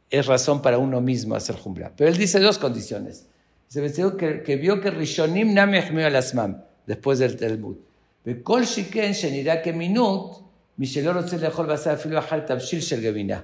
es 0.09 0.25
razón 0.25 0.61
para 0.61 0.77
uno 0.77 1.01
mismo 1.01 1.35
hacer 1.35 1.55
jumbra. 1.55 1.93
Pero 1.95 2.09
él 2.09 2.17
dice 2.17 2.39
dos 2.39 2.57
condiciones. 2.57 3.27
Dice 3.67 3.81
Betziruv 3.81 4.17
que, 4.17 4.43
que 4.43 4.57
vio 4.57 4.81
que 4.81 4.91
Rishonim 4.91 5.53
Nam 5.53 5.73
Yahmiru 5.73 6.07
al 6.07 6.15
Asmam, 6.15 6.63
después 6.85 7.19
del 7.19 7.37
Talmud. 7.37 7.77
וכל 8.25 8.65
שכן 8.65 9.13
שנראה 9.13 9.63
כמינות, 9.63 10.43
מי 10.77 10.85
שלא 10.85 11.11
רוצה 11.11 11.37
לאכול 11.37 11.73
בשר 11.73 11.93
אפילו 11.93 12.19
אחר 12.19 12.39
תבשיל 12.39 12.81
של 12.81 13.01
גבינה. 13.01 13.41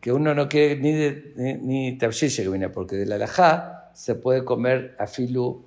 Que 0.00 0.12
uno 0.12 0.32
no 0.32 0.48
quiere 0.48 0.76
ni, 0.76 0.92
de, 0.92 1.32
ni, 1.36 1.54
ni 1.54 1.98
tabshil 1.98 2.28
של 2.28 2.44
גבינה, 2.44 2.68
porque 2.68 2.94
de 2.96 3.06
la 3.06 3.16
alajá 3.16 3.90
se 3.94 4.14
puede 4.14 4.44
comer 4.44 4.94
afilu 4.98 5.64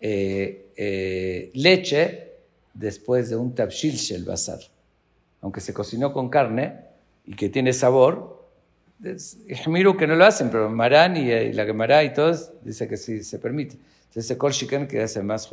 eh, 0.00 0.72
eh, 0.74 1.50
leche 1.52 2.32
después 2.72 3.28
de 3.28 3.36
un 3.36 3.54
tabshil 3.54 3.96
shel 3.96 4.24
basar. 4.24 4.60
Aunque 5.42 5.60
se 5.60 5.74
cocinó 5.74 6.14
con 6.14 6.30
carne 6.30 6.76
y 7.26 7.34
que 7.34 7.50
tiene 7.50 7.74
sabor, 7.74 8.41
Ihmiru 9.47 9.97
que 9.97 10.07
no 10.07 10.15
lo 10.15 10.25
hacen, 10.25 10.49
pero 10.49 10.69
Marán 10.69 11.17
y, 11.17 11.31
y 11.31 11.53
la 11.53 11.65
Gemara 11.65 12.03
y 12.03 12.13
todos 12.13 12.51
dice 12.63 12.87
que 12.87 12.97
sí 12.97 13.23
se 13.23 13.39
permite. 13.39 13.77
Entonces, 14.09 14.37
kol 14.37 14.51
shiken 14.51 14.87
que 14.87 15.01
hace 15.01 15.21
más 15.23 15.47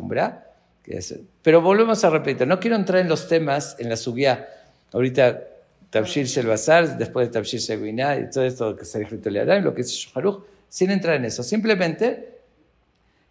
hace- 0.98 1.22
Pero 1.42 1.60
volvemos 1.60 2.04
a 2.04 2.10
repetir, 2.10 2.46
no 2.46 2.60
quiero 2.60 2.76
entrar 2.76 3.00
en 3.00 3.08
los 3.08 3.26
temas, 3.26 3.76
en 3.78 3.88
la 3.88 3.96
subía. 3.96 4.48
Ahorita, 4.92 5.42
Tabshir 5.90 6.26
Shel 6.26 6.46
Basar, 6.46 6.96
después 6.98 7.28
de 7.28 7.32
Tabshir 7.32 7.60
Shel 7.60 7.80
y 8.20 8.30
todo 8.30 8.44
esto 8.44 8.76
que 8.76 8.84
se 8.84 8.98
ha 8.98 9.00
escrito 9.02 9.28
en 9.28 9.64
lo 9.64 9.74
que 9.74 9.80
es 9.80 9.88
Shoharuch, 9.88 10.44
sin 10.68 10.90
entrar 10.90 11.16
en 11.16 11.24
eso. 11.24 11.42
Simplemente 11.42 12.38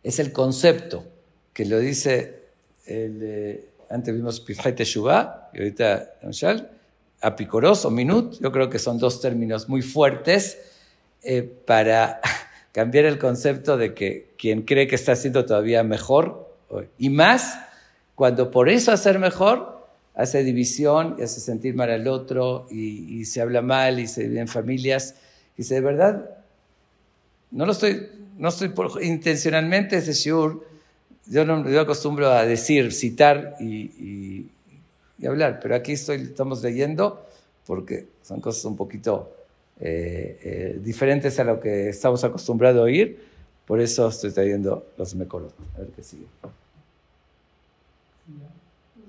es 0.03 0.19
el 0.19 0.31
concepto 0.33 1.05
que 1.53 1.65
lo 1.65 1.79
dice, 1.79 2.43
el, 2.85 3.19
eh, 3.21 3.65
antes 3.89 4.13
vimos 4.13 4.39
Pifhay 4.41 4.73
Teshuvah, 4.73 5.51
y 5.53 5.59
ahorita 5.59 6.13
Shal, 6.31 6.69
apicoros 7.21 7.85
o 7.85 7.91
minut, 7.91 8.39
yo 8.39 8.51
creo 8.51 8.69
que 8.69 8.79
son 8.79 8.97
dos 8.97 9.21
términos 9.21 9.67
muy 9.69 9.81
fuertes 9.81 10.57
eh, 11.23 11.43
para 11.65 12.21
cambiar 12.71 13.05
el 13.05 13.17
concepto 13.17 13.77
de 13.77 13.93
que 13.93 14.29
quien 14.37 14.61
cree 14.63 14.87
que 14.87 14.95
está 14.95 15.13
haciendo 15.13 15.45
todavía 15.45 15.83
mejor, 15.83 16.47
y 16.97 17.09
más 17.09 17.59
cuando 18.15 18.51
por 18.51 18.69
eso 18.69 18.91
hacer 18.91 19.17
mejor, 19.17 19.87
hace 20.13 20.43
división 20.43 21.15
y 21.17 21.23
hace 21.23 21.39
sentir 21.39 21.75
mal 21.75 21.89
al 21.89 22.07
otro, 22.07 22.67
y, 22.69 23.19
y 23.19 23.25
se 23.25 23.41
habla 23.41 23.61
mal 23.61 23.99
y 23.99 24.07
se 24.07 24.27
viven 24.27 24.47
familias, 24.47 25.15
y 25.57 25.63
se 25.63 25.75
de 25.75 25.81
verdad, 25.81 26.29
no 27.51 27.65
lo 27.65 27.71
estoy, 27.71 28.07
no 28.37 28.49
estoy 28.49 28.69
por, 28.69 29.03
intencionalmente 29.03 29.97
ese 29.97 30.13
shiur, 30.13 30.65
yo 31.25 31.45
no 31.45 31.69
yo 31.69 31.81
acostumbro 31.81 32.29
a 32.29 32.45
decir, 32.45 32.91
citar 32.91 33.55
y, 33.59 33.65
y- 33.65 34.51
y 35.19 35.25
hablar, 35.27 35.59
pero 35.61 35.75
aquí 35.75 35.93
estoy, 35.93 36.21
estamos 36.21 36.63
leyendo 36.63 37.25
porque 37.65 38.07
son 38.23 38.39
cosas 38.39 38.65
un 38.65 38.75
poquito 38.75 39.31
eh, 39.79 40.39
eh, 40.43 40.79
diferentes 40.81 41.39
a 41.39 41.43
lo 41.43 41.59
que 41.59 41.89
estamos 41.89 42.23
acostumbrados 42.23 42.79
a 42.79 42.83
oír, 42.83 43.19
por 43.65 43.79
eso 43.79 44.07
estoy 44.07 44.31
trayendo 44.31 44.87
los 44.97 45.13
mekorot. 45.15 45.53
A 45.75 45.79
ver 45.79 45.89
qué 45.89 46.01
sigue. 46.01 46.25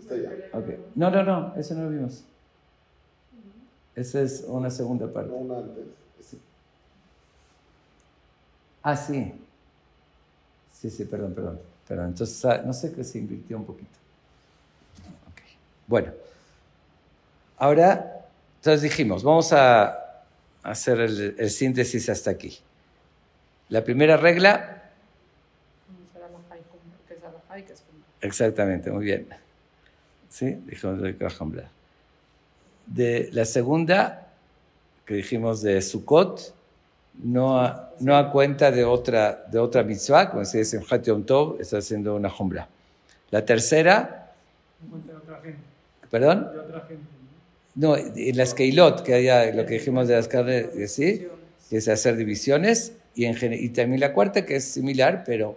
Está 0.00 0.16
ya. 0.16 0.58
Ok. 0.58 0.66
No, 0.96 1.10
no, 1.10 1.22
no, 1.22 1.54
eso 1.56 1.74
no 1.74 1.84
lo 1.84 1.90
vimos. 1.90 2.24
Esa 3.94 4.20
es 4.20 4.44
una 4.46 4.70
segunda 4.70 5.10
parte. 5.10 5.30
Una 5.30 5.58
antes. 5.58 5.84
Ah, 8.82 8.96
sí. 8.96 9.32
Sí, 10.72 10.90
sí, 10.90 11.04
perdón, 11.04 11.34
perdón. 11.34 11.60
Perdón, 11.86 12.06
entonces 12.06 12.44
ah, 12.44 12.62
no 12.64 12.72
sé 12.72 12.92
que 12.92 13.04
se 13.04 13.18
invirtió 13.18 13.56
un 13.56 13.64
poquito. 13.64 13.99
Bueno, 15.90 16.12
ahora, 17.58 18.24
entonces 18.58 18.82
dijimos, 18.82 19.24
vamos 19.24 19.52
a 19.52 20.22
hacer 20.62 21.00
el, 21.00 21.34
el 21.36 21.50
síntesis 21.50 22.08
hasta 22.08 22.30
aquí. 22.30 22.56
La 23.70 23.82
primera 23.82 24.16
regla, 24.16 24.92
exactamente, 28.20 28.88
muy 28.92 29.04
bien. 29.04 29.26
¿Sí? 30.28 30.62
Dijimos 30.64 31.02
de 31.02 31.16
Krahambla. 31.16 31.68
De 32.86 33.28
la 33.32 33.44
segunda, 33.44 34.28
que 35.04 35.14
dijimos 35.14 35.60
de 35.60 35.82
Sukkot, 35.82 36.54
no 37.24 37.58
a, 37.58 37.90
no 37.98 38.16
a 38.16 38.30
cuenta 38.30 38.70
de 38.70 38.84
otra, 38.84 39.44
de 39.50 39.58
otra 39.58 39.82
mitzvah, 39.82 40.30
como 40.30 40.44
se 40.44 40.58
dice 40.58 40.76
en 40.76 40.84
Hat 40.88 41.02
Yom 41.02 41.24
Tov, 41.24 41.60
está 41.60 41.78
haciendo 41.78 42.14
una 42.14 42.30
jumbra. 42.30 42.68
La 43.32 43.44
tercera, 43.44 44.20
Encuentra 44.82 45.16
otra 45.18 45.40
gente, 45.42 45.60
perdón, 46.10 46.48
de 46.52 46.58
otra 46.58 46.80
gente. 46.82 47.02
no, 47.74 47.96
en 47.96 48.36
las 48.36 48.54
Keilot, 48.54 49.02
que 49.02 49.14
haya 49.14 49.52
lo 49.54 49.64
que 49.66 49.74
dijimos 49.74 50.08
de 50.08 50.16
las 50.16 50.28
carnes, 50.28 50.92
sí, 50.92 51.26
que 51.68 51.76
es 51.76 51.88
hacer 51.88 52.16
divisiones, 52.16 52.92
y, 53.14 53.24
en, 53.26 53.36
y 53.52 53.68
también 53.70 54.00
la 54.00 54.12
cuarta, 54.12 54.44
que 54.44 54.56
es 54.56 54.64
similar, 54.64 55.22
pero 55.26 55.56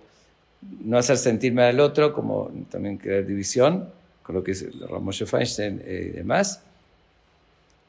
no 0.83 0.97
hacer 0.97 1.17
sentir 1.17 1.53
mal 1.53 1.65
al 1.65 1.79
otro, 1.79 2.13
como 2.13 2.51
también 2.71 2.97
crear 2.97 3.25
división, 3.25 3.89
con 4.23 4.35
lo 4.35 4.43
que 4.43 4.51
dice 4.51 4.69
Ramoshe 4.89 5.25
Feinstein 5.25 5.81
eh, 5.85 6.11
y 6.13 6.17
demás. 6.17 6.61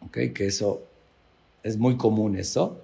Ok, 0.01 0.19
que 0.35 0.47
eso 0.47 0.83
es 1.63 1.77
muy 1.79 1.97
común 1.97 2.37
eso. 2.37 2.79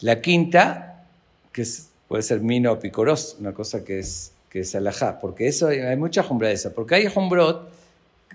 La 0.00 0.20
quinta, 0.20 1.04
que 1.52 1.62
es- 1.62 1.88
puede 2.08 2.22
ser 2.22 2.40
mino 2.40 2.72
o 2.72 2.78
picoros, 2.80 3.36
una 3.38 3.52
cosa 3.52 3.84
que 3.84 3.98
es, 4.00 4.32
que 4.48 4.60
es 4.60 4.74
alajá, 4.74 5.20
porque 5.20 5.46
eso 5.46 5.68
hay, 5.68 5.78
hay 5.80 5.96
mucha 5.96 6.22
jumbra 6.22 6.48
de 6.48 6.54
esa, 6.54 6.72
porque 6.74 6.96
hay 6.96 7.06
jumbrot 7.06 7.68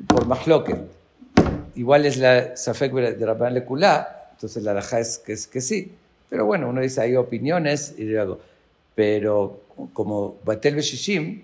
por 0.07 0.25
mahloket, 0.27 0.77
igual 1.75 2.05
es 2.05 2.17
la 2.17 2.55
Safek 2.57 2.93
de 2.93 3.25
Rabban 3.25 3.53
Lekulá, 3.53 4.29
entonces 4.33 4.63
la 4.63 4.71
alajá 4.71 4.99
es 4.99 5.17
que, 5.19 5.33
es 5.33 5.47
que 5.47 5.61
sí, 5.61 5.93
pero 6.29 6.45
bueno, 6.45 6.69
uno 6.69 6.81
dice, 6.81 7.01
hay 7.01 7.15
opiniones 7.15 7.95
y 7.97 8.03
luego, 8.03 8.39
pero 8.93 9.61
como 9.93 10.35
Batel 10.43 10.75
Beshishim, 10.75 11.43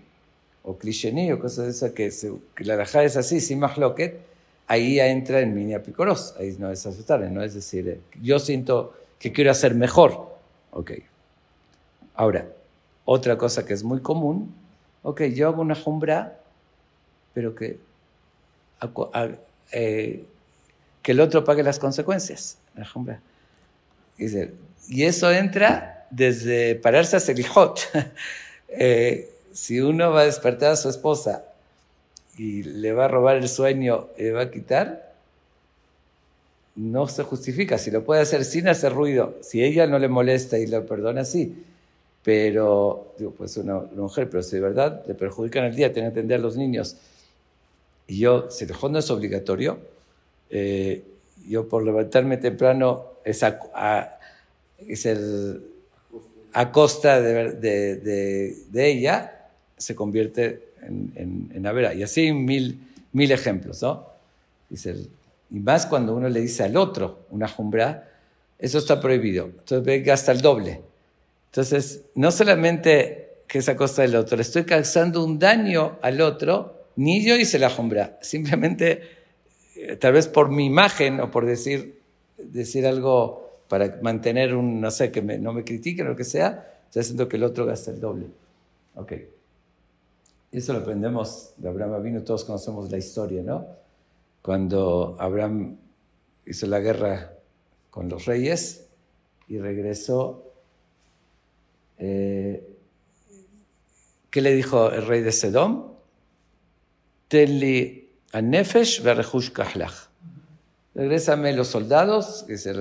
o 0.63 0.77
Klisheni, 0.77 1.31
o 1.31 1.39
cosas 1.39 1.65
de 1.65 1.71
esas, 1.71 1.91
que, 1.91 2.11
se- 2.11 2.33
que 2.55 2.63
la 2.65 2.75
alajá 2.75 3.03
es 3.03 3.17
así, 3.17 3.39
sin 3.41 3.59
mahloket, 3.59 4.19
ahí 4.67 4.95
ya 4.95 5.07
entra 5.07 5.39
en 5.39 5.53
mini 5.55 5.77
picoros, 5.79 6.35
ahí 6.39 6.55
no 6.59 6.71
es 6.71 6.85
aceptable, 6.85 7.29
no 7.29 7.43
es 7.43 7.53
decir, 7.53 7.87
eh, 7.89 7.99
yo 8.21 8.37
siento 8.39 8.93
que 9.19 9.31
quiero 9.31 9.51
hacer 9.51 9.73
mejor, 9.75 10.35
ok. 10.71 10.91
Ahora, 12.15 12.47
otra 13.05 13.37
cosa 13.37 13.65
que 13.65 13.73
es 13.73 13.83
muy 13.83 14.01
común, 14.01 14.53
ok, 15.03 15.23
yo 15.23 15.47
hago 15.47 15.61
una 15.61 15.75
jumbra, 15.75 16.37
pero 17.33 17.55
que, 17.55 17.79
eh, 19.71 20.25
que 21.01 21.11
el 21.11 21.19
otro 21.19 21.43
pague 21.43 21.63
las 21.63 21.79
consecuencias, 21.79 22.57
y 24.87 25.03
eso 25.03 25.31
entra 25.31 26.07
desde 26.11 26.75
pararse 26.75 27.17
a 27.17 27.19
Selijot. 27.19 27.79
Eh, 28.73 29.29
si 29.51 29.81
uno 29.81 30.11
va 30.11 30.21
a 30.21 30.25
despertar 30.25 30.71
a 30.71 30.75
su 30.77 30.87
esposa 30.87 31.43
y 32.37 32.63
le 32.63 32.93
va 32.93 33.03
a 33.03 33.07
robar 33.09 33.35
el 33.35 33.49
sueño 33.49 34.07
y 34.17 34.23
le 34.23 34.31
va 34.31 34.43
a 34.43 34.49
quitar, 34.49 35.11
no 36.77 37.09
se 37.09 37.23
justifica. 37.23 37.77
Si 37.77 37.91
lo 37.91 38.05
puede 38.05 38.21
hacer 38.21 38.45
sin 38.45 38.69
hacer 38.69 38.93
ruido, 38.93 39.35
si 39.41 39.61
ella 39.61 39.87
no 39.87 39.99
le 39.99 40.07
molesta 40.07 40.57
y 40.57 40.67
lo 40.67 40.85
perdona, 40.85 41.25
sí. 41.25 41.65
Pero, 42.23 43.13
digo, 43.17 43.31
pues 43.31 43.57
una, 43.57 43.75
una 43.77 44.03
mujer, 44.03 44.29
pero 44.29 44.41
si 44.41 44.55
de 44.55 44.61
verdad 44.61 45.03
le 45.05 45.15
perjudican 45.15 45.65
el 45.65 45.75
día, 45.75 45.91
tienen 45.91 46.13
que 46.13 46.19
atender 46.19 46.39
a 46.39 46.41
los 46.41 46.55
niños. 46.55 46.95
Y 48.11 48.17
yo, 48.17 48.49
el 48.49 48.89
no 48.89 48.99
es 48.99 49.09
obligatorio, 49.09 49.79
eh, 50.49 51.01
yo 51.47 51.69
por 51.69 51.81
levantarme 51.81 52.35
temprano 52.35 53.05
es, 53.23 53.41
a- 53.41 54.19
es 54.85 55.05
a 56.51 56.71
costa 56.73 57.21
de, 57.21 57.53
de- 57.53 57.95
ella, 58.91 59.47
se 59.77 59.95
convierte 59.95 60.73
en, 60.81 61.13
en, 61.15 61.51
en 61.55 61.65
avera. 61.65 61.93
Y 61.93 62.03
así 62.03 62.33
mil, 62.33 62.85
mil 63.13 63.31
ejemplos, 63.31 63.81
¿no? 63.81 64.05
Dice, 64.69 64.93
y 65.49 65.59
más 65.61 65.85
cuando 65.85 66.13
uno 66.13 66.27
le 66.27 66.41
dice 66.41 66.63
al 66.63 66.75
otro 66.75 67.19
una 67.29 67.47
jumbra, 67.47 68.09
eso 68.59 68.77
está 68.79 68.99
prohibido. 68.99 69.45
Entonces 69.45 70.03
gasta 70.03 70.33
el 70.33 70.41
doble. 70.41 70.81
Entonces, 71.49 72.01
no 72.15 72.29
solamente 72.31 73.29
que 73.47 73.59
es 73.59 73.69
a 73.69 73.77
costa 73.77 74.01
del 74.01 74.17
otro, 74.17 74.35
le 74.35 74.41
estoy 74.43 74.65
causando 74.65 75.23
un 75.23 75.39
daño 75.39 75.97
al 76.01 76.19
otro 76.19 76.80
ni 76.95 77.23
yo 77.23 77.35
hice 77.35 77.59
la 77.59 77.69
jumbra. 77.69 78.17
Simplemente, 78.21 79.01
eh, 79.75 79.95
tal 79.97 80.13
vez 80.13 80.27
por 80.27 80.49
mi 80.49 80.65
imagen 80.65 81.19
o 81.19 81.31
por 81.31 81.45
decir, 81.45 81.99
decir 82.37 82.85
algo 82.87 83.49
para 83.67 83.99
mantener 84.01 84.55
un, 84.55 84.81
no 84.81 84.91
sé, 84.91 85.11
que 85.11 85.21
me- 85.21 85.37
no 85.37 85.53
me 85.53 85.63
critiquen 85.63 86.07
o 86.07 86.09
lo 86.11 86.15
que 86.15 86.23
sea, 86.25 86.81
estoy 86.85 87.01
haciendo 87.01 87.27
que 87.29 87.37
el 87.37 87.43
otro 87.43 87.65
gaste 87.65 87.91
el 87.91 87.99
doble. 88.01 88.27
Ok. 88.95 89.13
Eso 90.51 90.73
lo 90.73 90.79
aprendemos 90.79 91.53
de 91.57 91.69
Abraham 91.69 91.93
Avinu, 91.93 92.21
todos 92.23 92.43
conocemos 92.43 92.91
la 92.91 92.97
historia, 92.97 93.41
¿no? 93.41 93.65
Cuando 94.41 95.15
Abraham 95.19 95.77
hizo 96.45 96.67
la 96.67 96.79
guerra 96.79 97.33
con 97.89 98.09
los 98.09 98.25
reyes 98.25 98.85
y 99.47 99.59
regresó, 99.59 100.43
eh, 101.99 102.67
¿qué 104.29 104.41
le 104.41 104.53
dijo 104.53 104.91
el 104.91 105.05
rey 105.05 105.21
de 105.21 105.31
Sedom? 105.31 105.90
Tenli 107.31 108.09
anefesh 108.33 109.01
verehush 109.05 109.51
kahlach. 109.53 110.09
Regrésame 110.93 111.53
los 111.53 111.69
soldados, 111.69 112.43
que 112.45 112.57
se 112.57 112.73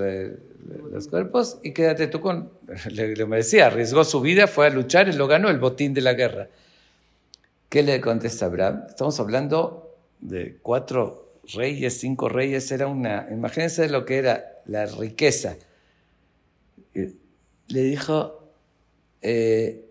los 0.91 1.07
cuerpos, 1.07 1.59
y 1.63 1.71
quédate 1.71 2.07
tú 2.07 2.19
con. 2.19 2.51
Le, 2.91 3.15
le 3.15 3.25
merecía, 3.25 3.67
arriesgó 3.67 4.03
su 4.03 4.19
vida, 4.19 4.47
fue 4.47 4.67
a 4.67 4.69
luchar 4.69 5.07
y 5.07 5.13
lo 5.13 5.27
ganó 5.27 5.49
el 5.49 5.57
botín 5.57 5.93
de 5.93 6.01
la 6.01 6.13
guerra. 6.13 6.49
¿Qué 7.69 7.81
le 7.81 8.01
contesta 8.01 8.47
Abraham? 8.47 8.83
Estamos 8.89 9.17
hablando 9.21 9.95
de 10.19 10.57
cuatro 10.61 11.31
reyes, 11.55 11.97
cinco 11.97 12.27
reyes, 12.27 12.69
era 12.73 12.87
una. 12.87 13.29
Imagínense 13.31 13.87
lo 13.87 14.03
que 14.05 14.17
era 14.17 14.61
la 14.65 14.85
riqueza. 14.85 15.55
Eh, 16.93 17.13
Le 17.69 17.83
dijo, 17.83 18.51
eh, 19.21 19.85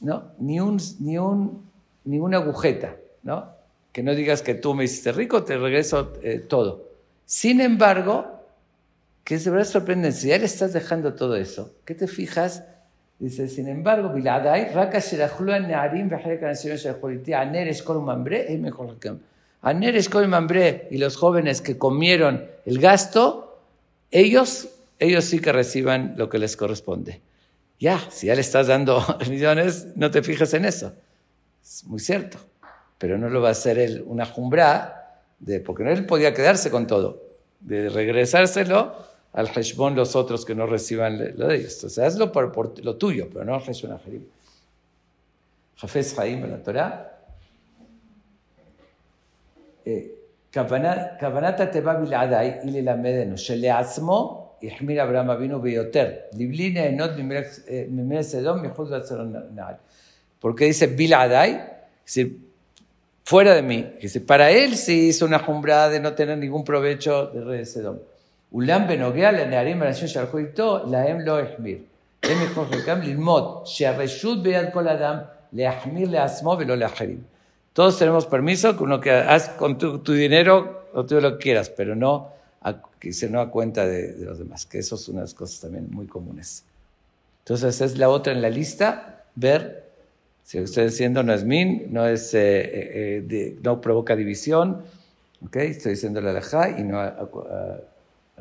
no, 0.00 0.32
ni, 0.38 0.58
un, 0.58 0.78
ni, 1.00 1.18
un, 1.18 1.70
ni 2.04 2.18
una 2.18 2.38
agujeta, 2.38 2.96
¿no? 3.22 3.55
que 3.96 4.02
no 4.02 4.14
digas 4.14 4.42
que 4.42 4.52
tú 4.52 4.74
me 4.74 4.84
hiciste 4.84 5.10
rico, 5.10 5.42
te 5.42 5.56
regreso 5.56 6.12
eh, 6.22 6.38
todo. 6.38 6.90
Sin 7.24 7.62
embargo, 7.62 8.44
que 9.24 9.36
es 9.36 9.44
de 9.46 9.50
verdad 9.50 9.64
sorprendente, 9.64 10.18
si 10.18 10.28
ya 10.28 10.36
le 10.36 10.44
estás 10.44 10.74
dejando 10.74 11.14
todo 11.14 11.34
eso, 11.34 11.72
¿qué 11.86 11.94
te 11.94 12.06
fijas? 12.06 12.62
Dice, 13.18 13.48
sin 13.48 13.68
embargo, 13.68 14.12
y 20.90 20.98
los 20.98 21.16
jóvenes 21.16 21.62
que 21.62 21.78
comieron 21.78 22.44
el 22.66 22.78
gasto, 22.78 23.62
ellos, 24.10 24.68
ellos 24.98 25.24
sí 25.24 25.38
que 25.38 25.52
reciban 25.52 26.16
lo 26.18 26.28
que 26.28 26.36
les 26.36 26.54
corresponde. 26.54 27.22
Ya, 27.80 27.98
si 28.10 28.26
ya 28.26 28.34
le 28.34 28.42
estás 28.42 28.66
dando 28.66 29.02
millones, 29.30 29.86
no 29.96 30.10
te 30.10 30.22
fijas 30.22 30.52
en 30.52 30.66
eso. 30.66 30.92
Es 31.64 31.82
muy 31.84 31.98
cierto 31.98 32.36
Pero 32.97 33.17
no 33.17 33.29
lo 33.29 33.41
va 33.41 33.49
a 33.49 33.51
hacer 33.51 33.79
él 33.79 34.03
una 34.05 34.25
jumbra, 34.25 35.19
de, 35.39 35.59
porque 35.59 35.83
no 35.83 35.91
él 35.91 36.05
podía 36.05 36.33
quedarse 36.33 36.69
con 36.69 36.87
todo, 36.87 37.23
de 37.59 37.89
regresárselo 37.89 38.93
al 39.33 39.47
Heshbon 39.47 39.95
los 39.95 40.15
otros 40.15 40.45
que 40.45 40.53
no 40.53 40.67
reciban 40.67 41.17
lo 41.37 41.47
de 41.47 41.55
ellos. 41.55 41.75
Entonces, 41.75 41.99
hazlo 41.99 42.31
por, 42.31 42.51
por 42.51 42.83
lo 42.83 42.95
tuyo, 42.97 43.27
pero 43.31 43.45
no 43.45 43.55
al 43.55 43.61
Heshbon 43.61 43.93
Ajerim. 43.93 44.25
Jafez 45.77 46.17
Haim 46.19 46.43
en 46.43 46.51
la 46.51 46.57
Torah. 46.57 47.07
כוונת 50.53 51.59
התיבה 51.59 51.93
בלעדיי 51.93 52.53
היא 52.63 52.81
ללמדנו 52.81 53.37
שלעצמו 53.37 54.47
החמיר 54.63 55.03
אברהם 55.03 55.29
אבינו 55.29 55.61
ביותר, 55.61 56.11
לבלי 56.33 56.69
ליהנות 56.69 57.11
ממלך 57.89 58.21
סדום 58.21 58.61
מחוץ 58.63 58.89
לצר 58.89 59.23
נעל. 59.55 59.73
Porque 60.41 60.65
dice 60.67 60.87
בלעדיי, 60.97 61.59
fuera 63.25 63.53
de 63.55 63.61
mí. 63.61 63.89
Dice, 64.01 64.21
para 64.21 64.51
él 64.51 64.75
sí 64.75 65.07
hizo 65.07 65.25
una 65.25 65.39
jumbrada 65.39 65.89
de 65.89 65.99
no 65.99 66.13
tener 66.13 66.37
ningún 66.37 66.63
provecho 66.63 67.27
de 67.27 67.43
rey 67.43 67.59
de 67.59 67.65
Sedom. 67.65 67.97
אולם 68.53 68.87
בנוגע 68.87 69.31
לנערים 69.31 69.81
ואנשים 69.81 70.07
שהלכו 70.07 70.37
איתו, 70.37 70.79
להם 70.91 71.19
לא 71.19 71.39
החמיר. 71.39 71.77
הם 72.23 72.37
יכלו 72.45 72.65
חלקם 72.65 73.01
ללמוד 73.01 73.61
שהרשות 73.65 74.43
ביד 74.43 74.65
כל 74.73 74.87
אדם 74.87 75.17
להחמיר 75.53 76.09
לעצמו 76.09 76.55
ולא 76.59 76.75
לאחרים. 76.75 77.23
Todos 77.73 77.97
tenemos 77.97 78.25
permiso 78.25 78.75
que 78.75 78.83
uno 78.83 78.99
que 78.99 79.11
haz 79.11 79.47
con 79.57 79.77
tu, 79.77 79.99
tu 79.99 80.11
dinero 80.11 80.87
o 80.93 81.05
tú 81.05 81.21
lo 81.21 81.37
que 81.37 81.43
quieras, 81.45 81.69
pero 81.69 81.95
no 81.95 82.27
a, 82.61 82.81
que 82.99 83.13
se 83.13 83.29
no 83.29 83.39
a 83.39 83.49
cuenta 83.49 83.85
de, 83.85 84.11
de, 84.11 84.25
los 84.25 84.39
demás, 84.39 84.65
que 84.65 84.79
eso 84.79 84.95
es 84.95 85.07
una 85.07 85.19
de 85.21 85.27
las 85.27 85.33
cosas 85.33 85.61
también 85.61 85.87
muy 85.89 86.05
comunes. 86.05 86.65
Entonces 87.43 87.79
es 87.79 87.97
la 87.97 88.09
otra 88.09 88.33
en 88.33 88.41
la 88.41 88.49
lista, 88.49 89.23
ver 89.35 89.84
si 90.46 90.58
estoy 90.58 90.84
diciendo 90.84 91.24
no 91.24 91.32
es 91.32 91.42
min, 91.42 91.88
no 91.92 92.06
es 92.06 92.32
eh, 92.32 92.38
eh, 92.38 93.22
de, 93.26 93.58
no 93.64 93.80
provoca 93.80 94.14
división, 94.14 94.84
¿ok? 95.44 95.56
Estoy 95.56 95.92
diciendo 95.92 96.20
la 96.20 96.30
alajá 96.30 96.78
y 96.78 96.84
no 96.84 97.00
a, 97.00 97.28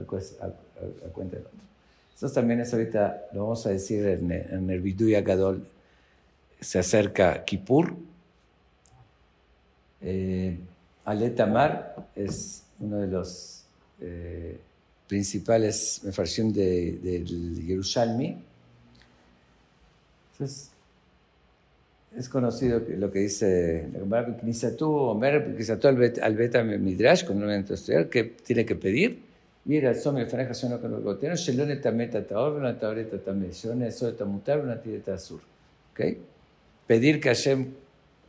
cuenta 0.05 1.37
del 1.37 1.45
otro. 1.47 1.59
Eso 2.15 2.29
también 2.29 2.59
es 2.59 2.71
ahorita, 2.71 3.25
lo 3.33 3.41
vamos 3.41 3.65
a 3.65 3.71
decir 3.71 4.05
en, 4.05 4.31
en 4.31 4.69
el 4.69 4.81
Viduya 4.81 5.21
Gadol, 5.21 5.65
se 6.61 6.77
acerca 6.77 7.43
Kippur, 7.43 7.95
eh, 10.01 10.59
Aletamar 11.05 12.07
es 12.15 12.63
uno 12.79 12.97
de 12.97 13.07
los 13.07 13.63
eh, 13.99 14.59
principales 15.07 16.01
mefarshim 16.03 16.53
del 16.53 17.01
de, 17.01 17.19
de 17.21 17.65
Yerushalmi. 17.65 18.37
Entonces, 20.31 20.69
es 22.17 22.29
conocido 22.29 22.81
lo 22.97 23.11
que 23.11 23.19
dice 23.19 23.87
Omer, 24.81 25.55
al 25.83 25.95
Bet, 25.97 26.19
al 26.19 26.35
Bet 26.35 26.63
Midrash, 26.79 27.25
con 27.25 27.39
momento 27.39 27.73
estudiar, 27.73 28.09
que 28.09 28.23
tiene 28.23 28.65
que 28.65 28.75
pedir. 28.75 29.19
Mira, 29.65 29.93
son 29.95 30.15
mi 30.15 30.25
faneja, 30.25 30.53
yo 30.53 30.69
no 30.69 30.79
conozco 30.79 30.97
el 30.99 31.03
gotero, 31.03 31.35
Shelon 31.35 31.71
etameta 31.71 32.23
taor, 32.23 32.53
una 32.53 32.77
taoreta 32.77 33.17
también, 33.17 33.51
Shelon 33.51 33.83
eso 33.83 34.07
etamutar, 34.07 34.59
una 34.59 34.79
azul. 35.13 35.41
¿Ok? 35.91 36.17
Pedir 36.87 37.19
que 37.19 37.29
Hashem 37.29 37.67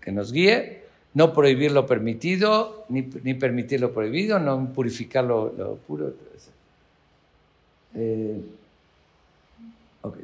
que 0.00 0.12
nos 0.12 0.32
guíe, 0.32 0.82
no 1.14 1.32
prohibir 1.32 1.72
lo 1.72 1.86
permitido, 1.86 2.84
ni, 2.88 3.02
ni 3.22 3.34
permitir 3.34 3.80
lo 3.80 3.92
prohibido, 3.92 4.38
no 4.38 4.72
purificar 4.72 5.24
lo, 5.24 5.52
lo 5.52 5.76
puro. 5.76 6.14
Eh, 7.94 8.40
ok. 10.02 10.16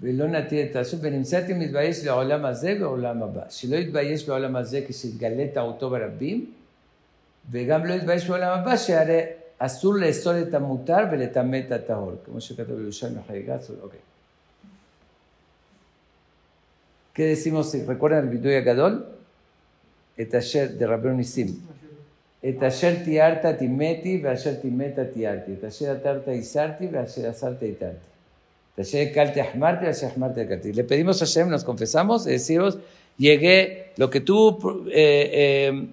ולא 0.00 0.26
נטיל 0.26 0.66
את 0.70 0.76
העשור, 0.76 1.00
ונמצאתי 1.02 1.54
מתבייש 1.54 2.04
לעולם 2.04 2.44
הזה 2.44 2.72
ולעולם 2.76 3.22
הבא. 3.22 3.42
שלא 3.48 3.76
יתבייש 3.76 4.28
בעולם 4.28 4.56
הזה 4.56 4.80
כשיתגלה 4.88 5.44
טעותו 5.54 5.90
ברבים, 5.90 6.52
וגם 7.50 7.86
לא 7.86 7.94
יתבייש 7.94 8.28
בעולם 8.28 8.58
הבא, 8.58 8.76
שהרי 8.76 9.20
אסור 9.58 9.94
לאסור 9.94 10.32
את 10.42 10.54
המותר 10.54 11.04
ולטמא 11.12 11.60
את 11.66 11.72
הטהור, 11.72 12.12
כמו 12.24 12.40
שכתוב 12.40 12.76
בירושלים 12.78 13.14
חגיגה, 13.28 13.56
אוקיי. 13.82 13.98
¿Qué 17.18 17.24
decimos? 17.24 17.74
¿Recuerdan 17.74 18.26
el 18.26 18.30
Biduya 18.30 18.60
Gadol? 18.60 19.04
Et 20.16 20.32
asher 20.36 20.68
de 20.78 20.86
Rabbeinu 20.86 21.16
Nisim. 21.16 21.48
Et 22.40 22.62
asher 22.62 23.02
tiarta 23.04 23.58
timeti, 23.58 24.18
ve 24.18 24.28
asher 24.28 24.60
timeta 24.60 25.04
tiarti. 25.10 25.54
Et 25.54 25.64
asher 25.64 25.88
atarta 25.90 26.32
isarti, 26.32 26.86
ve 26.86 26.98
asher 27.00 27.26
asarta 27.26 27.66
itarti. 27.66 28.06
Le 30.74 30.84
pedimos 30.84 31.20
a 31.20 31.26
Hashem, 31.26 31.48
nos 31.48 31.64
confesamos, 31.64 32.26
y 32.26 32.30
decimos, 32.30 32.78
llegué, 33.16 33.92
lo 33.96 34.08
que 34.08 34.20
tú 34.20 34.84
eh, 34.92 35.30
eh, 35.32 35.86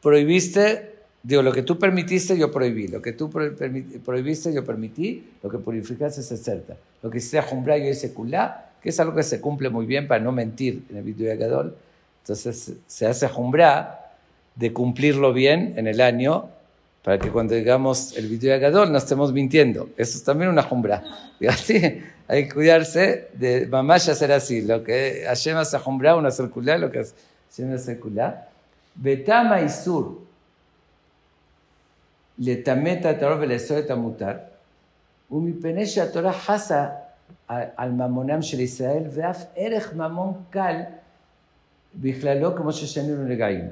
prohibiste, 0.00 0.94
digo, 1.22 1.42
lo 1.42 1.52
que 1.52 1.62
tú 1.62 1.78
permitiste, 1.78 2.38
yo 2.38 2.52
prohibí. 2.52 2.88
Lo 2.88 3.02
que 3.02 3.12
tú 3.12 3.30
prohibiste, 3.30 4.52
yo 4.54 4.64
permití. 4.64 5.24
Lo 5.42 5.50
que 5.50 5.58
purificaste, 5.58 6.22
se 6.22 6.34
acerta. 6.34 6.76
Lo 7.02 7.10
que 7.10 7.18
hiciste 7.18 7.40
jumbra, 7.42 7.76
yo 7.78 7.86
hice 7.86 8.12
kulá 8.12 8.62
que 8.86 8.90
es 8.90 9.00
algo 9.00 9.16
que 9.16 9.24
se 9.24 9.40
cumple 9.40 9.68
muy 9.68 9.84
bien 9.84 10.06
para 10.06 10.22
no 10.22 10.30
mentir 10.30 10.84
en 10.90 10.98
el 10.98 11.02
video 11.02 11.28
de 11.28 11.36
Gadol. 11.36 11.76
Entonces 12.22 12.74
se 12.86 13.06
hace 13.06 13.26
jumbra 13.26 14.12
de 14.54 14.72
cumplirlo 14.72 15.32
bien 15.32 15.74
en 15.76 15.88
el 15.88 16.00
año 16.00 16.50
para 17.05 17.17
que 17.17 17.29
cuando 17.31 17.55
digamos 17.55 18.15
el 18.17 18.27
video 18.27 18.53
de 18.53 18.59
Gadol 18.59 18.91
no 18.91 18.97
estemos 18.97 19.33
mintiendo. 19.33 19.89
Eso 19.97 20.17
es 20.17 20.23
también 20.23 20.49
una 20.49 20.63
jumbra. 20.63 21.03
Y 21.39 21.47
así 21.47 22.01
hay 22.27 22.47
que 22.47 22.53
cuidarse 22.53 23.29
de 23.33 23.65
mamá 23.65 23.97
ya 23.97 24.13
ser 24.13 24.31
así. 24.31 24.61
Lo 24.61 24.83
que 24.83 25.23
Hashem 25.25 25.57
hace 25.57 25.77
jumbra, 25.79 26.15
una 26.15 26.31
circular, 26.31 26.79
lo 26.79 26.91
que 26.91 27.03
Hashem 27.49 27.73
hace 27.73 27.85
circular. 27.95 28.49
Betama 28.95 29.61
y 29.61 29.69
sur. 29.69 30.21
לטמא 32.43 32.93
tarov 33.19 33.37
ולאסור 33.39 33.79
את 33.79 33.89
המותר, 33.91 34.33
ומפני 35.31 35.85
שהתורה 35.85 36.33
חסה 36.33 36.87
על 37.47 37.91
ממונם 37.91 38.41
של 38.41 38.59
ישראל, 38.59 39.03
ואף 39.11 39.43
ערך 39.55 39.93
ממון 39.93 40.33
קל 40.49 40.75
בכללו 41.95 42.55
כמו 42.55 42.73
ששנינו 42.73 43.23
נגעים. 43.23 43.65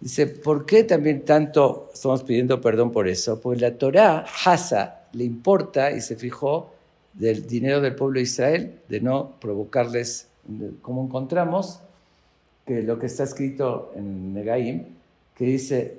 Dice, 0.00 0.26
¿por 0.26 0.64
qué 0.64 0.84
también 0.84 1.24
tanto 1.24 1.90
estamos 1.92 2.22
pidiendo 2.22 2.60
perdón 2.60 2.90
por 2.90 3.06
eso? 3.06 3.40
Porque 3.40 3.60
la 3.60 3.74
Torah, 3.74 4.24
Hasa, 4.44 5.02
le 5.12 5.24
importa 5.24 5.90
y 5.90 6.00
se 6.00 6.16
fijó 6.16 6.72
del 7.12 7.46
dinero 7.46 7.80
del 7.80 7.94
pueblo 7.94 8.16
de 8.16 8.22
Israel, 8.22 8.80
de 8.88 9.00
no 9.00 9.32
provocarles, 9.40 10.28
como 10.80 11.04
encontramos 11.04 11.80
que 12.66 12.82
lo 12.82 12.98
que 12.98 13.06
está 13.06 13.24
escrito 13.24 13.92
en 13.96 14.32
Negaim, 14.32 14.84
que 15.36 15.44
dice, 15.44 15.98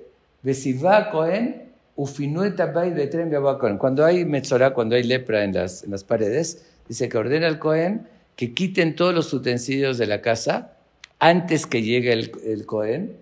Cohen. 3.59 3.77
Cuando 3.77 4.05
hay 4.05 4.25
metzorá, 4.25 4.73
cuando 4.73 4.95
hay 4.95 5.03
lepra 5.03 5.43
en 5.43 5.53
las, 5.53 5.83
en 5.83 5.91
las 5.91 6.03
paredes, 6.03 6.65
dice 6.87 7.09
que 7.09 7.17
ordena 7.17 7.47
al 7.47 7.59
Cohen 7.59 8.07
que 8.35 8.53
quiten 8.53 8.95
todos 8.95 9.13
los 9.13 9.33
utensilios 9.33 9.97
de 9.97 10.07
la 10.07 10.21
casa 10.21 10.73
antes 11.19 11.67
que 11.67 11.83
llegue 11.83 12.13
el, 12.13 12.31
el 12.43 12.65
Cohen. 12.65 13.17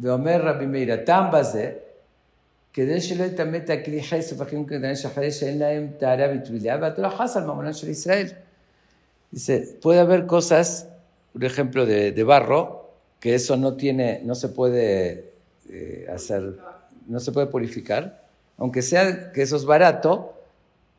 ואומר 0.00 0.40
רבי 0.42 0.66
מאיר, 0.66 0.92
הטעם 0.92 1.32
בזה, 1.32 1.72
כדי 2.72 3.00
שלא 3.00 3.24
יטמא 3.24 3.56
את 3.56 3.70
הכלי 3.70 4.02
חסף 4.02 4.42
אחים 4.42 4.66
כנראה 4.66 4.96
שאחרי 4.96 5.30
שאין 5.30 5.58
להם 5.58 5.88
טהרה 5.98 6.26
וטבילה, 6.34 6.78
והתורה 6.80 7.10
חס 7.10 7.36
על 7.36 7.44
ממונו 7.44 7.74
של 7.74 7.88
ישראל. 7.88 8.26
Dice, 9.32 9.78
puede 9.80 9.98
haber 10.00 10.26
cosas, 10.26 10.88
un 11.34 11.42
ejemplo 11.42 11.86
de, 11.86 12.12
de 12.12 12.22
barro, 12.22 12.90
que 13.18 13.34
eso 13.34 13.56
no 13.56 13.76
tiene, 13.82 14.20
no 14.24 14.34
se 14.34 14.48
puede 14.50 15.32
eh, 15.70 16.06
hacer, 16.14 16.58
no 17.06 17.18
se 17.18 17.32
puede 17.32 17.46
purificar, 17.46 18.02
aunque 18.58 18.82
sea 18.82 19.32
que 19.32 19.40
eso 19.40 19.56
es 19.56 19.64
barato, 19.64 20.34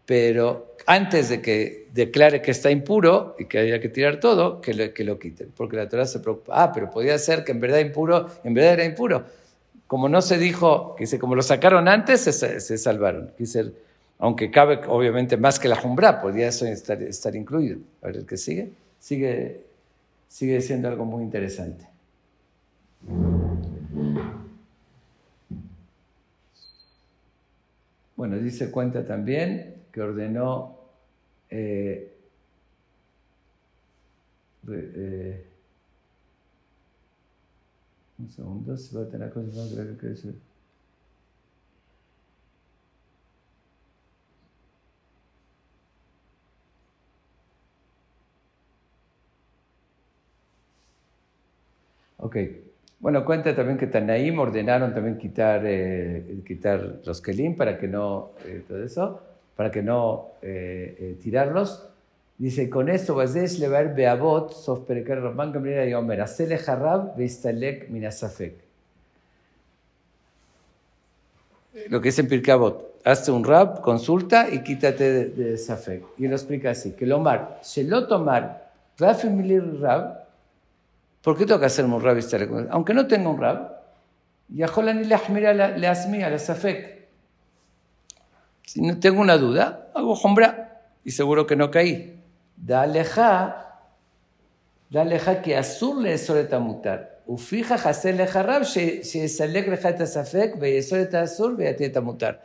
pero 0.08 0.74
antes 0.86 1.28
de 1.28 1.42
que 1.42 1.90
declare 1.92 2.40
que 2.40 2.50
está 2.50 2.70
impuro 2.70 3.36
y 3.38 3.44
que 3.44 3.58
haya 3.58 3.78
que 3.78 3.90
tirar 3.90 4.20
todo, 4.20 4.58
que 4.62 4.72
lo, 4.72 4.94
que 4.94 5.18
quiten. 5.18 5.52
Porque 5.54 5.76
la 5.76 5.86
Torah 5.86 6.06
se 6.06 6.20
preocupa, 6.20 6.62
ah, 6.62 6.72
pero 6.72 6.88
podía 6.88 7.18
ser 7.18 7.44
que 7.44 7.52
en 7.52 7.60
verdad 7.60 7.80
impuro, 7.80 8.26
en 8.42 8.54
verdad 8.54 8.72
era 8.72 8.84
impuro. 8.86 9.26
Como 9.86 10.08
no 10.08 10.22
se 10.22 10.38
dijo, 10.38 10.96
como 11.20 11.34
lo 11.34 11.42
sacaron 11.42 11.88
antes, 11.88 12.22
se, 12.22 12.78
salvaron. 12.78 13.32
Quise, 13.36 13.70
aunque 14.18 14.50
cabe 14.50 14.80
obviamente 14.88 15.36
más 15.36 15.58
que 15.58 15.68
la 15.68 15.76
jumbra, 15.76 16.22
podría 16.22 16.48
eso 16.48 16.64
estar, 16.64 17.02
estar 17.02 17.36
incluido. 17.36 17.80
A 18.00 18.06
ver, 18.06 18.16
el 18.16 18.24
que 18.24 18.38
sigue, 18.38 18.70
sigue, 18.98 19.60
sigue 20.26 20.62
siendo 20.62 20.88
algo 20.88 21.04
muy 21.04 21.22
interesante. 21.22 21.86
Bueno, 28.18 28.36
dice 28.36 28.72
cuenta 28.72 29.06
también 29.06 29.84
que 29.92 30.00
ordenó 30.02 30.76
eh, 31.50 32.12
eh, 34.68 35.46
un 38.18 38.28
segundo, 38.30 38.76
se 38.76 38.96
va 38.96 39.04
a 39.04 39.08
tener 39.08 39.32
cosas 39.32 39.54
más 39.54 39.70
que 39.98 40.06
decir. 40.08 40.34
Ok. 52.18 52.36
Bueno, 53.00 53.24
cuenta 53.24 53.54
también 53.54 53.78
que 53.78 53.86
Tanaim 53.86 54.38
ordenaron 54.40 54.92
también 54.92 55.18
quitar, 55.18 55.62
eh, 55.64 56.40
quitar 56.44 57.00
los 57.04 57.20
kelim 57.20 57.56
para 57.56 57.78
que 57.78 57.86
no, 57.86 58.30
eh, 58.44 58.64
todo 58.66 58.82
eso, 58.82 59.20
para 59.54 59.70
que 59.70 59.82
no 59.82 60.32
eh, 60.42 61.16
tirarlos. 61.22 61.88
Dice, 62.38 62.68
con 62.68 62.88
esto, 62.88 63.14
Bazesh 63.14 63.58
le 63.60 63.68
va 63.68 63.78
a 63.78 63.82
beabot, 63.84 64.52
sof 64.52 64.80
perekar 64.80 65.20
Rabban 65.20 65.52
Gamliel 65.52 65.88
y 65.88 65.94
Omer, 65.94 66.20
hacele 66.20 66.56
harab 66.56 67.16
veistalek 67.16 67.88
minasafek. 67.88 68.54
Lo 71.88 72.00
que 72.00 72.08
es 72.08 72.18
en 72.18 72.26
Pirkabot, 72.26 73.00
hazte 73.04 73.30
un 73.30 73.44
rab, 73.44 73.80
consulta 73.80 74.48
y 74.50 74.62
quítate 74.64 75.12
de, 75.12 75.24
de 75.28 75.58
safek. 75.58 76.04
Y 76.18 76.26
lo 76.26 76.34
explica 76.34 76.70
así, 76.70 76.92
que 76.92 77.04
el 77.04 77.12
Omar, 77.12 77.60
Shelot 77.62 78.10
Omar, 78.10 78.70
Rafimilir 78.98 79.80
Rab, 79.80 80.17
¿Por 81.22 81.36
qué 81.36 81.46
tengo 81.46 81.60
que 81.60 81.66
hacerme 81.66 81.94
un 81.94 82.02
rab 82.02 82.18
Aunque 82.70 82.94
no 82.94 83.06
tenga 83.06 83.28
un 83.28 83.40
rab, 83.40 83.78
Yaholani 84.48 85.04
le 85.04 85.14
asmía, 85.14 86.30
la 86.30 86.38
safek. 86.38 87.06
Si 88.64 88.80
no 88.80 88.98
tengo 88.98 89.20
una 89.20 89.36
duda, 89.36 89.90
hago 89.94 90.14
jombra 90.14 90.82
y 91.04 91.10
seguro 91.10 91.46
que 91.46 91.56
no 91.56 91.70
caí. 91.70 92.20
Daleja, 92.56 93.80
daleja 94.90 95.42
que 95.42 95.56
azul 95.56 96.02
le 96.02 96.18
sobre 96.18 96.46
mutar. 96.58 97.20
Ufija 97.26 97.74
hacer 97.74 98.14
leja 98.14 98.42
rab, 98.42 98.64
se 98.64 99.28
salek 99.28 99.68
leja 99.68 99.90
eta 99.90 100.06
safek, 100.06 100.54
sobre 100.82 101.18
azul, 101.18 101.56
ve 101.56 101.92
a 101.94 102.00
mutar. 102.00 102.42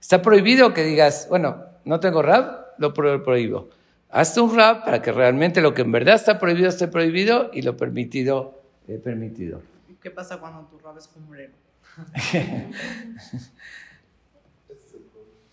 Está 0.00 0.22
prohibido 0.22 0.72
que 0.72 0.84
digas, 0.84 1.26
bueno, 1.28 1.64
no 1.84 2.00
tengo 2.00 2.22
rab, 2.22 2.66
lo 2.78 2.94
prohíbo. 2.94 3.68
Hazte 4.12 4.40
un 4.42 4.54
rap 4.54 4.84
para 4.84 5.00
que 5.00 5.10
realmente 5.10 5.62
lo 5.62 5.72
que 5.72 5.82
en 5.82 5.90
verdad 5.90 6.14
está 6.16 6.38
prohibido 6.38 6.68
esté 6.68 6.86
prohibido 6.86 7.50
y 7.52 7.62
lo 7.62 7.78
permitido 7.78 8.62
eh, 8.86 8.98
permitido. 8.98 9.62
¿Qué 10.02 10.10
pasa 10.10 10.38
cuando 10.38 10.68
tu 10.68 10.78
rap 10.78 10.98
es 10.98 11.08
cumbrero? 11.08 11.52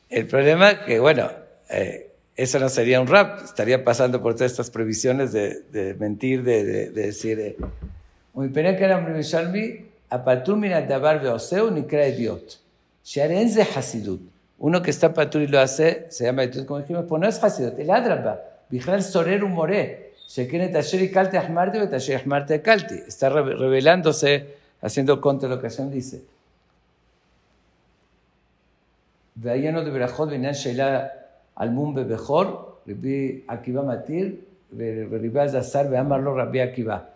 El 0.09 0.25
problema 0.27 0.71
es 0.71 0.79
que, 0.79 0.99
bueno, 0.99 1.29
eh, 1.69 2.11
eso 2.35 2.59
no 2.59 2.67
sería 2.67 2.99
un 2.99 3.07
rap, 3.07 3.43
estaría 3.45 3.83
pasando 3.83 4.21
por 4.21 4.33
todas 4.33 4.51
estas 4.51 4.71
previsiones 4.71 5.31
de, 5.31 5.61
de 5.71 5.93
mentir, 5.93 6.43
de, 6.43 6.63
de, 6.63 6.89
de 6.89 7.01
decir, 7.05 7.39
eh, 7.39 7.55
muy 8.33 8.49
pena 8.49 8.75
que 8.75 8.83
era. 8.83 8.97
Uno 14.57 14.81
que 14.81 14.89
está 14.89 15.13
patur 15.13 15.43
y 15.43 15.47
lo 15.47 15.59
hace, 15.59 16.07
se 16.09 16.25
llama 16.25 16.43
como 16.65 16.79
dijimos, 16.79 17.05
pues 17.07 17.21
no 17.21 17.27
es 17.27 17.41
hasidut, 17.43 17.77
el 17.79 17.91
adraba. 17.91 18.48
Bijal 18.69 19.03
Sorer 19.03 19.43
Humoré. 19.43 20.09
Shekene 20.29 20.69
Tasher 20.69 21.01
y 21.01 21.11
Kalte 21.11 21.37
Ahmarte 21.37 21.81
o 21.81 21.89
Tasher 21.89 22.21
Ahmarte 22.21 22.61
Kalte. 22.61 23.03
Está 23.07 23.29
revelándose, 23.29 24.45
haciendo 24.81 25.19
contra 25.19 25.49
lo 25.49 25.59
que 25.59 25.69
Hashem 25.69 25.89
dice. 25.89 26.21
De 29.33 29.51
ahí 29.51 29.71
no 29.71 29.83
de 29.83 29.89
Berajot 29.89 30.29
venían 30.29 30.53
Sheila 30.53 31.13
al 31.55 31.71
Mumbe 31.71 32.03
Bejor, 32.03 32.81
Rabbi 32.85 33.45
Akiva 33.47 33.81
Matir, 33.81 34.45
Rabbi 34.71 35.39
Azazar, 35.39 35.89
ve 35.89 35.97
amarlo 35.97 36.35
Rabbi 36.35 36.59
Akiva. 36.59 37.09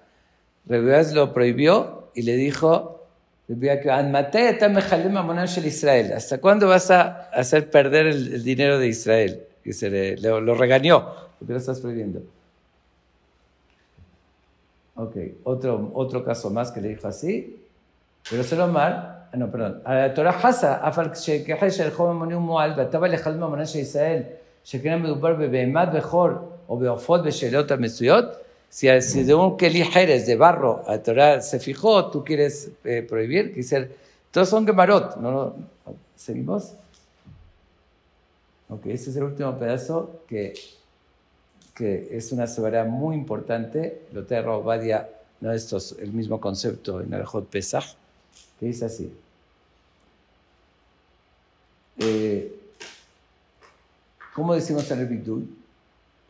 Rabbi 0.67 0.91
Az 0.91 1.13
lo 1.13 1.33
prohibió 1.33 2.09
y 2.15 2.23
le 2.23 2.35
dijo, 2.35 3.05
Rabbi 3.47 3.69
Akiva, 3.69 3.97
an 3.97 4.11
matei 4.11 4.47
eta 4.47 4.69
mechalem 4.69 5.15
amonam 5.17 5.45
shel 5.45 5.65
Israel. 5.65 6.13
¿Hasta 6.13 6.39
cuándo 6.39 6.67
vas 6.67 6.89
a 6.89 7.29
hacer 7.29 7.69
perder 7.69 8.07
el, 8.07 8.43
dinero 8.43 8.79
de 8.79 8.87
Israel? 8.87 9.43
Y 9.65 9.73
se 9.73 9.89
le, 9.89 10.17
lo 10.17 10.55
regañó. 10.55 11.23
¿Por 11.42 11.46
qué 11.46 11.52
lo 11.52 11.58
estás 11.58 11.80
prohibiendo? 11.80 12.22
Ok, 14.96 15.16
otro, 15.44 15.90
otro 15.94 16.24
caso 16.24 16.50
más 16.50 16.72
que 16.72 16.80
le 16.80 16.88
dijo 16.88 17.06
así. 17.06 17.62
Pero 18.28 18.42
se 18.42 18.56
lo 18.56 18.66
mal, 18.68 19.26
no, 19.34 19.50
perdón. 19.50 19.82
A 19.84 19.94
la 19.94 20.14
Torah 20.14 20.38
Hasa, 20.42 20.80
afal 20.82 21.14
שכחש 21.14 21.80
el 21.80 21.90
joven 21.92 22.16
מוני 22.16 22.34
ומועל, 22.34 22.72
ואתה 22.76 22.98
בא 22.98 23.06
לאחד 23.06 23.36
מהמונה 23.36 23.66
של 23.66 23.78
ישראל, 23.78 24.22
שכן 24.64 25.02
מדובר 25.02 25.34
בבהמת 25.34 25.88
בכור 25.92 26.28
o 26.68 26.76
בעופות 26.76 27.22
בשאלות 27.24 27.70
המצויות, 27.70 28.24
si, 28.70 28.86
si 29.00 29.24
de 29.24 29.34
un 29.34 29.56
keli 29.56 29.82
jerez 29.84 30.26
de 30.26 30.36
barro 30.36 30.82
a 30.86 30.98
Torah 30.98 31.40
se 31.40 31.58
fijó, 31.58 32.10
tú 32.10 32.22
quieres 32.22 32.70
eh, 32.84 33.02
prohibir, 33.02 33.54
dice, 33.54 33.90
todos 34.30 34.48
son 34.48 34.66
gemarot, 34.66 35.16
¿no? 35.16 35.30
no 35.30 35.54
¿Seguimos? 36.14 36.74
Ok, 38.68 38.86
este 38.86 39.10
es 39.10 39.16
el 39.16 39.22
último 39.22 39.58
pedazo 39.58 40.20
que 40.28 40.52
que 41.73 42.15
es 42.15 42.31
una 42.31 42.47
severa 42.47 42.83
muy 42.85 43.15
importante, 43.15 44.03
lo 44.13 44.25
trae 44.25 44.41
Badia, 44.41 45.09
no 45.41 45.51
esto 45.51 45.77
es 45.77 45.95
el 45.99 46.13
mismo 46.13 46.39
concepto 46.39 47.01
en 47.01 47.13
el 47.13 47.25
Hot 47.25 47.47
Pesach, 47.47 47.95
que 48.59 48.67
dice 48.67 48.85
así. 48.85 49.11
Eh, 51.97 52.59
¿Cómo 54.33 54.53
decimos 54.53 54.89
en 54.91 54.99
el 54.99 55.07
Bidul? 55.07 55.47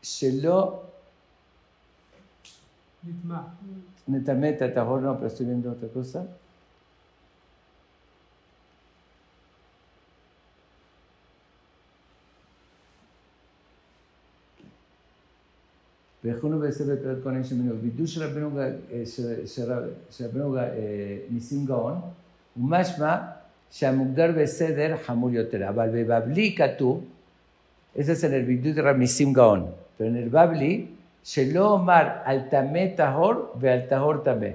Shelo. 0.02 0.84
Netamente, 4.08 4.68
no, 4.68 5.16
pero 5.16 5.28
estoy 5.28 5.46
viendo 5.46 5.72
otra 5.72 5.90
cosa. 5.90 6.26
ויכולנו 16.25 16.59
בעשר 16.59 16.85
בפרק 16.85 17.17
כהנים 17.23 17.45
שמנו. 17.45 17.75
וידוי 17.83 18.07
של 18.07 18.23
רבנו 20.25 20.57
ניסים 21.31 21.67
גאון, 21.67 22.01
הוא 22.55 22.71
משמע 22.71 23.17
שהמוגדר 23.71 24.33
בסדר 24.39 24.97
חמור 25.03 25.31
יותר. 25.31 25.69
אבל 25.69 25.89
בבבלי 25.93 26.57
כתוב, 26.57 27.05
ese 27.97 28.01
es 28.01 28.25
en 28.25 28.33
el 28.33 28.47
וידוי 28.47 28.73
רב 28.73 28.97
ניסים 28.97 29.33
גאון, 29.33 29.67
pero 29.99 30.03
en 30.03 30.27
el 30.27 30.29
בבלי, 30.31 30.87
שלא 31.25 31.73
אומר 31.73 32.09
על 32.25 32.41
טמא 32.51 32.87
טהור 32.97 33.33
ועל 33.61 33.81
טהור 33.89 34.17
טמא. 34.17 34.49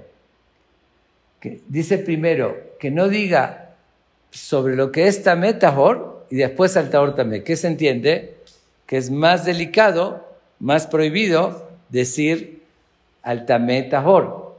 Dice 1.70 1.98
primero, 1.98 2.56
que 2.80 2.90
no 2.90 3.10
diga 3.10 3.44
sobre 4.32 4.78
lo 4.78 4.94
que 4.94 5.08
es 5.08 5.24
tamé 5.24 5.54
tahor 5.54 6.26
y 6.30 6.38
después 6.38 6.78
al 6.78 6.90
tahor 6.90 7.16
tamé. 7.16 7.44
¿Qué 7.44 7.58
se 7.58 7.68
entiende? 7.68 8.14
Que 8.88 8.96
es 8.96 9.12
más 9.12 9.44
delicado 9.44 10.26
más 10.61 10.87
prohibido 10.87 11.69
decir 11.89 12.63
al 13.23 13.47
tamé 13.47 13.83
tahor. 13.85 14.57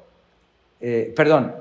Eh, 0.82 1.14
perdón, 1.16 1.56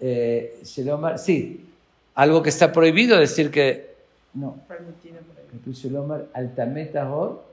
eh, 0.00 0.60
Shelomar, 0.64 1.18
sí, 1.18 1.66
algo 2.14 2.42
que 2.42 2.48
está 2.48 2.72
prohibido 2.72 3.18
decir 3.18 3.50
que, 3.50 3.92
no, 4.34 4.56
Permitido 4.66 5.20
por 5.20 5.36
ahí. 5.36 5.44
Katu 5.50 5.72
Shelomar 5.72 6.26
al 6.32 6.54
tamé 6.54 6.86
tahor. 6.86 7.44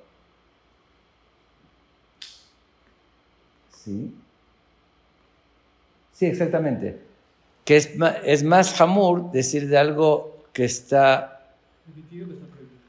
Sí. 3.83 4.13
Sí, 6.13 6.25
exactamente. 6.25 6.99
Que 7.65 7.77
es, 7.77 7.91
es 8.23 8.43
más 8.43 8.79
hamur 8.79 9.31
decir 9.31 9.67
de 9.67 9.77
algo 9.77 10.37
que 10.53 10.65
está 10.65 11.39
Permitido 11.85 12.27
que 12.27 12.33
está 12.33 12.45
prohibido. 12.47 12.79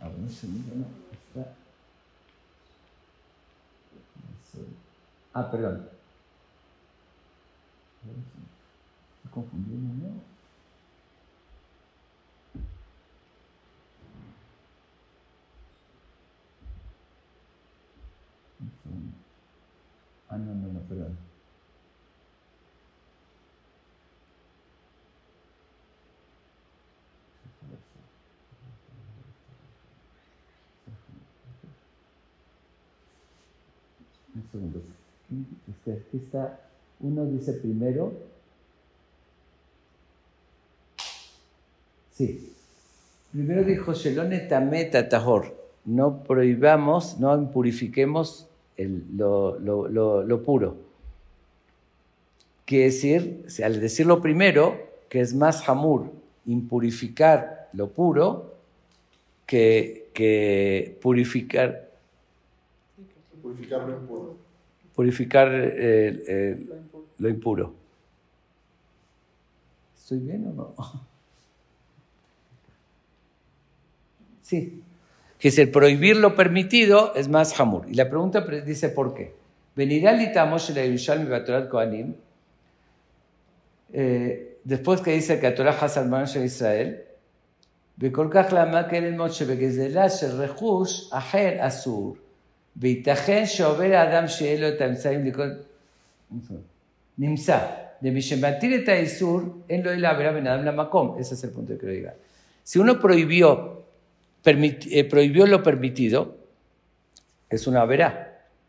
A 0.00 0.08
ver, 0.08 0.18
un 0.18 0.30
segundo, 0.30 0.74
no. 0.74 0.86
Está... 1.12 1.52
Ah, 5.34 5.50
perdón. 5.50 5.88
Confundiendo, 9.32 10.06
¿no? 10.06 10.14
Un 18.60 18.70
segundo. 18.82 19.16
Ah, 20.28 20.38
no, 20.38 20.54
no, 20.54 20.68
no, 20.72 20.80
perdón. 20.88 21.16
Un 34.36 34.50
segundo. 34.52 34.93
Este, 35.70 35.92
Aquí 35.92 36.16
está, 36.18 36.60
uno 37.00 37.24
dice 37.26 37.52
primero. 37.54 38.12
Sí. 42.12 42.52
Primero 43.32 43.64
dijo 43.64 43.92
Shelone 43.92 44.40
Tameta 44.40 45.08
Tahor. 45.08 45.54
No 45.84 46.22
prohibamos, 46.22 47.18
no 47.18 47.36
impurifiquemos 47.36 48.46
el- 48.76 49.04
lo, 49.16 49.58
lo- 49.58 49.88
lo- 49.88 50.22
lo 50.22 50.42
puro. 50.42 50.76
Quiere 52.64 52.84
decir, 52.86 53.44
o 53.46 53.50
sea, 53.50 53.66
al 53.66 53.80
decirlo 53.80 54.22
primero, 54.22 54.78
que 55.08 55.20
es 55.20 55.34
más 55.34 55.68
hamur 55.68 56.10
impurificar 56.46 57.68
lo 57.72 57.90
puro 57.90 58.54
que, 59.46 60.08
que 60.14 60.98
purificar 61.02 61.90
Purificar 63.42 63.86
lo 63.86 63.98
impuro 63.98 64.36
purificar 64.95 65.47
eh, 65.53 66.23
eh, 66.27 66.57
Lo 66.67 66.75
impuro. 66.75 67.05
lo 67.19 67.29
impuro. 67.29 67.73
¿Estoy 69.97 70.19
bien 70.19 70.47
o 70.47 70.53
no? 70.53 70.75
Sí. 74.41 74.81
Que 75.37 75.47
es 75.49 75.57
el 75.59 75.69
prohibir 75.71 76.17
lo 76.17 76.35
permitido 76.35 77.13
es 77.15 77.27
más 77.27 77.57
hamur. 77.59 77.85
Y 77.89 77.93
la 77.93 78.09
pregunta 78.09 78.45
pre- 78.45 78.61
dice 78.61 78.89
por 78.89 79.13
qué. 79.13 79.33
Venirá 79.75 80.11
Litamosh 80.11 80.71
la 80.71 80.83
Yerushalmi 80.83 81.29
Batorat 81.29 81.69
Kohanim. 81.69 82.15
eh, 83.93 84.57
después 84.63 85.01
que 85.01 85.11
dice 85.11 85.39
que 85.39 85.49
Torah 85.51 85.71
Hasan 85.79 86.09
Manosh 86.09 86.33
de 86.37 86.45
Israel, 86.45 86.95
וכל 88.01 88.29
כך 88.31 88.53
למה 88.53 88.83
כן 88.89 89.03
ללמוד 89.03 89.31
שבגזלה 89.31 90.09
של 90.09 90.41
רכוש 90.41 91.09
אחר 91.13 91.67
אסור, 91.67 92.15
וייתכן 92.77 93.45
שעובר 93.45 93.83
האדם 93.93 94.27
שיהיה 94.27 94.61
לו 94.61 94.75
את 94.75 94.81
האמצעים 94.81 95.25
לקרוא... 95.25 95.45
נמצא, 97.17 97.57
למי 98.01 98.21
שמטיל 98.21 98.83
את 98.83 98.89
האיסור, 98.89 99.41
אין 99.69 99.81
לו 99.81 99.91
אלא 99.91 100.07
עבירה 100.07 100.33
בין 100.33 100.47
אדם 100.47 100.65
למקום. 100.65 101.17
Ese 101.19 101.33
es 101.33 101.43
el 101.43 101.49
punto 101.49 101.73
que 101.73 101.77
quiero 101.79 101.93
llegar. 101.93 102.15
Si 102.63 102.79
uno 102.79 102.99
prohibió, 102.99 103.83
permit- 104.43 104.87
eh, 104.91 105.03
prohibió 105.03 105.45
lo 105.47 105.61
permitido, 105.63 106.37
es 107.49 107.67
una 107.67 107.83
verá, 107.85 108.09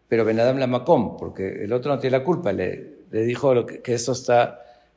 pero 0.08 0.24
Ben 0.24 0.40
Adam 0.40 0.58
la 0.58 0.66
Macom, 0.66 1.16
porque 1.16 1.64
el 1.64 1.72
otro 1.72 1.92
no 1.94 1.98
tiene 2.00 2.18
la 2.18 2.24
culpa, 2.24 2.50
le, 2.52 2.68
le 3.10 3.22
dijo 3.22 3.54
lo 3.54 3.66
que, 3.66 3.80
que 3.80 3.94
eso 3.94 4.12
está 4.12 4.38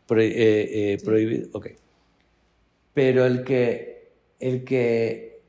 pro- 0.08 0.22
eh, 0.22 0.94
eh, 0.94 0.98
prohibido. 1.04 1.50
Ok. 1.52 1.68
Pero 2.94 3.26
el 3.26 3.44
que, 3.44 4.08
el 4.40 4.64
que, 4.64 5.42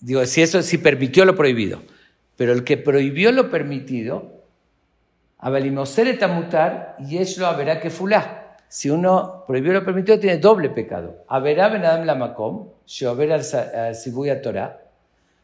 digo, 0.00 0.26
si 0.26 0.42
eso 0.42 0.60
si 0.62 0.76
permitió 0.78 1.24
lo 1.24 1.34
prohibido, 1.34 1.80
pero 2.37 2.53
el 2.53 2.63
que 2.63 2.77
prohibió 2.77 3.31
lo 3.31 3.49
permitido, 3.49 4.33
Abalimoser 5.43 6.07
etamutar 6.07 6.95
y 6.99 7.19
lo 7.37 7.47
haberá 7.47 7.81
que 7.81 7.89
fulá. 7.89 8.55
Si 8.69 8.89
uno 8.89 9.43
prohibió 9.45 9.73
lo 9.73 9.83
permitido, 9.83 10.17
tiene 10.17 10.37
doble 10.37 10.69
pecado. 10.69 11.25
Haberá 11.27 11.67
ben 11.67 11.83
adam 11.83 12.05
la 12.05 12.15
makom, 12.15 12.69
sheober 12.87 13.33
al 13.33 14.41
Torah. 14.41 14.79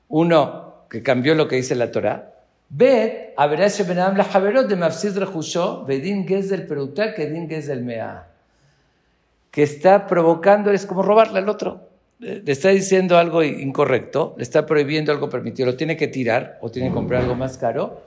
Uno 0.07 0.85
que 0.89 1.03
cambió 1.03 1.35
lo 1.35 1.49
que 1.49 1.57
dice 1.57 1.75
la 1.75 1.91
Torah. 1.91 2.31
Bet, 2.69 3.33
haberá 3.35 3.67
ben 3.85 3.99
adam 3.99 4.15
la 4.15 4.23
javerot 4.23 4.69
de 4.69 4.77
mafsid 4.77 5.17
rejusho, 5.17 5.83
bedin 5.83 6.25
gezel 6.25 6.65
peruta, 6.65 7.13
que 7.13 7.25
din 7.25 7.49
gezel 7.49 7.83
mea. 7.83 8.29
Que 9.51 9.63
está 9.63 10.07
provocando, 10.07 10.71
es 10.71 10.85
como 10.85 11.03
robarle 11.03 11.39
al 11.39 11.49
otro. 11.49 11.88
Le 12.19 12.51
está 12.51 12.69
diciendo 12.69 13.17
algo 13.17 13.43
incorrecto, 13.43 14.35
le 14.37 14.43
está 14.43 14.65
prohibiendo 14.65 15.11
algo 15.11 15.29
permitido, 15.29 15.67
lo 15.67 15.77
tiene 15.77 15.95
que 15.95 16.07
tirar 16.07 16.57
o 16.61 16.69
tiene 16.69 16.89
que 16.89 16.93
comprar 16.93 17.21
algo 17.21 17.35
más 17.35 17.57
caro. 17.57 18.03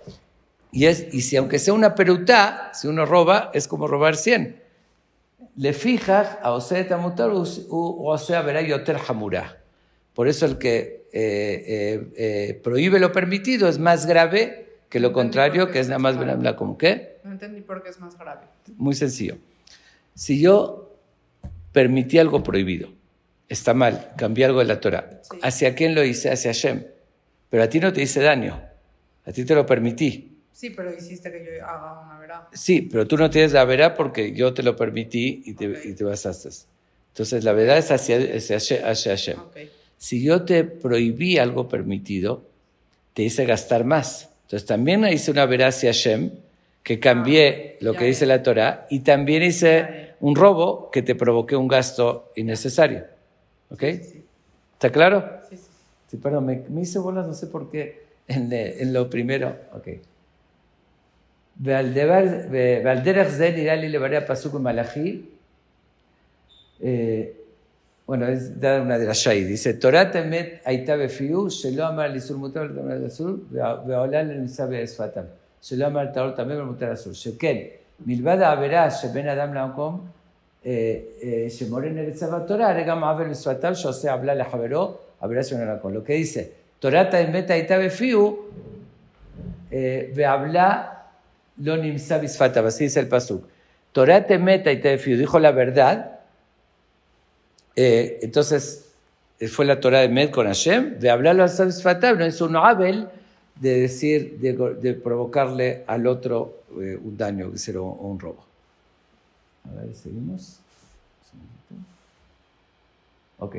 Y, 0.70 0.86
es, 0.86 1.06
y 1.12 1.22
si 1.22 1.36
aunque 1.36 1.58
sea 1.58 1.74
una 1.74 1.94
perutá, 1.94 2.70
si 2.74 2.88
uno 2.88 3.06
roba, 3.06 3.50
es 3.54 3.68
como 3.68 3.86
robar 3.86 4.16
100. 4.16 4.60
Le 5.56 5.72
fijas 5.72 6.38
a 6.42 6.52
Osea 6.52 6.86
Tamutar 6.86 7.30
o 7.30 8.10
Osea 8.10 8.42
verá 8.42 8.60
Yoter 8.62 8.98
Hamura. 9.08 9.62
Por 10.14 10.28
eso 10.28 10.46
el 10.46 10.58
que 10.58 11.02
eh, 11.12 11.64
eh, 11.66 12.12
eh, 12.16 12.60
prohíbe 12.62 12.98
lo 12.98 13.12
permitido 13.12 13.68
es 13.68 13.78
más 13.78 14.06
grave 14.06 14.78
que 14.88 15.00
lo 15.00 15.12
contrario, 15.12 15.70
que 15.70 15.80
es 15.80 15.88
nada 15.88 15.98
más 15.98 16.18
verá 16.18 16.56
como 16.56 16.76
que. 16.76 17.18
No 17.24 17.32
entendí 17.32 17.60
por 17.62 17.82
qué 17.82 17.90
es 17.90 18.00
más 18.00 18.18
grave. 18.18 18.42
Muy 18.76 18.94
sencillo. 18.94 19.36
Si 20.14 20.40
yo 20.40 20.98
permití 21.72 22.18
algo 22.18 22.42
prohibido, 22.42 22.90
está 23.52 23.74
mal, 23.74 24.12
cambié 24.16 24.44
algo 24.46 24.60
de 24.60 24.66
la 24.66 24.80
Torah. 24.80 25.20
Sí. 25.22 25.38
¿Hacia 25.42 25.74
quién 25.74 25.94
lo 25.94 26.04
hice? 26.04 26.30
Hacia 26.30 26.52
Hashem. 26.52 26.84
Pero 27.50 27.62
a 27.62 27.68
ti 27.68 27.80
no 27.80 27.92
te 27.92 28.02
hice 28.02 28.20
daño. 28.20 28.60
A 29.24 29.32
ti 29.32 29.44
te 29.44 29.54
lo 29.54 29.64
permití. 29.66 30.28
Sí, 30.52 30.70
pero 30.70 30.92
hiciste 30.94 31.30
que 31.32 31.44
yo 31.58 31.66
haga 31.66 32.00
una 32.02 32.18
verdad. 32.18 32.42
Sí, 32.52 32.82
pero 32.82 33.06
tú 33.06 33.16
no 33.16 33.30
tienes 33.30 33.52
la 33.52 33.64
verdad 33.64 33.94
porque 33.96 34.32
yo 34.32 34.52
te 34.54 34.62
lo 34.62 34.76
permití 34.76 35.42
y 35.46 35.54
te, 35.54 35.68
Ok. 35.68 35.78
y 35.84 35.92
te 35.94 36.04
basaste. 36.04 36.48
Entonces 37.12 37.44
la 37.44 37.52
verdad 37.52 37.78
es 37.78 37.90
hacia, 37.90 38.16
hacia, 38.56 39.10
Hashem. 39.10 39.38
Si 39.98 40.22
yo 40.22 40.42
te 40.44 40.64
prohibí 40.64 41.38
algo 41.38 41.68
permitido, 41.68 42.44
te 43.14 43.22
hice 43.22 43.44
gastar 43.44 43.84
más. 43.84 44.30
Entonces 44.44 44.66
también 44.66 45.06
hice 45.06 45.30
una 45.30 45.46
verdad 45.46 45.68
hacia 45.68 45.90
Hashem, 45.92 46.30
que 46.82 46.98
cambié 46.98 47.76
lo 47.80 47.92
ya, 47.92 47.98
que 47.98 48.04
ya. 48.06 48.08
dice 48.08 48.26
la 48.26 48.42
Torah, 48.42 48.86
y 48.90 49.00
también 49.00 49.42
hice 49.42 50.14
un 50.20 50.34
robo 50.34 50.90
que 50.90 51.02
te 51.02 51.14
provoqué 51.14 51.54
un 51.56 51.68
gasto 51.68 52.32
innecesario. 52.36 53.04
¿Ok? 53.72 53.80
Sí, 53.80 54.04
sí. 54.04 54.24
¿Está 54.74 54.90
claro? 54.90 55.40
Sí, 55.48 55.56
sí. 55.56 55.68
sí 56.08 56.16
perdón, 56.16 56.46
me, 56.46 56.62
me, 56.68 56.82
hice 56.82 56.98
bolas, 56.98 57.26
no 57.26 57.34
sé 57.34 57.46
por 57.46 57.70
qué, 57.70 58.04
en, 58.28 58.52
en 58.52 58.92
lo 58.92 59.08
primero. 59.08 59.56
Ok. 59.74 59.88
Eh, 59.88 60.00
eh, 66.84 67.36
bueno, 68.04 68.26
es 68.26 68.60
dar 68.60 68.80
una 68.82 68.98
de 68.98 69.06
las 69.06 69.18
Shai. 69.18 69.44
Dice, 69.44 69.74
Torah 69.74 70.10
temet 70.10 70.60
aitabe 70.64 71.08
fiu, 71.08 71.48
shelo 71.48 71.86
amar 71.86 72.10
lisur 72.10 72.36
mutar 72.36 72.74
tamar 72.74 72.98
azul, 73.04 73.46
veolal 73.50 74.30
el 74.30 74.40
misabe 74.40 74.82
esfatam. 74.82 75.26
Shelo 75.62 75.86
amar 75.86 76.08
al 76.08 76.12
taor 76.12 76.34
tamem 76.34 76.58
el 76.58 76.66
mutar 76.66 76.90
azul. 76.90 77.12
Shekel, 77.12 77.72
milvada 78.04 78.50
avera 78.50 78.88
sheben 78.90 79.28
adam 79.28 79.54
laokom, 79.54 80.02
eh, 80.64 81.18
eh, 81.20 81.48
Shemoren 81.50 81.98
Eretzava 81.98 82.46
Torah, 82.46 82.72
Regam 82.72 83.02
Abel 83.02 83.30
ah, 83.30 83.34
Suatal, 83.34 83.74
Yose 83.74 84.08
habla 84.08 84.34
la 84.34 84.44
Javeró, 84.44 85.00
habla 85.20 85.80
con 85.80 85.92
Lo 85.92 86.04
que 86.04 86.14
dice, 86.14 86.52
Torata 86.78 87.20
en 87.20 87.32
Beta 87.32 87.56
Itabe 87.56 87.90
Fiu, 87.90 88.38
eh, 89.70 90.12
ve 90.14 90.26
habla 90.26 90.92
lo 91.58 91.76
nimsa 91.76 92.18
bisfatav, 92.18 92.66
así 92.66 92.84
dice 92.84 93.00
el 93.00 93.08
pasuk. 93.08 93.44
Torah 93.92 94.26
te 94.26 94.38
meta 94.38 94.72
y 94.72 94.80
te 94.80 94.96
fiu, 94.98 95.16
dijo 95.16 95.38
la 95.38 95.52
verdad. 95.52 96.20
Eh, 97.76 98.20
entonces, 98.22 98.90
fue 99.48 99.64
la 99.64 99.80
Torah 99.80 100.00
de 100.00 100.08
Med 100.08 100.30
con 100.30 100.46
Hashem, 100.46 100.98
de 100.98 101.10
hablarlo 101.10 101.44
al 101.44 101.66
bisfatav, 101.66 102.18
no 102.18 102.24
es 102.24 102.40
un 102.40 102.56
abel 102.56 103.08
de 103.60 103.80
decir, 103.80 104.38
de, 104.38 104.52
de 104.80 104.94
provocarle 104.94 105.84
al 105.86 106.06
otro 106.06 106.62
eh, 106.80 106.98
un 107.02 107.16
daño, 107.16 107.50
que 107.52 107.58
será 107.58 107.80
un 107.80 108.18
robo. 108.18 108.51
A 109.64 109.74
ver, 109.74 109.94
seguimos. 109.94 110.58
Ok. 113.38 113.56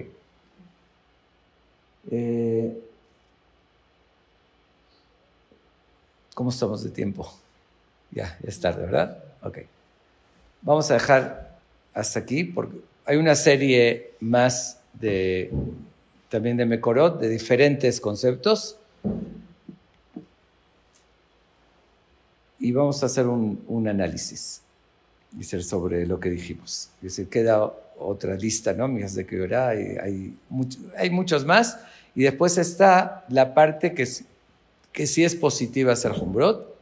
Eh, 2.11 2.81
¿Cómo 6.33 6.49
estamos 6.49 6.83
de 6.83 6.89
tiempo? 6.89 7.31
Ya, 8.11 8.37
ya 8.41 8.49
es 8.49 8.59
tarde, 8.59 8.83
¿verdad? 8.85 9.23
Ok. 9.43 9.59
Vamos 10.61 10.89
a 10.91 10.95
dejar 10.95 11.57
hasta 11.93 12.19
aquí 12.19 12.43
porque 12.43 12.77
hay 13.05 13.17
una 13.17 13.35
serie 13.35 14.13
más 14.19 14.79
de 14.93 15.51
también 16.29 16.57
de 16.57 16.65
Mekorot, 16.65 17.19
de 17.19 17.29
diferentes 17.29 17.99
conceptos. 18.01 18.77
Y 22.59 22.71
vamos 22.71 23.03
a 23.03 23.07
hacer 23.07 23.27
un 23.27 23.87
análisis 23.87 24.62
sobre 25.41 26.05
lo 26.05 26.19
que 26.19 26.29
dijimos. 26.29 26.89
Es 26.97 27.01
decir, 27.01 27.29
queda 27.29 27.73
otra 27.97 28.35
lista, 28.35 28.73
¿no? 28.73 28.87
Mías 28.87 29.15
de 29.15 29.25
que 29.25 29.55
hay, 29.55 29.97
hay, 29.97 30.37
hay 30.97 31.09
muchos 31.09 31.45
más. 31.45 31.79
Y 32.15 32.23
después 32.23 32.57
está 32.57 33.25
la 33.29 33.53
parte 33.53 33.93
que, 33.93 34.07
que 34.91 35.07
sí 35.07 35.23
es 35.23 35.35
positiva 35.35 35.93
hacer 35.93 36.11
Humbrot. 36.11 36.73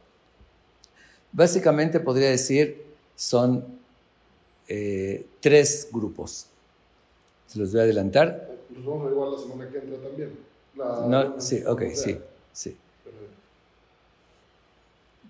Básicamente 1.32 2.00
podría 2.00 2.28
decir 2.28 2.82
son 3.16 3.64
eh, 4.68 5.26
tres 5.40 5.88
grupos. 5.90 6.46
Se 7.46 7.58
los 7.58 7.72
voy 7.72 7.80
a 7.80 7.84
adelantar. 7.84 8.50
Los 8.74 8.84
vamos 8.84 9.02
a 9.02 9.04
ver 9.04 9.12
igual 9.12 9.32
la 9.32 9.38
semana 9.38 9.70
que 9.70 9.78
entra 9.78 9.98
también. 9.98 10.38
no, 10.74 11.40
sí, 11.40 11.62
ok, 11.66 11.82
sí, 11.94 12.18
sí. 12.52 12.76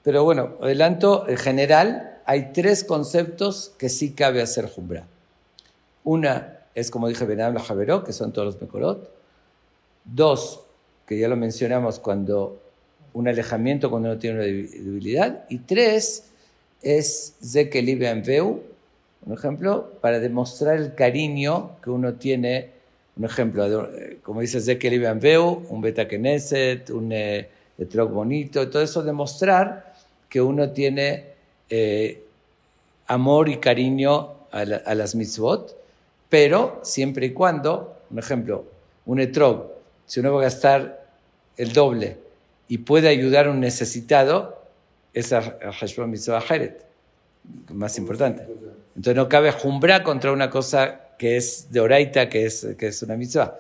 Pero 0.03 0.25
bueno, 0.25 0.57
adelanto, 0.61 1.29
en 1.29 1.37
general 1.37 2.12
hay 2.27 2.53
tres 2.53 2.85
conceptos 2.85 3.73
que 3.79 3.89
sí 3.89 4.13
cabe 4.13 4.43
hacer 4.43 4.67
Jumbra. 4.67 5.07
Una 6.05 6.59
es, 6.75 6.91
como 6.91 7.09
dije, 7.09 7.25
Benam 7.25 7.57
Javeró, 7.57 8.05
que 8.05 8.13
son 8.13 8.33
todos 8.33 8.47
los 8.55 8.63
Mekorot. 8.63 9.11
Dos, 10.05 10.61
que 11.07 11.19
ya 11.19 11.29
lo 11.29 11.37
mencionamos, 11.37 11.99
cuando 11.99 12.61
un 13.13 13.29
alejamiento 13.29 13.91
cuando 13.91 14.11
uno 14.11 14.19
tiene 14.19 14.37
una 14.37 14.45
debilidad. 14.45 15.45
Y 15.49 15.59
tres, 15.59 16.25
es 16.83 17.35
Zekelibe 17.45 18.13
Veu, 18.23 18.63
un 19.25 19.33
ejemplo, 19.33 19.93
para 20.01 20.19
demostrar 20.19 20.77
el 20.77 20.95
cariño 20.95 21.77
que 21.83 21.91
uno 21.91 22.15
tiene, 22.15 22.71
un 23.17 23.25
ejemplo, 23.25 23.89
como 24.23 24.41
dice 24.41 24.61
Zekelibe 24.61 25.13
Veu, 25.15 25.65
un 25.69 25.81
Beta 25.81 26.09
Knesset, 26.09 26.91
un 26.91 27.13
eh, 27.13 27.49
bonito, 28.11 28.69
todo 28.69 28.83
eso 28.83 29.03
demostrar 29.03 29.95
que 30.29 30.41
uno 30.41 30.71
tiene 30.71 31.32
eh, 31.69 32.25
amor 33.07 33.49
y 33.49 33.57
cariño 33.59 34.35
a, 34.51 34.65
las 34.65 35.15
mitzvot, 35.15 35.77
pero 36.29 36.81
siempre 36.83 37.27
y 37.27 37.33
cuando, 37.33 37.97
un 38.11 38.19
ejemplo, 38.19 38.65
un 39.07 39.21
etrog, 39.21 39.73
si 40.07 40.21
uno 40.21 40.33
va 40.33 40.41
a 40.41 40.45
gastar 40.45 41.07
el 41.57 41.73
doble 41.73 42.19
y 42.69 42.79
puede 42.79 43.09
ayudar 43.09 43.47
a 43.47 43.51
un 43.51 43.61
necesitado, 43.61 44.63
es 45.15 45.33
a 45.33 45.41
Hashbon 45.41 46.11
Mitzvah 46.11 46.43
Heret, 46.49 46.85
más 47.71 47.99
importante. 47.99 48.47
Entonces 48.95 49.15
no 49.15 49.29
cabe 49.29 49.53
jumbra 49.53 50.03
contra 50.03 50.33
una 50.33 50.51
cosa 50.51 51.01
que 51.19 51.37
es 51.37 51.71
de 51.71 51.81
oraita, 51.81 52.29
que 52.29 52.47
es, 52.47 52.67
que 52.79 52.89
es 52.89 53.03
una 53.03 53.17
mitzvah. 53.17 53.59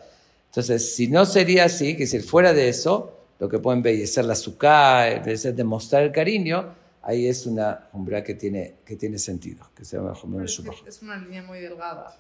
Entonces, 0.50 0.94
si 0.94 1.08
no 1.08 1.24
sería 1.24 1.64
así, 1.64 1.96
que 1.96 2.06
si 2.06 2.20
fuera 2.20 2.52
de 2.52 2.68
eso, 2.68 3.16
lo 3.38 3.48
que 3.48 3.58
pueden 3.58 3.78
embellecer 3.78 4.24
la 4.24 4.34
azúcar, 4.34 5.24
demostrar 5.24 6.02
el 6.02 6.12
cariño, 6.12 6.74
ahí 7.02 7.26
es 7.26 7.46
una 7.46 7.88
jumbra 7.92 8.22
que 8.22 8.34
tiene, 8.34 8.76
que 8.84 8.96
tiene 8.96 9.18
sentido, 9.18 9.68
que 9.74 9.84
se 9.84 9.96
llama 9.96 10.14
es, 10.44 10.58
es 10.86 11.02
una 11.02 11.16
línea 11.16 11.42
muy 11.42 11.60
delgada, 11.60 12.16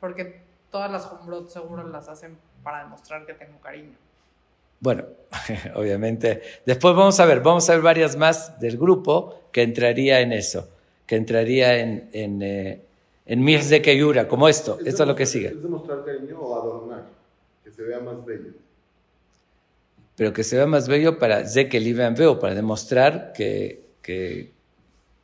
porque 0.00 0.40
todas 0.70 0.90
las 0.90 1.04
jumbrot 1.06 1.50
seguro 1.50 1.86
las 1.86 2.08
hacen 2.08 2.36
para 2.62 2.84
demostrar 2.84 3.26
que 3.26 3.34
tengo 3.34 3.58
cariño. 3.60 3.96
Bueno, 4.80 5.04
obviamente. 5.74 6.42
Después 6.64 6.94
vamos 6.94 7.18
a 7.20 7.26
ver, 7.26 7.40
vamos 7.40 7.68
a 7.68 7.72
ver 7.74 7.82
varias 7.82 8.16
más 8.16 8.58
del 8.60 8.76
grupo 8.76 9.48
que 9.52 9.62
entraría 9.62 10.20
en 10.20 10.32
eso, 10.32 10.68
que 11.06 11.16
entraría 11.16 11.78
en, 11.78 12.08
en, 12.12 12.42
eh, 12.42 12.82
en 13.24 13.42
Mies 13.42 13.70
de 13.70 13.80
Keyura, 13.82 14.28
como 14.28 14.48
esto. 14.48 14.78
esto 14.84 15.02
es 15.02 15.08
lo 15.08 15.16
que 15.16 15.26
sigue. 15.26 15.48
¿Es 15.48 15.62
demostrar 15.62 16.04
cariño 16.04 16.38
o 16.40 16.60
adornar? 16.60 17.04
Que 17.64 17.70
se 17.70 17.82
vea 17.82 18.00
más 18.00 18.24
bello. 18.24 18.52
Pero 20.14 20.32
que 20.32 20.44
se 20.44 20.56
vea 20.56 20.66
más 20.66 20.88
bello 20.88 21.18
para 21.18 21.46
Zeke 21.46 21.78
Veo, 22.16 22.38
para 22.38 22.54
demostrar 22.54 23.32
que, 23.32 23.85
que, 24.06 24.52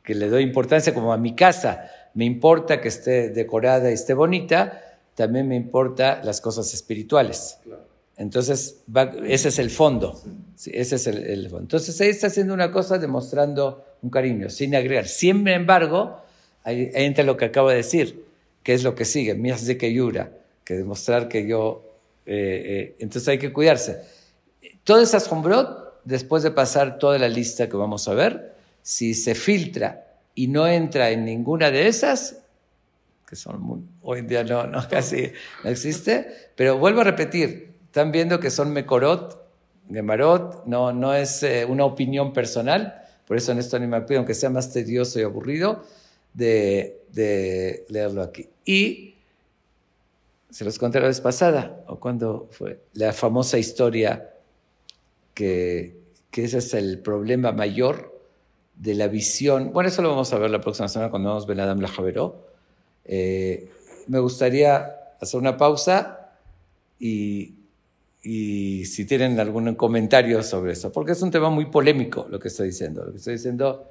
que 0.03 0.13
le 0.13 0.27
doy 0.27 0.43
importancia 0.43 0.93
como 0.93 1.13
a 1.13 1.17
mi 1.17 1.35
casa. 1.35 1.89
Me 2.13 2.25
importa 2.25 2.81
que 2.81 2.89
esté 2.89 3.29
decorada 3.29 3.89
y 3.89 3.93
esté 3.93 4.13
bonita, 4.13 4.99
también 5.15 5.47
me 5.47 5.55
importa 5.55 6.21
las 6.21 6.41
cosas 6.41 6.73
espirituales. 6.73 7.59
Entonces, 8.17 8.83
ese 9.25 9.47
es 9.47 9.59
el 9.59 9.69
fondo. 9.69 10.21
ese 10.65 10.95
es 10.97 11.07
el, 11.07 11.49
fondo. 11.49 11.61
Entonces, 11.61 11.99
ahí 12.01 12.09
está 12.09 12.27
haciendo 12.27 12.53
una 12.53 12.71
cosa 12.71 12.97
demostrando 12.97 13.85
un 14.01 14.09
cariño, 14.09 14.49
sin 14.49 14.75
agregar. 14.75 15.07
Sin 15.07 15.47
embargo, 15.47 16.17
ahí, 16.63 16.91
entra 16.93 17.23
lo 17.23 17.37
que 17.37 17.45
acabo 17.45 17.69
de 17.69 17.77
decir, 17.77 18.25
que 18.63 18.73
es 18.73 18.83
lo 18.83 18.95
que 18.95 19.05
sigue, 19.05 19.33
mías 19.33 19.65
de 19.65 19.77
que 19.77 19.93
yura, 19.93 20.31
que 20.65 20.75
demostrar 20.75 21.29
que 21.29 21.47
yo... 21.47 21.89
Eh, 22.25 22.63
eh, 22.65 22.95
entonces 22.99 23.29
hay 23.29 23.39
que 23.39 23.53
cuidarse. 23.53 24.01
Todas 24.83 25.09
esas 25.09 25.31
hombrot, 25.31 26.01
después 26.03 26.43
de 26.43 26.51
pasar 26.51 26.99
toda 26.99 27.17
la 27.17 27.29
lista 27.29 27.69
que 27.69 27.77
vamos 27.77 28.07
a 28.09 28.13
ver, 28.13 28.52
si 28.83 29.15
se 29.15 29.33
filtra 29.33 30.19
y 30.35 30.47
no 30.47 30.67
entra 30.67 31.09
en 31.09 31.25
ninguna 31.25 31.71
de 31.71 31.87
esas, 31.87 32.37
que 33.27 33.35
son 33.35 33.89
hoy 34.01 34.19
en 34.19 34.27
día 34.27 34.43
no, 34.43 34.67
no, 34.67 34.87
casi 34.89 35.31
no 35.63 35.69
existe, 35.71 36.27
pero 36.55 36.77
vuelvo 36.77 37.01
a 37.01 37.05
repetir, 37.05 37.73
están 37.85 38.11
viendo 38.11 38.39
que 38.39 38.51
son 38.51 38.71
Mekorot, 38.71 39.41
Gemarot, 39.89 40.65
no, 40.65 40.93
no 40.93 41.13
es 41.13 41.41
eh, 41.43 41.65
una 41.65 41.85
opinión 41.85 42.33
personal, 42.33 43.01
por 43.25 43.37
eso 43.37 43.51
en 43.51 43.59
esto 43.59 43.79
ni 43.79 43.87
me 43.87 44.01
pido, 44.01 44.19
aunque 44.19 44.33
sea 44.33 44.49
más 44.49 44.71
tedioso 44.71 45.19
y 45.19 45.23
aburrido, 45.23 45.83
de, 46.33 47.01
de 47.11 47.85
leerlo 47.89 48.21
aquí. 48.21 48.49
Y 48.65 49.15
se 50.49 50.65
los 50.65 50.77
conté 50.77 50.99
la 50.99 51.07
vez 51.07 51.21
pasada, 51.21 51.83
o 51.87 51.99
cuando 51.99 52.47
fue, 52.51 52.81
la 52.93 53.13
famosa 53.13 53.57
historia 53.57 54.33
que, 55.33 55.97
que 56.31 56.43
ese 56.43 56.59
es 56.59 56.73
el 56.73 56.99
problema 56.99 57.51
mayor 57.51 58.12
de 58.75 58.95
la 58.95 59.07
visión. 59.07 59.71
Bueno, 59.73 59.89
eso 59.89 60.01
lo 60.01 60.09
vamos 60.09 60.31
a 60.33 60.39
ver 60.39 60.49
la 60.49 60.61
próxima 60.61 60.87
semana 60.87 61.09
cuando 61.09 61.29
vamos 61.29 61.45
a 61.45 61.47
ver 61.47 61.61
Adam 61.61 61.79
la 61.79 61.87
Javeró. 61.87 62.47
Eh, 63.05 63.69
me 64.07 64.19
gustaría 64.19 64.95
hacer 65.19 65.39
una 65.39 65.57
pausa 65.57 66.31
y, 66.99 67.53
y, 68.23 68.85
si 68.85 69.05
tienen 69.05 69.39
algún 69.39 69.75
comentario 69.75 70.43
sobre 70.43 70.73
eso, 70.73 70.91
porque 70.91 71.13
es 71.13 71.21
un 71.21 71.31
tema 71.31 71.49
muy 71.49 71.65
polémico 71.65 72.27
lo 72.29 72.39
que 72.39 72.47
estoy 72.47 72.67
diciendo. 72.67 73.03
Lo 73.05 73.11
que 73.11 73.17
estoy 73.17 73.33
diciendo 73.33 73.87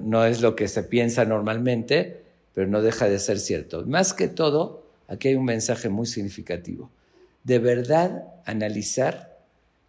no 0.00 0.24
es 0.24 0.40
lo 0.40 0.56
que 0.56 0.68
se 0.68 0.82
piensa 0.82 1.24
normalmente, 1.24 2.22
pero 2.54 2.66
no 2.66 2.82
deja 2.82 3.08
de 3.08 3.18
ser 3.18 3.38
cierto. 3.38 3.84
Más 3.86 4.14
que 4.14 4.28
todo, 4.28 4.86
aquí 5.08 5.28
hay 5.28 5.34
un 5.34 5.44
mensaje 5.44 5.88
muy 5.88 6.06
significativo. 6.06 6.90
De 7.44 7.58
verdad, 7.58 8.24
analizar, 8.44 9.38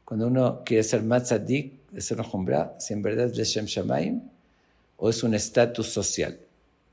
cuando 0.05 0.27
uno 0.27 0.61
quiere 0.65 0.83
ser 0.83 1.03
matzadik, 1.03 1.80
es 1.95 2.11
una 2.11 2.23
jumbra, 2.23 2.75
si 2.79 2.93
en 2.93 3.01
verdad 3.01 3.25
es 3.25 3.35
de 3.35 3.43
Shem 3.43 3.65
Shamaim 3.65 4.21
o 4.97 5.09
es 5.09 5.23
un 5.23 5.33
estatus 5.33 5.87
social. 5.87 6.37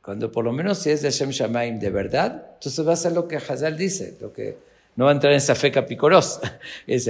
Cuando 0.02 0.32
por 0.32 0.44
lo 0.44 0.52
menos 0.52 0.78
si 0.78 0.90
es 0.90 1.02
de 1.02 1.10
Shem 1.10 1.30
Shamaim 1.30 1.78
de 1.78 1.90
verdad, 1.90 2.52
entonces 2.54 2.86
va 2.86 2.94
a 2.94 2.96
ser 2.96 3.12
lo 3.12 3.28
que 3.28 3.36
Hazal 3.36 3.76
dice, 3.76 4.16
lo 4.20 4.32
que 4.32 4.56
no 4.96 5.04
va 5.04 5.10
a 5.10 5.14
entrar 5.14 5.32
en 5.32 5.38
esa 5.38 5.54
fe 5.54 5.70
capicoros. 5.70 6.40
es 6.86 7.08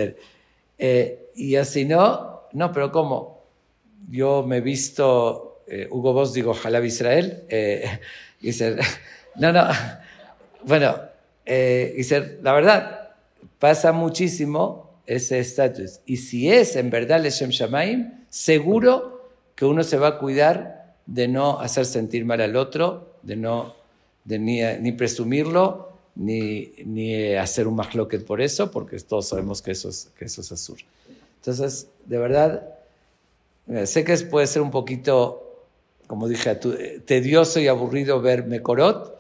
eh, 0.80 1.30
y 1.34 1.57
así 1.57 1.84
no, 1.84 2.43
no, 2.53 2.72
pero 2.72 2.93
¿cómo? 2.93 3.43
Yo 4.11 4.45
me 4.47 4.59
he 4.59 4.61
visto, 4.61 5.62
eh, 5.66 5.89
Hugo 5.91 6.12
Boss 6.12 6.32
digo, 6.32 6.55
Jalab 6.55 6.84
Israel, 6.84 7.45
eh, 7.49 8.01
dice, 8.41 8.76
no, 9.36 9.53
no, 9.53 9.68
bueno, 10.64 11.01
eh, 11.45 11.95
dice, 11.97 12.39
la 12.43 12.53
verdad, 12.53 13.11
pasa 13.59 13.93
muchísimo 13.93 14.88
ese 15.09 15.38
estatus. 15.38 16.00
Y 16.04 16.18
si 16.18 16.50
es 16.50 16.76
en 16.76 16.90
verdad 16.90 17.22
Leshem 17.22 17.48
Shamaim, 17.48 18.12
seguro 18.28 19.30
que 19.54 19.64
uno 19.64 19.82
se 19.82 19.96
va 19.96 20.09
a 20.09 20.18
cuidar 20.18 20.96
de 21.06 21.26
no 21.26 21.59
hacer 21.61 21.86
sentir 21.86 22.26
mal 22.26 22.42
al 22.42 22.56
otro, 22.56 23.14
de 23.22 23.34
no 23.34 23.74
de 24.24 24.38
ni, 24.38 24.61
ni, 24.80 24.92
presumirlo, 24.92 25.88
ni, 26.14 26.72
ni 26.84 27.34
hacer 27.34 27.66
un 27.66 27.76
mahloket 27.76 28.26
por 28.26 28.42
eso, 28.42 28.70
porque 28.70 28.98
todos 28.98 29.28
sabemos 29.28 29.62
que 29.62 29.70
eso 29.70 29.88
es, 29.88 30.11
que 30.18 30.26
eso 30.26 30.42
es 30.42 30.52
azul. 30.52 30.78
Entonces, 31.36 31.88
de 32.04 32.18
verdad, 32.18 32.68
sé 33.84 34.04
que 34.04 34.14
puede 34.18 34.46
ser 34.46 34.61
un 34.61 34.70
poquito, 34.70 35.64
como 36.06 36.28
dije, 36.28 36.54
tedioso 37.06 37.61
y 37.61 37.68
aburrido 37.68 38.20
ver 38.20 38.44
Mekorot, 38.44 39.18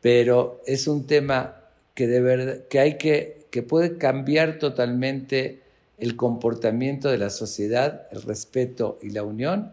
pero 0.00 0.62
es 0.66 0.86
un 0.86 1.08
tema 1.08 1.56
que, 1.94 2.06
de 2.06 2.20
verdad, 2.20 2.60
que 2.68 2.78
hay 2.78 2.98
que 2.98 3.45
que 3.56 3.62
puede 3.62 3.96
cambiar 3.96 4.58
totalmente 4.58 5.62
el 5.96 6.14
comportamiento 6.14 7.08
de 7.08 7.16
la 7.16 7.30
sociedad, 7.30 8.06
el 8.12 8.20
respeto 8.20 8.98
y 9.00 9.08
la 9.08 9.22
unión, 9.22 9.72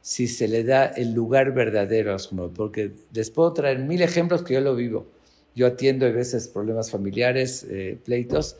si 0.00 0.28
se 0.28 0.46
le 0.46 0.62
da 0.62 0.84
el 0.84 1.14
lugar 1.14 1.52
verdadero 1.52 2.14
a 2.14 2.20
su 2.20 2.36
Porque 2.52 2.92
les 3.12 3.30
puedo 3.30 3.52
traer 3.52 3.80
mil 3.80 4.02
ejemplos 4.02 4.44
que 4.44 4.54
yo 4.54 4.60
lo 4.60 4.76
vivo. 4.76 5.08
Yo 5.56 5.66
atiendo 5.66 6.06
a 6.06 6.10
veces 6.10 6.46
problemas 6.46 6.92
familiares, 6.92 7.66
eh, 7.68 7.98
pleitos. 8.04 8.54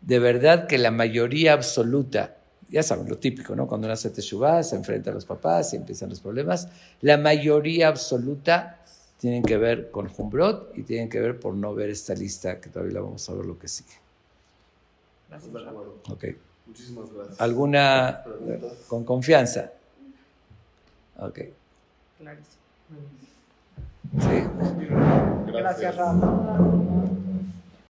De 0.00 0.18
verdad 0.18 0.66
que 0.66 0.78
la 0.78 0.90
mayoría 0.90 1.52
absoluta, 1.52 2.38
ya 2.68 2.82
saben, 2.82 3.08
lo 3.08 3.18
típico, 3.18 3.54
¿no? 3.54 3.68
Cuando 3.68 3.86
uno 3.86 3.94
hace 3.94 4.10
teshuva, 4.10 4.64
se 4.64 4.74
enfrenta 4.74 5.12
a 5.12 5.14
los 5.14 5.26
papás 5.26 5.74
y 5.74 5.76
empiezan 5.76 6.08
los 6.08 6.18
problemas. 6.18 6.66
La 7.02 7.18
mayoría 7.18 7.86
absoluta 7.86 8.82
tienen 9.20 9.44
que 9.44 9.58
ver 9.58 9.92
con 9.92 10.10
Humbrot 10.18 10.76
y 10.76 10.82
tienen 10.82 11.08
que 11.08 11.20
ver 11.20 11.38
por 11.38 11.54
no 11.54 11.72
ver 11.72 11.90
esta 11.90 12.14
lista, 12.14 12.60
que 12.60 12.68
todavía 12.68 12.94
la 12.94 13.02
vamos 13.02 13.30
a 13.30 13.34
ver 13.34 13.46
lo 13.46 13.56
que 13.56 13.68
sigue. 13.68 14.07
Gracias, 15.28 15.54
okay. 16.10 16.36
Muchísimas 16.66 17.12
gracias. 17.12 17.40
¿Alguna 17.40 18.22
¿Preguntas? 18.24 18.78
con 18.88 19.04
confianza? 19.04 19.72
Ok. 21.18 21.40
Clarísimo. 22.18 22.58
Sí. 24.20 24.42
Gracias, 25.46 25.52
gracias 25.52 25.96
Rafa. 25.96 26.38